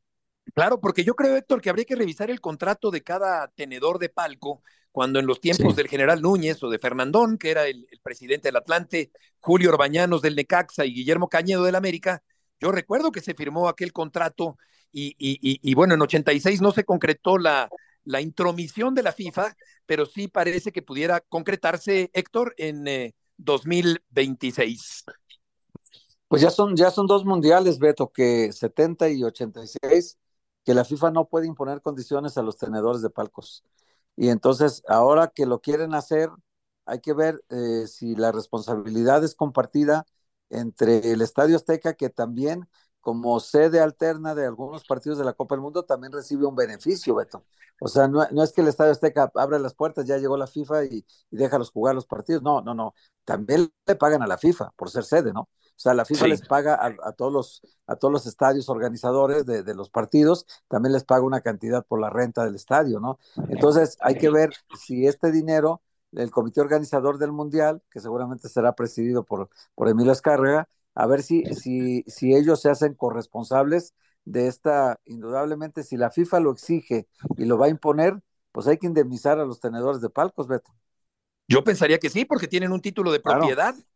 Claro, 0.55 0.81
porque 0.81 1.05
yo 1.05 1.15
creo, 1.15 1.37
Héctor, 1.37 1.61
que 1.61 1.71
habría 1.71 1.85
que 1.85 1.97
revisar 1.97 2.31
el 2.31 2.41
contrato 2.41 2.91
de 2.91 3.03
cada 3.03 3.49
tenedor 3.49 3.99
de 3.99 4.09
palco 4.09 4.63
cuando 4.91 5.19
en 5.19 5.27
los 5.27 5.41
tiempos 5.41 5.75
del 5.75 5.89
general 5.89 6.21
Núñez 6.21 6.63
o 6.63 6.69
de 6.69 6.79
Fernandón, 6.79 7.39
que 7.39 7.51
era 7.51 7.67
el, 7.67 7.87
presidente 8.03 8.49
del 8.49 8.57
Atlante, 8.57 9.11
Julio 9.41 9.71
Orbañanos 9.71 10.21
del 10.21 10.37
Necaxa 10.37 10.85
y 10.85 10.93
Guillermo 10.93 11.29
Cañedo 11.29 11.65
del 11.65 11.75
América, 11.75 12.23
yo 12.61 12.71
recuerdo 12.71 13.11
que 13.11 13.23
se 13.23 13.35
firmó 13.35 13.69
aquel 13.69 13.93
contrato 13.93 14.59
y, 14.93 15.17
y, 15.19 15.75
bueno, 15.75 15.95
en 15.95 16.03
86 16.03 16.61
no 16.61 16.71
se 16.71 16.85
concretó 16.85 17.39
la, 17.39 17.71
la 18.05 18.21
intromisión 18.21 18.95
de 18.95 19.03
la 19.03 19.13
FIFA, 19.13 19.57
pero 19.87 20.05
sí 20.05 20.29
parece 20.29 20.71
que 20.71 20.83
pudiera 20.83 21.21
concretarse, 21.21 22.11
Héctor, 22.13 22.55
en 22.59 23.15
2026. 23.39 25.05
Eh, 25.07 25.13
pues 26.29 26.43
ya 26.43 26.51
son, 26.51 26.77
ya 26.77 26.91
son 26.91 27.07
dos 27.07 27.25
mundiales, 27.25 27.79
Beto, 27.79 28.11
que 28.13 28.53
70 28.53 29.11
y 29.11 29.25
86, 29.25 30.19
que 30.65 30.75
la 30.75 30.85
FIFA 30.85 31.11
no 31.11 31.29
puede 31.29 31.47
imponer 31.47 31.83
condiciones 31.83 32.37
a 32.39 32.43
los 32.43 32.57
tenedores 32.59 33.03
de 33.03 33.11
palcos. 33.11 33.65
Y 34.17 34.29
entonces, 34.29 34.83
ahora 34.89 35.29
que 35.29 35.47
lo 35.47 35.61
quieren 35.61 35.95
hacer, 35.95 36.31
hay 36.87 37.01
que 37.01 37.13
ver 37.13 37.43
eh, 37.51 37.87
si 37.87 38.15
la 38.17 38.33
responsabilidad 38.33 39.25
es 39.25 39.35
compartida 39.35 40.07
entre 40.51 41.13
el 41.13 41.23
Estadio 41.23 41.57
Azteca, 41.57 41.95
que 41.95 42.11
también 42.11 42.69
como 43.01 43.41
sede 43.41 43.81
alterna 43.81 44.35
de 44.35 44.47
algunos 44.47 44.85
partidos 44.85 45.19
de 45.19 45.25
la 45.25 45.33
Copa 45.33 45.55
del 45.57 45.63
Mundo, 45.63 45.85
también 45.85 46.13
recibe 46.13 46.47
un 46.47 46.55
beneficio, 46.55 47.15
Beto. 47.17 47.45
O 47.81 47.89
sea, 47.89 48.07
no, 48.07 48.23
es 48.45 48.53
que 48.53 48.61
el 48.61 48.69
Estadio 48.69 48.93
Azteca 48.93 49.31
abre 49.35 49.59
las 49.59 49.75
puertas, 49.75 50.07
ya 50.07 50.19
llegó 50.19 50.37
la 50.37 50.47
FIFA 50.47 50.85
y, 50.85 51.05
y 51.31 51.37
déjalos 51.37 51.71
jugar 51.73 51.95
los 51.97 52.07
partidos. 52.07 52.43
No, 52.43 52.61
no, 52.63 52.75
no. 52.75 52.95
También 53.25 53.73
le 53.87 53.95
pagan 53.97 54.23
a 54.23 54.27
la 54.29 54.39
FIFA 54.39 54.71
por 54.77 54.89
ser 54.91 55.05
sede, 55.05 55.33
¿no? 55.33 55.49
O 55.77 55.81
sea, 55.83 55.95
la 55.95 56.05
FIFA 56.05 56.29
les 56.29 56.47
paga 56.47 56.79
a, 56.81 57.13
todos 57.13 57.33
los, 57.33 57.63
a 57.87 57.97
todos 57.97 58.13
los 58.13 58.27
estadios 58.27 58.69
organizadores 58.69 59.47
de, 59.47 59.75
los 59.75 59.91
partidos, 59.91 60.47
también 60.69 60.93
les 60.93 61.05
paga 61.05 61.25
una 61.25 61.41
cantidad 61.41 61.85
por 61.85 62.01
la 62.01 62.11
renta 62.11 62.45
del 62.45 62.55
estadio, 62.55 63.01
¿no? 63.01 63.19
Entonces, 63.49 63.97
hay 64.01 64.17
que 64.17 64.31
ver 64.31 64.51
si 64.79 65.07
este 65.07 65.33
dinero, 65.33 65.83
el 66.13 66.31
comité 66.31 66.61
organizador 66.61 67.19
del 67.19 67.33
Mundial, 67.33 67.83
que 67.91 68.01
seguramente 68.01 68.49
será 68.49 68.75
presidido 68.75 69.25
por, 69.25 69.49
por 69.75 69.89
Emilio 69.89 70.13
Escárrega, 70.13 70.69
a 70.95 71.07
ver 71.07 71.23
si, 71.23 71.45
si, 71.55 72.05
si 72.07 72.35
ellos 72.35 72.61
se 72.61 72.71
hacen 72.71 72.95
corresponsables 72.95 73.95
de 74.25 74.47
esta, 74.47 75.01
indudablemente, 75.05 75.83
si 75.83 75.97
la 75.97 76.11
FIFA 76.11 76.41
lo 76.41 76.53
exige 76.53 77.09
y 77.37 77.45
lo 77.45 77.59
va 77.59 77.67
a 77.67 77.71
imponer, 77.71 78.23
pues 78.53 78.67
hay 78.67 78.79
que 78.79 78.87
indemnizar 78.87 79.41
a 79.41 79.45
los 79.45 79.61
tenedores 79.61 80.01
de 80.01 80.11
palcos, 80.11 80.47
Beto. 80.47 80.73
Yo 81.49 81.65
pensaría 81.65 81.99
que 81.99 82.11
sí, 82.11 82.25
porque 82.25 82.49
tienen 82.49 82.73
un 82.73 82.81
título 82.81 83.11
de 83.11 83.21
propiedad. 83.21 83.75
Claro, 83.75 83.87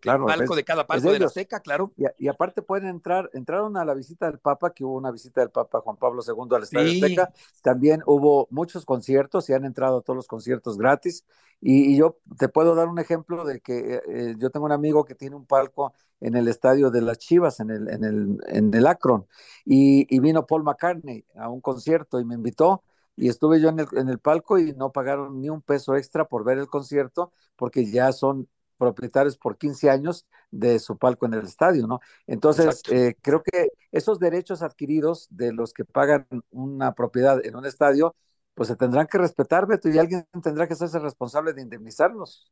claro. 0.00 0.26
palco 0.26 0.56
de 0.56 0.64
cada 0.64 0.86
palco 0.86 1.12
de 1.12 1.18
la 1.18 1.28
seca, 1.28 1.60
claro. 1.60 1.92
Y, 2.18 2.28
aparte 2.28 2.62
pueden 2.62 2.88
entrar, 2.88 3.30
entraron 3.32 3.76
a 3.76 3.84
la 3.84 3.94
visita 3.94 4.26
del 4.26 4.38
Papa, 4.38 4.72
que 4.72 4.84
hubo 4.84 4.96
una 4.96 5.10
visita 5.10 5.40
del 5.40 5.50
Papa 5.50 5.80
Juan 5.80 5.96
Pablo 5.96 6.22
II 6.26 6.56
al 6.56 6.62
Estadio 6.62 6.92
Azteca. 6.92 7.32
También 7.62 8.02
hubo 8.06 8.48
muchos 8.50 8.84
conciertos 8.84 9.48
y 9.48 9.52
han 9.52 9.64
entrado 9.64 9.98
a 9.98 10.02
todos 10.02 10.16
los 10.16 10.26
conciertos 10.26 10.76
gratis. 10.78 11.24
Y, 11.60 11.96
yo 11.96 12.18
te 12.38 12.48
puedo 12.48 12.74
dar 12.74 12.88
un 12.88 12.98
ejemplo 12.98 13.44
de 13.44 13.60
que 13.60 13.94
eh, 13.94 14.02
eh, 14.08 14.34
yo 14.38 14.50
tengo 14.50 14.66
un 14.66 14.72
amigo 14.72 15.04
que 15.04 15.14
tiene 15.14 15.36
un 15.36 15.46
palco 15.46 15.94
en 16.20 16.36
el 16.36 16.48
estadio 16.48 16.90
de 16.90 17.00
las 17.00 17.18
Chivas, 17.18 17.60
en 17.60 17.70
el, 17.70 17.88
en 17.88 18.04
el, 18.04 18.38
en 18.48 18.74
el 18.74 18.86
Akron, 18.86 19.26
y, 19.64 20.06
y 20.14 20.20
vino 20.20 20.46
Paul 20.46 20.64
McCartney 20.64 21.24
a 21.36 21.48
un 21.48 21.60
concierto 21.60 22.20
y 22.20 22.24
me 22.24 22.34
invitó 22.34 22.82
y 23.16 23.28
estuve 23.28 23.60
yo 23.60 23.70
en 23.70 23.80
el, 23.80 23.86
en 23.92 24.08
el, 24.08 24.18
palco 24.18 24.58
y 24.58 24.74
no 24.74 24.92
pagaron 24.92 25.40
ni 25.40 25.48
un 25.48 25.62
peso 25.62 25.96
extra 25.96 26.28
por 26.28 26.44
ver 26.44 26.58
el 26.58 26.66
concierto 26.66 27.32
porque 27.56 27.90
ya 27.90 28.12
son 28.12 28.48
propietarios 28.76 29.36
por 29.36 29.58
15 29.58 29.90
años 29.90 30.26
de 30.50 30.78
su 30.78 30.98
palco 30.98 31.26
en 31.26 31.34
el 31.34 31.44
estadio, 31.44 31.86
¿no? 31.86 32.00
Entonces, 32.26 32.82
eh, 32.90 33.14
creo 33.20 33.42
que 33.42 33.68
esos 33.92 34.18
derechos 34.18 34.62
adquiridos 34.62 35.26
de 35.30 35.52
los 35.52 35.72
que 35.72 35.84
pagan 35.84 36.26
una 36.50 36.94
propiedad 36.94 37.44
en 37.44 37.56
un 37.56 37.66
estadio, 37.66 38.14
pues 38.54 38.68
se 38.68 38.76
tendrán 38.76 39.06
que 39.06 39.18
respetar, 39.18 39.66
Beto, 39.66 39.88
y 39.88 39.98
alguien 39.98 40.26
tendrá 40.42 40.66
que 40.66 40.74
hacerse 40.74 40.98
responsable 40.98 41.52
de 41.52 41.62
indemnizarlos. 41.62 42.50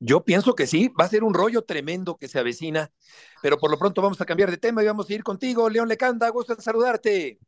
Yo 0.00 0.24
pienso 0.24 0.54
que 0.54 0.66
sí, 0.66 0.88
va 0.88 1.04
a 1.04 1.08
ser 1.08 1.24
un 1.24 1.34
rollo 1.34 1.62
tremendo 1.62 2.16
que 2.16 2.28
se 2.28 2.38
avecina, 2.38 2.90
pero 3.40 3.56
por 3.58 3.70
lo 3.70 3.78
pronto 3.78 4.02
vamos 4.02 4.20
a 4.20 4.26
cambiar 4.26 4.50
de 4.50 4.58
tema 4.58 4.82
y 4.82 4.86
vamos 4.86 5.08
a 5.08 5.14
ir 5.14 5.22
contigo, 5.22 5.70
León 5.70 5.88
Lecanda, 5.88 6.28
gusto 6.30 6.52
en 6.52 6.60
saludarte. 6.60 7.38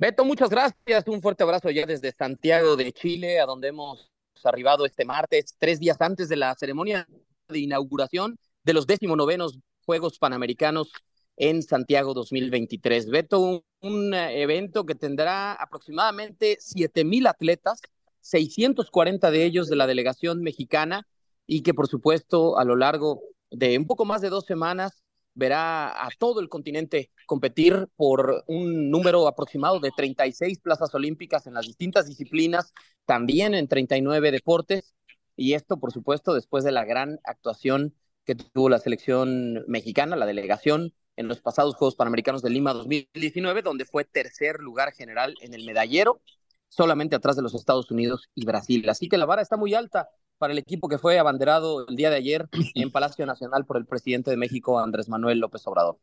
Beto, 0.00 0.24
muchas 0.24 0.48
gracias, 0.50 1.06
un 1.06 1.20
fuerte 1.20 1.42
abrazo 1.42 1.70
ya 1.70 1.86
desde 1.86 2.12
Santiago 2.12 2.76
de 2.76 2.92
Chile, 2.92 3.40
a 3.40 3.46
donde 3.46 3.68
hemos 3.68 4.13
arribado 4.46 4.86
este 4.86 5.04
martes, 5.04 5.54
tres 5.58 5.80
días 5.80 6.00
antes 6.00 6.28
de 6.28 6.36
la 6.36 6.54
ceremonia 6.54 7.06
de 7.48 7.58
inauguración 7.58 8.38
de 8.62 8.72
los 8.72 8.86
decimonovenos 8.86 9.58
Juegos 9.84 10.18
Panamericanos 10.18 10.90
en 11.36 11.62
Santiago 11.62 12.14
2023. 12.14 13.10
Beto, 13.10 13.64
un, 13.80 14.14
eh, 14.14 14.42
evento 14.42 14.86
que 14.86 14.94
tendrá 14.94 15.52
aproximadamente 15.52 16.56
7 16.60 17.04
mil 17.04 17.26
atletas, 17.26 17.80
640 18.20 19.30
de 19.30 19.44
ellos 19.44 19.68
de 19.68 19.76
la 19.76 19.86
delegación 19.86 20.40
mexicana 20.42 21.06
y 21.46 21.62
que 21.62 21.74
por 21.74 21.88
supuesto 21.88 22.58
a 22.58 22.64
lo 22.64 22.76
largo 22.76 23.20
de 23.50 23.76
un 23.76 23.86
poco 23.86 24.04
más 24.04 24.22
de 24.22 24.30
dos 24.30 24.46
semanas 24.46 25.03
verá 25.34 26.04
a 26.04 26.08
todo 26.18 26.40
el 26.40 26.48
continente 26.48 27.10
competir 27.26 27.88
por 27.96 28.44
un 28.46 28.90
número 28.90 29.26
aproximado 29.26 29.80
de 29.80 29.90
36 29.96 30.58
plazas 30.60 30.94
olímpicas 30.94 31.46
en 31.46 31.54
las 31.54 31.66
distintas 31.66 32.06
disciplinas, 32.06 32.72
también 33.04 33.54
en 33.54 33.68
39 33.68 34.30
deportes, 34.30 34.94
y 35.36 35.54
esto, 35.54 35.78
por 35.78 35.92
supuesto, 35.92 36.34
después 36.34 36.64
de 36.64 36.72
la 36.72 36.84
gran 36.84 37.18
actuación 37.24 37.94
que 38.24 38.34
tuvo 38.34 38.68
la 38.68 38.78
selección 38.78 39.64
mexicana, 39.66 40.16
la 40.16 40.26
delegación, 40.26 40.94
en 41.16 41.28
los 41.28 41.40
pasados 41.40 41.76
Juegos 41.76 41.94
Panamericanos 41.94 42.42
de 42.42 42.50
Lima 42.50 42.72
2019, 42.72 43.62
donde 43.62 43.84
fue 43.84 44.04
tercer 44.04 44.58
lugar 44.60 44.92
general 44.92 45.34
en 45.40 45.54
el 45.54 45.64
medallero, 45.64 46.20
solamente 46.68 47.14
atrás 47.14 47.36
de 47.36 47.42
los 47.42 47.54
Estados 47.54 47.90
Unidos 47.90 48.30
y 48.34 48.44
Brasil. 48.44 48.88
Así 48.88 49.08
que 49.08 49.16
la 49.16 49.26
vara 49.26 49.42
está 49.42 49.56
muy 49.56 49.74
alta 49.74 50.08
para 50.38 50.52
el 50.52 50.58
equipo 50.58 50.88
que 50.88 50.98
fue 50.98 51.18
abanderado 51.18 51.86
el 51.86 51.96
día 51.96 52.10
de 52.10 52.16
ayer 52.16 52.48
en 52.74 52.90
Palacio 52.90 53.26
Nacional 53.26 53.64
por 53.66 53.76
el 53.76 53.86
presidente 53.86 54.30
de 54.30 54.36
México, 54.36 54.78
Andrés 54.78 55.08
Manuel 55.08 55.38
López 55.38 55.66
Obrador. 55.66 55.98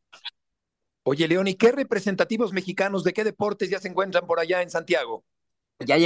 Oye, 1.04 1.28
León, 1.28 1.48
¿y 1.48 1.56
qué 1.56 1.72
representativos 1.72 2.54
mexicanos 2.54 3.04
de 3.04 3.14
qué 3.14 3.24
deportes 3.24 3.70
ya 3.70 3.80
se 3.80 3.88
encuentran 3.88 4.28
por 4.28 4.40
allá 4.40 4.62
en 4.62 4.70
Santiago? 4.70 5.26
Ya 5.80 5.98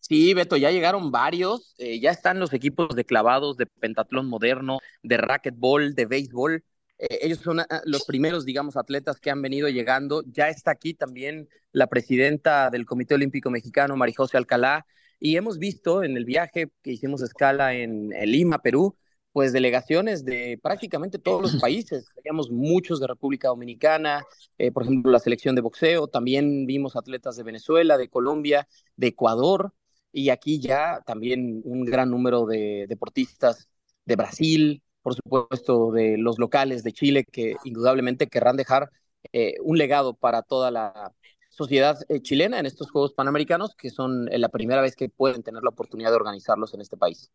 Sí, 0.00 0.32
Beto, 0.34 0.56
ya 0.56 0.70
llegaron 0.70 1.12
varios, 1.12 1.74
eh, 1.78 2.00
ya 2.00 2.10
están 2.10 2.40
los 2.40 2.52
equipos 2.54 2.96
de 2.96 3.04
clavados, 3.04 3.56
de 3.56 3.66
pentatlón 3.66 4.26
moderno, 4.26 4.78
de 5.02 5.18
racquetball, 5.18 5.94
de 5.94 6.06
béisbol. 6.06 6.64
Eh, 6.98 7.18
ellos 7.22 7.38
son 7.38 7.60
ah, 7.60 7.66
los 7.84 8.04
primeros, 8.06 8.44
digamos, 8.46 8.76
atletas 8.76 9.20
que 9.20 9.30
han 9.30 9.42
venido 9.42 9.68
llegando. 9.68 10.22
Ya 10.26 10.48
está 10.48 10.70
aquí 10.70 10.94
también 10.94 11.48
la 11.72 11.86
presidenta 11.86 12.70
del 12.70 12.86
Comité 12.86 13.14
Olímpico 13.14 13.50
Mexicano, 13.50 13.94
Marijose 13.96 14.36
Alcalá, 14.38 14.86
y 15.20 15.36
hemos 15.36 15.58
visto 15.58 16.02
en 16.02 16.16
el 16.16 16.24
viaje 16.24 16.70
que 16.82 16.92
hicimos 16.92 17.22
escala 17.22 17.74
en, 17.74 18.10
Lima, 18.24 18.60
Perú, 18.60 18.96
pues 19.32 19.52
delegaciones 19.52 20.24
de 20.24 20.58
prácticamente 20.60 21.18
todos 21.18 21.42
los 21.42 21.52
países. 21.60 22.06
Teníamos 22.14 22.50
muchos 22.50 22.98
de 22.98 23.06
República 23.06 23.48
Dominicana, 23.48 24.24
eh, 24.58 24.72
por 24.72 24.84
ejemplo, 24.84 25.12
la 25.12 25.18
selección 25.18 25.54
de 25.54 25.60
boxeo. 25.60 26.08
También 26.08 26.66
vimos 26.66 26.96
atletas 26.96 27.36
de 27.36 27.42
Venezuela, 27.42 27.98
de 27.98 28.08
Colombia, 28.08 28.66
de 28.96 29.08
Ecuador. 29.08 29.74
Y 30.10 30.30
aquí 30.30 30.58
ya 30.58 31.02
también 31.06 31.60
un 31.64 31.84
gran 31.84 32.10
número 32.10 32.46
de 32.46 32.86
deportistas 32.88 33.68
de 34.06 34.16
Brasil, 34.16 34.82
por 35.02 35.14
supuesto, 35.14 35.92
de 35.92 36.16
los 36.16 36.38
locales 36.38 36.82
de 36.82 36.92
Chile, 36.92 37.24
que 37.30 37.54
indudablemente 37.64 38.26
querrán 38.26 38.56
dejar 38.56 38.90
eh, 39.32 39.54
un 39.62 39.76
legado 39.78 40.14
para 40.14 40.42
toda 40.42 40.70
la, 40.70 41.12
sociedad 41.50 41.98
eh, 42.08 42.22
chilena 42.22 42.58
en 42.58 42.66
estos 42.66 42.90
Juegos 42.90 43.12
Panamericanos, 43.12 43.74
que 43.74 43.90
son 43.90 44.32
eh, 44.32 44.38
la 44.38 44.48
primera 44.48 44.80
vez 44.80 44.96
que 44.96 45.08
pueden 45.08 45.42
tener 45.42 45.62
la 45.62 45.70
oportunidad 45.70 46.10
de 46.10 46.16
organizarlos 46.16 46.72
en 46.72 46.80
este 46.80 46.96
país. 46.96 47.30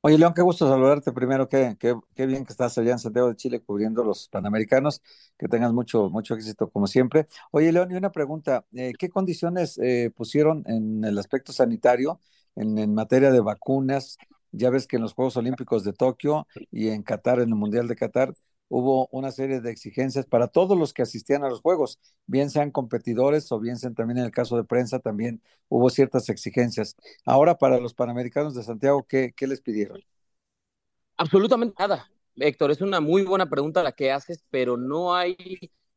Oye, 0.00 0.18
León, 0.18 0.34
qué 0.34 0.42
gusto 0.42 0.68
saludarte 0.68 1.12
primero, 1.12 1.48
qué, 1.48 1.76
qué, 1.78 2.26
bien 2.26 2.44
que 2.44 2.52
estás 2.52 2.76
allá 2.76 2.92
en 2.92 2.98
Santiago 2.98 3.28
de 3.28 3.36
Chile 3.36 3.62
cubriendo 3.62 4.04
los 4.04 4.28
Panamericanos, 4.28 5.00
que 5.38 5.48
tengas 5.48 5.72
mucho, 5.72 6.10
mucho 6.10 6.34
éxito 6.34 6.68
como 6.68 6.86
siempre. 6.86 7.26
Oye, 7.52 7.72
León, 7.72 7.90
y 7.90 7.94
una 7.94 8.12
pregunta, 8.12 8.66
eh, 8.74 8.92
¿qué 8.98 9.08
condiciones 9.08 9.80
pusieron 10.14 10.62
en 10.66 11.04
el 11.04 11.18
aspecto 11.18 11.54
sanitario, 11.54 12.20
en 12.54 12.94
materia 12.94 13.30
de 13.30 13.40
vacunas? 13.40 14.18
Ya 14.50 14.68
ves 14.68 14.86
que 14.86 14.96
en 14.96 15.02
los 15.02 15.14
Juegos 15.14 15.38
Olímpicos 15.38 15.84
de 15.84 15.94
Tokio 15.94 16.46
y 16.70 16.88
en 16.88 17.02
Qatar, 17.02 17.40
en 17.40 17.48
el 17.48 17.54
Mundial 17.54 17.88
de 17.88 17.96
Qatar, 17.96 18.34
hubo 18.68 19.08
una 19.12 19.30
serie 19.30 19.60
de 19.60 19.70
exigencias 19.70 20.26
para 20.26 20.48
todos 20.48 20.78
los 20.78 20.92
que 20.92 21.02
asistían 21.02 21.44
a 21.44 21.48
los 21.48 21.60
Juegos, 21.60 21.98
bien 22.26 22.50
sean 22.50 22.70
competidores 22.70 23.50
o 23.52 23.60
bien 23.60 23.76
sean 23.76 23.94
también 23.94 24.18
en 24.18 24.24
el 24.24 24.30
caso 24.30 24.56
de 24.56 24.64
prensa, 24.64 24.98
también 24.98 25.42
hubo 25.68 25.90
ciertas 25.90 26.28
exigencias. 26.28 26.96
Ahora, 27.24 27.56
para 27.56 27.78
los 27.78 27.94
Panamericanos 27.94 28.54
de 28.54 28.62
Santiago, 28.62 29.06
¿qué, 29.08 29.32
les 29.40 29.60
pidieron? 29.60 30.02
Absolutamente 31.16 31.76
nada, 31.78 32.10
Héctor. 32.36 32.70
Es 32.70 32.80
una 32.80 33.00
muy 33.00 33.22
buena 33.22 33.48
pregunta 33.48 33.82
la 33.82 33.92
que 33.92 34.10
haces, 34.10 34.44
pero 34.50 34.76
no 34.76 35.14
hay 35.14 35.36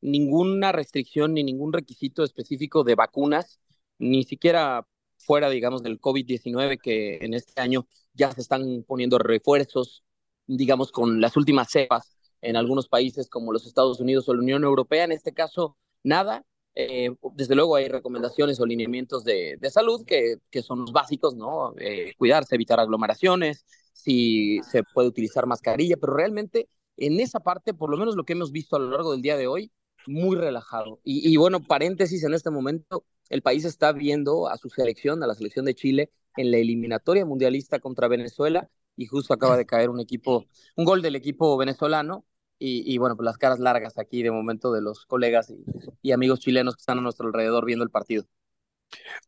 ninguna 0.02 0.72
restricción 0.72 1.34
ni 1.34 1.44
ningún 1.44 1.74
requisito 1.74 2.24
específico 2.24 2.84
de 2.84 2.96
vacunas, 2.96 3.60
ni 3.98 4.24
siquiera 4.24 4.86
fuera, 5.18 5.50
digamos, 5.50 5.82
del 5.82 6.00
COVID-19, 6.00 6.80
que 6.80 7.18
en 7.22 7.34
este 7.34 7.60
año 7.60 7.88
ya 8.14 8.32
se 8.32 8.42
están 8.42 8.84
poniendo 8.88 9.18
refuerzos, 9.18 10.04
digamos, 10.46 10.92
con 10.92 11.20
las 11.20 11.36
últimas 11.36 11.72
cepas 11.72 12.17
en 12.42 12.56
algunos 12.56 12.88
países 12.88 13.30
como 13.30 13.52
los 13.52 13.66
Estados 13.66 14.00
Unidos 14.00 14.28
o 14.30 14.34
la 14.34 14.42
Unión 14.42 14.64
Europea. 14.64 15.04
En 15.04 15.12
este 15.12 15.34
caso, 15.34 15.78
nada. 16.04 16.46
Eh, 16.76 17.10
desde 17.34 17.56
luego 17.56 17.76
hay 17.76 17.88
recomendaciones 17.88 18.60
o 18.60 18.66
lineamientos 18.66 19.24
de, 19.24 19.58
de 19.60 19.70
salud 19.72 20.06
que, 20.06 20.36
que, 20.52 20.62
son 20.62 20.82
los 20.82 20.92
básicos, 20.92 21.36
¿no? 21.36 21.74
Eh, 21.80 22.14
cuidarse, 22.18 22.54
evitar 22.54 22.80
aglomeraciones, 22.80 23.66
si 23.94 24.60
se 24.62 24.84
puede 24.94 25.08
utilizar 25.08 25.48
mascarilla, 25.48 25.98
pero 25.98 26.14
realmente 26.14 26.70
en 26.98 27.20
esa 27.20 27.40
parte, 27.40 27.74
por 27.74 27.90
lo 27.90 27.98
menos 27.98 28.16
lo 28.16 28.26
que 28.26 28.34
hemos 28.34 28.52
visto 28.52 28.76
a 28.76 28.80
lo 28.80 28.92
largo 28.92 29.12
del 29.12 29.24
día 29.24 29.38
de 29.38 29.48
hoy, 29.48 29.72
muy 30.06 30.38
relajado. 30.38 31.00
Y, 31.04 31.28
y 31.28 31.36
bueno, 31.38 31.64
paréntesis, 31.64 32.24
en 32.24 32.36
este 32.36 32.52
momento 32.52 33.06
el 33.30 33.42
país 33.42 33.66
está 33.66 33.92
viendo 33.92 34.48
a 34.48 34.58
su 34.58 34.70
selección, 34.70 35.24
a 35.24 35.28
la 35.28 35.34
selección 35.34 35.66
de 35.66 35.74
Chile, 35.74 36.12
en 36.38 36.52
la 36.52 36.58
eliminatoria 36.58 37.26
mundialista 37.26 37.80
contra 37.80 38.08
Venezuela 38.08 38.70
y 38.98 39.06
justo 39.06 39.34
acaba 39.34 39.56
de 39.56 39.66
caer 39.66 39.90
un 39.90 40.02
equipo, 40.02 40.46
un 40.76 40.84
gol 40.84 41.02
del 41.02 41.16
equipo 41.16 41.56
venezolano 41.56 42.26
y, 42.60 42.98
bueno, 42.98 43.16
pues 43.16 43.26
las 43.26 43.38
caras 43.38 43.60
largas 43.60 44.00
aquí 44.00 44.24
de 44.24 44.32
momento 44.32 44.74
de 44.74 44.82
los 44.82 45.06
colegas 45.06 45.54
y, 46.02 46.12
amigos 46.12 46.40
chilenos 46.40 46.76
que 46.76 46.82
están 46.82 46.98
a 46.98 47.02
nuestro 47.02 47.28
alrededor 47.28 47.66
viendo 47.66 47.84
el 47.84 47.92
partido. 47.92 48.26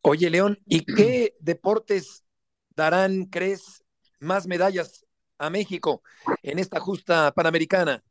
Oye, 0.01 0.31
León, 0.31 0.57
¿y 0.65 0.83
qué 0.83 1.35
deportes 1.39 2.25
darán, 2.75 3.25
crees, 3.25 3.83
más 4.19 4.47
medallas 4.47 5.05
a 5.37 5.51
México 5.51 6.01
en 6.41 6.57
esta 6.57 6.79
justa 6.79 7.31
panamericana? 7.33 8.03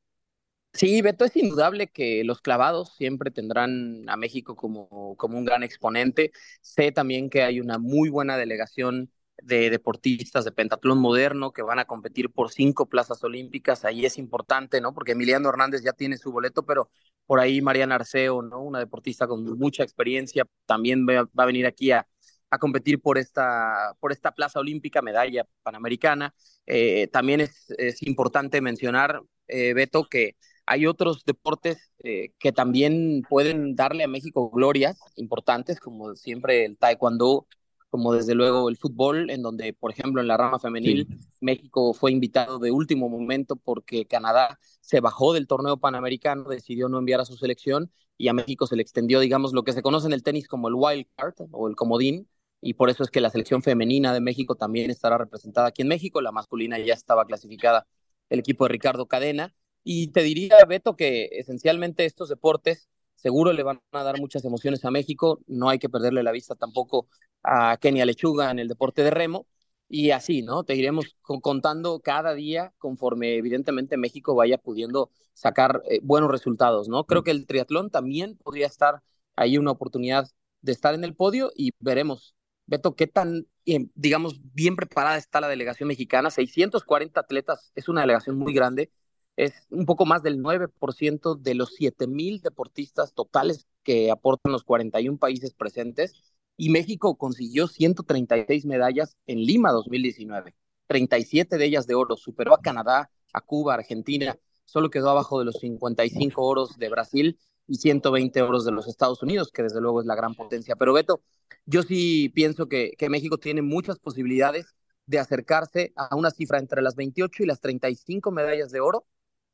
Sí, 0.73 1.03
Beto, 1.03 1.25
es 1.25 1.35
indudable 1.35 1.89
que 1.89 2.23
los 2.23 2.41
clavados 2.41 2.95
siempre 2.95 3.33
tendrán 3.33 4.09
a 4.09 4.17
México 4.17 4.55
como, 4.55 5.17
como 5.17 5.37
un 5.37 5.45
gran 5.45 5.65
exponente. 5.65 6.31
Sé 6.61 6.93
también 6.93 7.29
que 7.29 7.43
hay 7.43 7.59
una 7.59 7.79
muy 7.79 8.11
buena 8.11 8.37
delegación 8.37 9.11
de 9.43 9.70
deportistas 9.70 10.45
de 10.45 10.53
pentatlón 10.53 10.99
moderno 10.99 11.53
que 11.53 11.62
van 11.62 11.78
a 11.78 11.84
competir 11.84 12.30
por 12.30 12.51
cinco 12.51 12.86
plazas 12.89 13.22
olímpicas. 13.24 13.84
Ahí 13.84 14.05
es 14.05 14.18
importante, 14.18 14.80
¿no? 14.80 14.93
Porque 14.95 15.12
Emiliano 15.12 15.49
Hernández 15.49 15.82
ya 15.82 15.93
tiene 15.93 16.18
su 16.18 16.32
boleto, 16.32 16.64
pero 16.64 16.91
por 17.26 17.41
ahí 17.41 17.61
Mariana 17.61 17.97
Arceo, 17.97 18.43
¿no? 18.43 18.61
Una 18.61 18.78
deportista 18.80 19.26
con 19.26 19.45
mucha 19.59 19.82
experiencia, 19.82 20.47
también 20.66 21.07
va, 21.07 21.28
a 21.36 21.47
venir 21.47 21.66
aquí 21.66 21.91
a, 21.93 22.07
a, 22.51 22.59
competir 22.59 23.01
por 23.01 23.18
esta, 23.18 23.95
por 24.01 24.12
esta 24.12 24.32
plaza 24.32 24.61
olímpica, 24.61 25.03
medalla 25.03 25.45
panamericana. 25.62 26.34
Eh, 26.66 27.09
también 27.09 27.41
es, 27.41 27.70
es, 27.78 28.03
importante 28.03 28.61
mencionar, 28.61 29.22
eh, 29.47 29.72
Beto, 29.74 30.05
que 30.09 30.36
hay 30.68 30.86
otros 30.86 31.24
deportes 31.24 31.93
eh, 32.05 32.32
que 32.39 32.53
también 32.53 33.22
pueden 33.28 33.74
darle 33.74 34.05
a 34.05 34.09
México 34.09 34.51
glorias 34.51 34.99
importantes, 35.16 35.80
como 35.80 36.14
siempre 36.14 36.64
el 36.66 36.76
taekwondo, 36.76 37.47
como 37.91 38.12
desde 38.12 38.34
luego 38.34 38.68
el 38.68 38.76
fútbol, 38.76 39.30
en 39.30 39.43
donde, 39.43 39.72
por 39.72 39.91
ejemplo, 39.91 40.20
en 40.20 40.28
la 40.28 40.36
rama 40.36 40.59
femenil, 40.59 41.07
México 41.41 41.95
fue 41.95 42.12
invitado 42.12 42.59
de 42.59 42.70
último 42.70 43.09
momento 43.09 43.57
porque 43.57 44.07
Canadá 44.07 44.59
se 44.80 45.01
bajó 45.01 45.32
del 45.32 45.47
torneo 45.47 45.78
panamericano, 45.78 46.45
decidió 46.45 46.89
no 46.89 46.99
enviar 46.99 47.20
a 47.20 47.24
su 47.24 47.36
selección 47.36 47.91
y 48.16 48.28
a 48.28 48.32
México 48.32 48.66
se 48.66 48.76
le 48.76 48.82
extendió, 48.82 49.20
digamos, 49.20 49.53
lo 49.53 49.62
que 49.62 49.72
se 49.72 49.82
conoce 49.82 50.07
en 50.07 50.12
el 50.12 50.22
tenis 50.22 50.49
como 50.49 50.68
el 50.68 50.74
wild 50.74 51.07
card 51.16 51.34
o 51.53 51.68
el 51.68 51.76
comodín, 51.76 52.28
y 52.61 52.74
por 52.74 52.91
eso 52.91 53.05
es 53.05 53.11
que 53.11 53.20
la 53.20 53.30
selección 53.30 53.62
femenina 53.62 54.12
de 54.12 54.20
México 54.20 54.57
también 54.57 54.91
estará 54.91 55.16
representada 55.16 55.68
aquí 55.68 55.82
en 55.82 55.89
México, 55.89 56.20
la 56.20 56.32
masculina 56.32 56.78
ya 56.78 56.95
estaba 56.95 57.24
clasificada 57.24 57.86
el 58.28 58.41
equipo 58.41 58.64
de 58.64 58.70
Ricardo 58.70 59.07
Cadena, 59.07 59.55
y 59.84 60.09
te 60.09 60.22
diría, 60.22 60.57
Beto, 60.68 60.97
que 60.97 61.28
esencialmente 61.32 62.05
estos 62.05 62.28
deportes 62.28 62.89
seguro 63.19 63.53
le 63.53 63.62
van 63.62 63.81
a 63.93 64.03
dar 64.03 64.19
muchas 64.19 64.45
emociones 64.45 64.85
a 64.85 64.91
México. 64.91 65.41
No 65.47 65.69
hay 65.69 65.79
que 65.79 65.89
perderle 65.89 66.23
la 66.23 66.33
vista 66.33 66.55
tampoco 66.55 67.09
a 67.43 67.77
Kenia 67.79 68.07
Lechuga 68.07 68.51
en 68.51 68.59
el 68.59 68.69
deporte 68.69 69.03
de 69.03 69.11
remo. 69.11 69.47
Y 69.91 70.11
así, 70.11 70.43
¿no? 70.43 70.64
Te 70.64 70.75
iremos 70.77 71.16
contando 71.23 72.01
cada 72.01 72.35
día 72.35 72.75
conforme 72.79 73.37
evidentemente 73.37 73.97
México 73.97 74.35
vaya 74.35 74.59
pudiendo 74.59 75.11
sacar 75.33 75.83
eh, 75.89 76.01
buenos 76.03 76.31
resultados, 76.31 76.89
¿no? 76.89 77.05
Creo 77.05 77.23
que 77.23 77.31
el 77.31 77.47
triatlón 77.47 77.91
también 77.91 78.37
podría 78.37 78.66
estar 78.66 79.03
ahí 79.35 79.57
una 79.57 79.71
oportunidad 79.71 80.29
de 80.61 80.73
estar 80.73 80.95
en 80.95 81.05
el 81.05 81.14
podio 81.14 81.51
y 81.55 81.73
veremos, 81.79 82.35
Beto, 82.66 82.97
qué 82.97 83.07
tan, 83.07 83.47
eh, 83.64 83.87
digamos, 83.95 84.41
bien 84.53 84.77
preparada 84.77 85.16
está 85.16 85.41
la 85.41 85.49
delegación 85.49 85.89
mexicana. 85.89 86.31
640 86.31 87.19
atletas 87.21 87.73
es 87.75 87.89
una 87.89 88.03
delegación 88.03 88.37
muy 88.37 88.53
grande 88.53 88.91
es 89.39 89.68
un 89.70 89.86
poco 89.86 90.05
más 90.05 90.24
del 90.24 90.43
9% 90.43 91.36
de 91.36 91.55
los 91.55 91.78
7.000 91.78 92.43
deportistas 92.43 93.14
totales 93.14 93.68
que 93.84 94.11
aportan 94.11 94.51
los 94.51 94.64
41 94.64 95.16
países 95.16 95.55
presentes. 95.55 96.34
Y 96.57 96.70
México 96.70 97.16
consiguió 97.16 97.68
136 97.68 98.66
medallas 98.66 99.16
en 99.28 99.39
Lima 99.39 99.70
2019, 99.70 100.57
37 100.89 101.57
de 101.57 101.64
ellas 101.64 101.86
de 101.86 101.95
oro, 101.95 102.16
superó 102.16 102.53
a 102.53 102.61
Canadá, 102.61 103.12
a 103.32 103.41
Cuba, 103.41 103.74
Argentina, 103.74 104.36
solo 104.64 104.91
quedó 104.91 105.11
abajo 105.11 105.39
de 105.39 105.45
los 105.45 105.61
55 105.61 106.43
oros 106.43 106.76
de 106.76 106.89
Brasil 106.89 107.39
y 107.68 107.76
120 107.76 108.43
oros 108.43 108.64
de 108.64 108.72
los 108.72 108.89
Estados 108.89 109.22
Unidos, 109.22 109.53
que 109.53 109.62
desde 109.62 109.80
luego 109.80 110.01
es 110.01 110.07
la 110.07 110.16
gran 110.16 110.34
potencia. 110.34 110.74
Pero 110.74 110.93
Beto, 110.93 111.22
yo 111.64 111.84
sí 111.84 112.28
pienso 112.30 112.66
que, 112.66 112.95
que 112.99 113.09
México 113.09 113.39
tiene 113.39 113.62
muchas 113.62 114.01
posibilidades 114.01 114.74
de 115.07 115.20
acercarse 115.20 115.93
a 115.95 116.16
una 116.16 116.32
cifra 116.32 116.59
entre 116.59 116.82
las 116.82 116.97
28 116.97 117.45
y 117.45 117.47
las 117.47 117.61
35 117.61 118.32
medallas 118.32 118.72
de 118.72 118.80
oro 118.80 119.07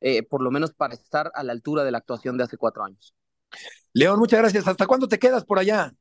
eh, 0.07 0.23
por 0.23 0.43
lo 0.43 0.51
menos 0.51 0.75
para 0.75 0.93
estar 0.93 1.33
a 1.35 1.43
la 1.43 1.53
altura 1.53 1.83
de 1.83 1.91
la 1.91 1.97
actuación 1.97 2.37
de 2.37 2.45
hace 2.45 2.59
cuatro 2.59 2.85
años. 2.85 3.15
León, 3.95 4.19
muchas 4.19 4.39
gracias. 4.39 4.69
¿Hasta 4.69 4.87
cuándo 4.87 5.09
te 5.09 5.19
quedas 5.19 5.47
por 5.47 5.59
allá? 5.59 5.95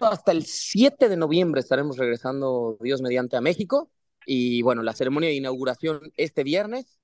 Hasta 0.00 0.30
el 0.30 0.44
7 0.44 1.08
de 1.08 1.16
noviembre 1.16 1.60
estaremos 1.60 1.98
regresando, 1.98 2.78
Dios 2.80 3.02
mediante, 3.02 3.36
a 3.36 3.40
México. 3.40 3.90
Y 4.26 4.62
bueno, 4.62 4.84
la 4.84 4.92
ceremonia 4.92 5.28
de 5.28 5.34
inauguración 5.34 6.12
este 6.16 6.44
viernes. 6.44 7.00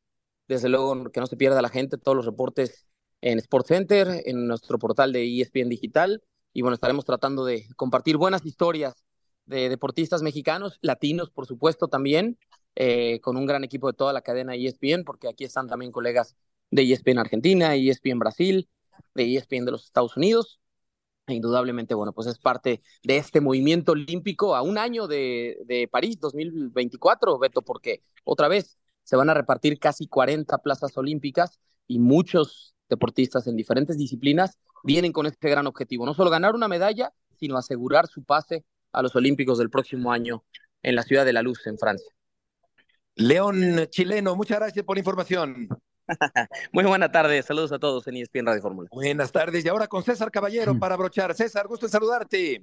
Desde 0.47 0.69
luego, 0.69 1.11
que 1.11 1.19
no 1.19 1.27
se 1.27 1.37
pierda 1.37 1.61
la 1.61 1.71
gente, 1.71 1.99
todos 1.99 2.17
los 2.17 2.27
reportes 2.27 2.87
en 3.21 3.41
Sports 3.41 3.67
Center, 3.67 4.23
en 4.27 4.47
nuestro 4.47 4.79
portal 4.79 5.13
de 5.13 5.41
ESPN 5.41 5.69
Digital. 5.69 6.23
Y 6.53 6.63
bueno, 6.63 6.75
estaremos 6.75 7.05
tratando 7.05 7.45
de 7.45 7.67
compartir 7.75 8.17
buenas 8.17 8.47
historias 8.47 8.95
de 9.45 9.69
deportistas 9.69 10.23
mexicanos, 10.23 10.79
latinos, 10.83 11.31
por 11.31 11.47
supuesto, 11.47 11.89
también, 11.89 12.39
eh, 12.77 13.20
con 13.20 13.37
un 13.37 13.47
gran 13.47 13.64
equipo 13.64 13.89
de 13.89 13.95
toda 13.95 14.12
la 14.12 14.22
cadena 14.22 14.55
ESPN, 14.55 15.05
porque 15.05 15.29
aquí 15.29 15.45
están 15.45 15.66
también 15.66 15.91
colegas 15.93 16.37
de 16.70 16.83
ESPN 16.83 17.18
Argentina, 17.18 17.74
ESPN 17.74 18.18
Brasil, 18.18 18.68
de 19.14 19.35
ESPN 19.35 19.64
de 19.64 19.72
los 19.72 19.85
Estados 19.85 20.16
Unidos. 20.16 20.61
E 21.27 21.35
indudablemente, 21.35 21.95
bueno, 21.95 22.12
pues 22.12 22.29
es 22.29 22.39
parte 22.39 22.83
de 23.03 23.16
este 23.16 23.41
movimiento 23.41 23.93
olímpico 23.93 24.55
a 24.55 24.62
un 24.62 24.79
año 24.79 25.09
de, 25.09 25.59
de 25.64 25.89
París 25.89 26.20
2024, 26.20 27.39
Beto, 27.39 27.62
porque 27.62 28.03
otra 28.22 28.47
vez 28.47 28.79
se 29.03 29.16
van 29.16 29.31
a 29.31 29.35
repartir 29.35 29.81
casi 29.81 30.07
40 30.07 30.59
plazas 30.59 30.97
olímpicas 30.97 31.59
y 31.89 31.99
muchos 31.99 32.74
deportistas 32.89 33.47
en 33.49 33.57
diferentes 33.57 33.99
disciplinas 33.99 34.59
vienen 34.85 35.12
con 35.12 35.27
este 35.27 35.51
gran 35.51 35.66
objetivo, 35.66 36.07
no 36.07 36.14
solo 36.14 36.31
ganar 36.31 36.55
una 36.55 36.68
medalla, 36.68 37.12
sino 37.39 37.57
asegurar 37.57 38.07
su 38.07 38.22
pase 38.24 38.64
a 38.93 39.03
los 39.03 39.14
Olímpicos 39.16 39.59
del 39.59 39.70
próximo 39.70 40.12
año 40.12 40.45
en 40.83 40.95
la 40.95 41.03
Ciudad 41.03 41.24
de 41.24 41.33
la 41.33 41.43
Luz, 41.43 41.66
en 41.66 41.79
Francia. 41.79 42.16
León 43.17 43.87
chileno, 43.89 44.37
muchas 44.37 44.59
gracias 44.59 44.85
por 44.85 44.97
la 44.97 45.01
información. 45.01 45.69
Muy 46.73 46.85
buena 46.85 47.11
tarde, 47.11 47.43
saludos 47.43 47.73
a 47.73 47.79
todos 47.79 48.07
en 48.07 48.17
ESPN 48.19 48.47
Radio 48.47 48.61
Fórmula. 48.61 48.89
Buenas 48.93 49.33
tardes, 49.33 49.64
y 49.64 49.69
ahora 49.69 49.89
con 49.89 50.05
César 50.05 50.31
Caballero 50.31 50.79
para 50.79 50.97
brochar. 50.97 51.35
César, 51.35 51.67
gusto 51.67 51.87
en 51.87 51.93
saludarte. 51.93 52.62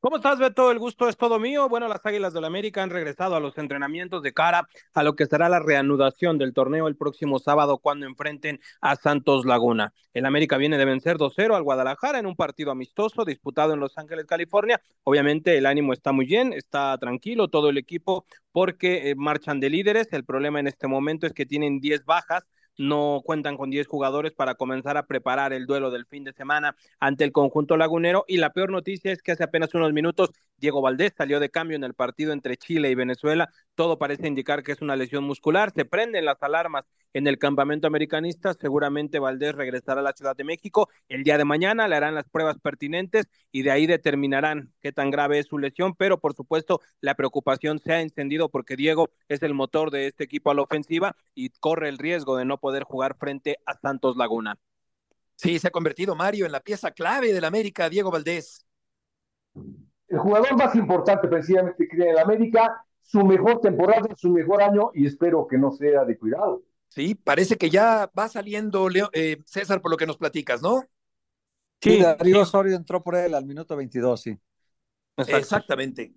¿Cómo 0.00 0.18
estás, 0.18 0.38
Beto? 0.38 0.70
El 0.70 0.78
gusto 0.78 1.08
es 1.08 1.16
todo 1.16 1.40
mío. 1.40 1.68
Bueno, 1.68 1.88
las 1.88 2.06
Águilas 2.06 2.32
del 2.32 2.42
la 2.42 2.46
América 2.46 2.84
han 2.84 2.90
regresado 2.90 3.34
a 3.34 3.40
los 3.40 3.58
entrenamientos 3.58 4.22
de 4.22 4.32
cara 4.32 4.68
a 4.94 5.02
lo 5.02 5.16
que 5.16 5.26
será 5.26 5.48
la 5.48 5.58
reanudación 5.58 6.38
del 6.38 6.54
torneo 6.54 6.86
el 6.86 6.94
próximo 6.94 7.40
sábado 7.40 7.78
cuando 7.78 8.06
enfrenten 8.06 8.60
a 8.80 8.94
Santos 8.94 9.44
Laguna. 9.44 9.92
El 10.14 10.24
América 10.24 10.56
viene 10.56 10.78
de 10.78 10.84
vencer 10.84 11.16
2-0 11.16 11.56
al 11.56 11.64
Guadalajara 11.64 12.20
en 12.20 12.26
un 12.26 12.36
partido 12.36 12.70
amistoso 12.70 13.24
disputado 13.24 13.74
en 13.74 13.80
Los 13.80 13.98
Ángeles, 13.98 14.26
California. 14.26 14.80
Obviamente 15.02 15.58
el 15.58 15.66
ánimo 15.66 15.92
está 15.92 16.12
muy 16.12 16.26
bien, 16.26 16.52
está 16.52 16.96
tranquilo 16.98 17.48
todo 17.48 17.68
el 17.68 17.76
equipo 17.76 18.24
porque 18.52 19.10
eh, 19.10 19.14
marchan 19.16 19.58
de 19.58 19.70
líderes. 19.70 20.12
El 20.12 20.24
problema 20.24 20.60
en 20.60 20.68
este 20.68 20.86
momento 20.86 21.26
es 21.26 21.32
que 21.32 21.44
tienen 21.44 21.80
10 21.80 22.04
bajas 22.04 22.44
no 22.78 23.20
cuentan 23.24 23.56
con 23.56 23.70
10 23.70 23.86
jugadores 23.86 24.32
para 24.32 24.54
comenzar 24.54 24.96
a 24.96 25.06
preparar 25.06 25.52
el 25.52 25.66
duelo 25.66 25.90
del 25.90 26.06
fin 26.06 26.24
de 26.24 26.32
semana 26.32 26.76
ante 27.00 27.24
el 27.24 27.32
conjunto 27.32 27.76
lagunero. 27.76 28.24
Y 28.28 28.38
la 28.38 28.52
peor 28.52 28.70
noticia 28.70 29.12
es 29.12 29.20
que 29.20 29.32
hace 29.32 29.44
apenas 29.44 29.74
unos 29.74 29.92
minutos 29.92 30.30
Diego 30.58 30.82
Valdés 30.82 31.12
salió 31.16 31.40
de 31.40 31.50
cambio 31.50 31.76
en 31.76 31.84
el 31.84 31.94
partido 31.94 32.32
entre 32.32 32.56
Chile 32.56 32.90
y 32.90 32.94
Venezuela. 32.94 33.48
Todo 33.74 33.98
parece 33.98 34.26
indicar 34.26 34.62
que 34.62 34.72
es 34.72 34.82
una 34.82 34.96
lesión 34.96 35.24
muscular. 35.24 35.72
Se 35.74 35.84
prenden 35.84 36.24
las 36.24 36.42
alarmas 36.42 36.84
en 37.12 37.26
el 37.26 37.38
campamento 37.38 37.86
americanista. 37.86 38.54
Seguramente 38.54 39.18
Valdés 39.18 39.54
regresará 39.54 40.00
a 40.00 40.02
la 40.04 40.12
Ciudad 40.12 40.36
de 40.36 40.44
México 40.44 40.88
el 41.08 41.22
día 41.22 41.38
de 41.38 41.44
mañana. 41.44 41.86
Le 41.86 41.96
harán 41.96 42.14
las 42.14 42.28
pruebas 42.28 42.58
pertinentes 42.58 43.26
y 43.52 43.62
de 43.62 43.70
ahí 43.70 43.86
determinarán 43.86 44.72
qué 44.80 44.92
tan 44.92 45.10
grave 45.10 45.38
es 45.38 45.46
su 45.46 45.58
lesión. 45.58 45.94
Pero 45.94 46.18
por 46.18 46.34
supuesto, 46.34 46.80
la 47.00 47.14
preocupación 47.14 47.78
se 47.78 47.92
ha 47.92 48.00
encendido 48.00 48.48
porque 48.48 48.76
Diego 48.76 49.10
es 49.28 49.42
el 49.42 49.54
motor 49.54 49.90
de 49.90 50.08
este 50.08 50.24
equipo 50.24 50.50
a 50.50 50.54
la 50.54 50.62
ofensiva 50.62 51.16
y 51.34 51.50
corre 51.50 51.88
el 51.88 51.98
riesgo 51.98 52.36
de 52.36 52.44
no 52.44 52.58
poder 52.58 52.82
jugar 52.82 53.16
frente 53.16 53.58
a 53.64 53.78
Santos 53.78 54.16
Laguna. 54.16 54.58
Sí, 55.36 55.58
se 55.60 55.68
ha 55.68 55.70
convertido 55.70 56.16
Mario 56.16 56.46
en 56.46 56.52
la 56.52 56.60
pieza 56.60 56.90
clave 56.90 57.32
del 57.32 57.44
América, 57.44 57.88
Diego 57.88 58.10
Valdés. 58.10 58.66
El 60.08 60.18
jugador 60.18 60.56
más 60.56 60.74
importante 60.74 61.28
precisamente 61.28 61.86
que 61.86 61.96
tiene 61.96 62.10
el 62.10 62.18
América, 62.18 62.84
su 63.02 63.24
mejor 63.24 63.60
temporada, 63.60 64.08
su 64.16 64.30
mejor 64.30 64.62
año 64.62 64.90
y 64.94 65.06
espero 65.06 65.46
que 65.46 65.58
no 65.58 65.70
sea 65.70 66.04
de 66.04 66.18
cuidado. 66.18 66.62
Sí, 66.88 67.14
parece 67.14 67.56
que 67.56 67.70
ya 67.70 68.10
va 68.18 68.28
saliendo, 68.28 68.88
eh, 69.12 69.42
César, 69.44 69.82
por 69.82 69.90
lo 69.90 69.96
que 69.96 70.06
nos 70.06 70.16
platicas, 70.16 70.62
¿no? 70.62 70.82
Sí, 71.80 72.00
Darío 72.02 72.40
Osorio 72.40 72.74
entró 72.74 73.02
por 73.02 73.14
él 73.14 73.34
al 73.34 73.44
minuto 73.44 73.76
22, 73.76 74.20
sí. 74.20 74.38
Exactamente. 75.16 76.14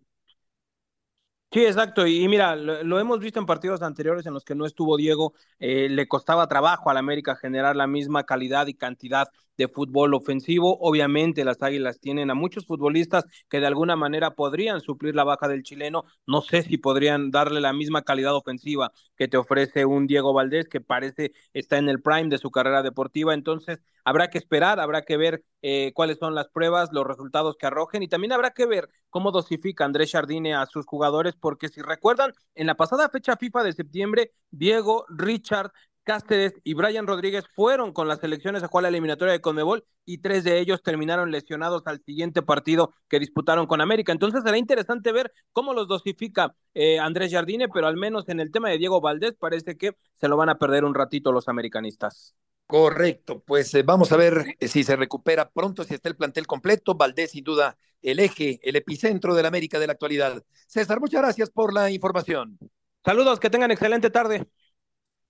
Sí, 1.52 1.66
exacto. 1.66 2.08
Y, 2.08 2.26
mira, 2.30 2.56
lo, 2.56 3.00
hemos 3.00 3.20
visto 3.20 3.38
en 3.40 3.46
partidos 3.46 3.82
anteriores 3.82 4.26
en 4.26 4.34
los 4.34 4.46
que 4.46 4.56
no 4.56 4.66
estuvo 4.66 4.96
Diego. 4.96 5.34
Eh, 5.60 5.90
le 5.90 6.08
costaba 6.08 6.48
trabajo 6.48 6.90
al 6.90 6.96
América 6.96 7.36
generar 7.36 7.76
la 7.76 7.88
misma 7.88 8.26
calidad 8.26 8.68
y 8.68 8.74
cantidad 8.74 9.28
de 9.62 9.68
fútbol 9.68 10.14
ofensivo. 10.14 10.78
Obviamente 10.82 11.46
las 11.46 11.62
Águilas 11.62 12.00
tienen 12.00 12.32
a 12.32 12.36
muchos 12.36 12.66
futbolistas 12.66 13.26
que 13.50 13.60
de 13.60 13.68
alguna 13.68 13.96
manera 13.96 14.32
podrían 14.32 14.82
suplir 14.82 15.16
la 15.16 15.24
baja 15.24 15.48
del 15.48 15.64
chileno. 15.64 16.06
No 16.26 16.42
sé 16.42 16.64
si 16.64 16.78
podrían 16.78 17.32
darle 17.32 17.62
la 17.62 17.74
misma 17.74 18.02
calidad 18.02 18.36
ofensiva 18.36 18.92
que 19.16 19.28
te 19.28 19.38
ofrece 19.38 19.86
un 19.86 20.08
Diego 20.08 20.34
Valdés 20.34 20.68
que 20.68 20.82
parece 20.82 21.32
está 21.54 21.78
en 21.78 21.90
el 21.90 22.02
prime 22.02 22.30
de 22.30 22.38
su 22.40 22.50
carrera 22.50 22.82
deportiva. 22.82 23.34
Entonces 23.34 23.80
habrá 24.04 24.30
que 24.30 24.40
esperar, 24.40 24.80
habrá 24.80 25.04
que 25.04 25.18
ver 25.18 25.44
eh, 25.62 25.92
cuáles 25.94 26.18
son 26.18 26.34
las 26.34 26.50
pruebas, 26.50 26.90
los 26.92 27.06
resultados 27.06 27.56
que 27.56 27.68
arrojen 27.68 28.02
y 28.02 28.08
también 28.08 28.32
habrá 28.32 28.52
que 28.52 28.66
ver 28.66 28.90
cómo 29.10 29.32
dosifica 29.32 29.86
Andrés 29.86 30.12
Jardine 30.12 30.56
a 30.56 30.66
sus 30.66 30.86
jugadores 30.86 31.36
porque 31.40 31.70
si 31.70 31.82
recuerdan, 31.82 32.34
en 32.56 32.68
la 32.68 32.76
pasada 32.76 33.10
fecha 33.10 33.38
FIFA 33.38 33.64
de 33.64 33.74
septiembre, 33.74 34.32
Diego, 34.50 35.06
Richard, 35.10 35.72
Cáceres 36.04 36.54
y 36.64 36.74
Brian 36.74 37.06
Rodríguez 37.06 37.46
fueron 37.56 37.94
con 37.94 38.08
las 38.08 38.20
selecciones 38.20 38.64
a 38.64 38.68
jugar 38.68 38.84
la 38.84 38.90
eliminatoria 38.90 39.34
de 39.34 39.42
Conmebol 39.42 39.86
y 40.04 40.18
tres 40.18 40.44
de 40.44 40.60
ellos 40.60 40.82
terminaron 40.82 41.32
lesionados 41.32 41.84
al 41.86 42.02
siguiente 42.04 42.42
partido 42.42 42.94
que 43.08 43.20
disputaron 43.20 43.68
con 43.68 43.82
América. 43.82 44.12
Entonces 44.12 44.42
será 44.44 44.58
interesante 44.58 45.12
ver 45.12 45.32
cómo 45.52 45.74
los 45.74 45.88
dosifica 45.88 46.56
eh, 46.74 47.00
Andrés 47.00 47.32
Jardine, 47.32 47.70
pero 47.70 47.88
al 47.88 47.98
menos 47.98 48.28
en 48.30 48.40
el 48.40 48.52
tema 48.52 48.70
de 48.70 48.80
Diego 48.80 49.00
Valdés 49.00 49.34
parece 49.40 49.78
que 49.78 49.96
se 50.20 50.28
lo 50.28 50.38
van 50.38 50.50
a 50.50 50.58
perder 50.58 50.86
un 50.86 50.96
ratito 50.96 51.32
los 51.32 51.48
americanistas. 51.48 52.36
Correcto, 52.66 53.44
pues 53.46 53.74
eh, 53.74 53.84
vamos 53.84 54.12
a 54.12 54.18
ver 54.18 54.56
eh, 54.60 54.68
si 54.68 54.84
se 54.84 54.96
recupera 54.96 55.50
pronto, 55.50 55.84
si 55.84 55.94
está 55.94 56.10
el 56.10 56.16
plantel 56.16 56.48
completo. 56.48 56.96
Valdés, 56.96 57.32
sin 57.32 57.44
duda, 57.44 57.78
el 58.02 58.20
eje, 58.20 58.60
el 58.64 58.76
epicentro 58.76 59.36
de 59.36 59.42
la 59.42 59.50
América 59.50 59.78
de 59.78 59.88
la 59.88 59.94
actualidad. 59.94 60.42
César, 60.68 61.00
muchas 61.00 61.22
gracias 61.22 61.50
por 61.50 61.74
la 61.74 61.92
información. 61.92 62.58
Saludos, 63.04 63.40
que 63.40 63.50
tengan 63.50 63.72
excelente 63.72 64.10
tarde. 64.10 64.48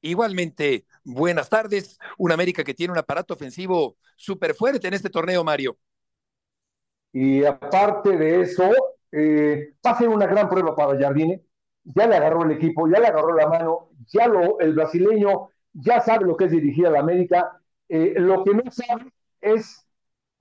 Igualmente, 0.01 0.85
buenas 1.03 1.49
tardes. 1.49 1.99
Un 2.17 2.31
América 2.31 2.63
que 2.63 2.73
tiene 2.73 2.91
un 2.93 2.97
aparato 2.99 3.33
ofensivo 3.33 3.97
súper 4.15 4.55
fuerte 4.55 4.87
en 4.87 4.93
este 4.95 5.09
torneo, 5.09 5.43
Mario. 5.43 5.77
Y 7.13 7.43
aparte 7.45 8.17
de 8.17 8.41
eso, 8.41 8.71
eh, 9.11 9.73
va 9.85 9.91
a 9.91 9.97
ser 9.97 10.09
una 10.09 10.27
gran 10.27 10.49
prueba 10.49 10.75
para 10.75 10.97
Jardine. 10.99 11.43
Ya 11.83 12.07
le 12.07 12.15
agarró 12.15 12.43
el 12.43 12.51
equipo, 12.51 12.87
ya 12.87 12.99
le 12.99 13.07
agarró 13.07 13.35
la 13.35 13.47
mano, 13.47 13.89
ya 14.07 14.27
lo, 14.27 14.59
el 14.59 14.73
brasileño 14.73 15.49
ya 15.73 16.01
sabe 16.01 16.25
lo 16.25 16.37
que 16.37 16.45
es 16.45 16.51
dirigir 16.51 16.87
a 16.87 16.91
la 16.91 16.99
América. 16.99 17.61
Eh, 17.89 18.13
lo 18.17 18.43
que 18.43 18.53
no 18.53 18.71
sabe 18.71 19.11
es 19.41 19.85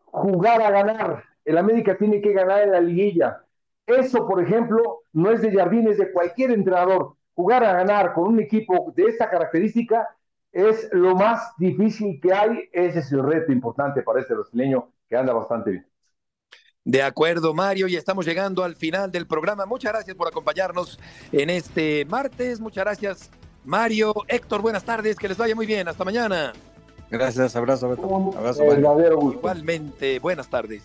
jugar 0.07 0.63
a 0.63 0.71
ganar. 0.71 1.25
El 1.45 1.59
América 1.59 1.97
tiene 1.99 2.21
que 2.21 2.33
ganar 2.33 2.63
en 2.63 2.73
la 2.73 2.81
liguilla. 2.81 3.45
Eso, 3.87 4.27
por 4.29 4.43
ejemplo, 4.43 5.03
no 5.13 5.31
es 5.33 5.43
de 5.43 5.53
Jardine, 5.53 5.91
es 5.91 5.99
de 5.99 6.13
cualquier 6.13 6.53
entrenador 6.53 7.17
jugar 7.35 7.65
a 7.65 7.73
ganar 7.73 8.13
con 8.13 8.29
un 8.29 8.41
equipo 8.41 8.93
de 8.97 9.05
esta 9.05 9.31
característica 9.31 10.09
es 10.53 10.89
lo 10.93 11.15
más 11.15 11.53
difícil 11.59 12.21
que 12.21 12.33
hay. 12.33 12.69
Ese 12.73 13.01
es 13.01 13.13
el 13.13 13.23
reto 13.23 13.53
importante 13.53 14.03
para 14.03 14.21
este 14.21 14.35
brasileño 14.35 14.93
que 15.09 15.17
anda 15.17 15.33
bastante 15.33 15.71
bien. 15.71 15.87
De 16.85 17.03
acuerdo, 17.03 17.53
Mario, 17.53 17.89
y 17.89 17.97
estamos 17.97 18.25
llegando 18.25 18.65
al 18.65 18.75
final 18.75 19.13
del 19.13 19.27
programa. 19.27 19.67
Muchas 19.67 19.93
gracias 19.93 20.17
por 20.17 20.29
acompañarnos 20.29 20.99
en 21.31 21.51
este 21.51 22.05
martes. 22.07 22.59
Muchas 22.59 22.85
gracias, 22.85 23.31
Mario. 23.65 24.15
Héctor, 24.27 24.63
buenas 24.63 24.85
tardes, 24.85 25.17
que 25.17 25.29
les 25.29 25.37
vaya 25.37 25.55
muy 25.55 25.67
bien. 25.67 25.89
Hasta 25.89 26.05
mañana. 26.05 26.53
Gracias, 27.11 27.55
abrazo, 27.55 27.91
Beto. 27.91 28.33
Abrazo, 28.37 28.65
Igualmente, 28.65 30.19
buenas 30.21 30.49
tardes. 30.49 30.83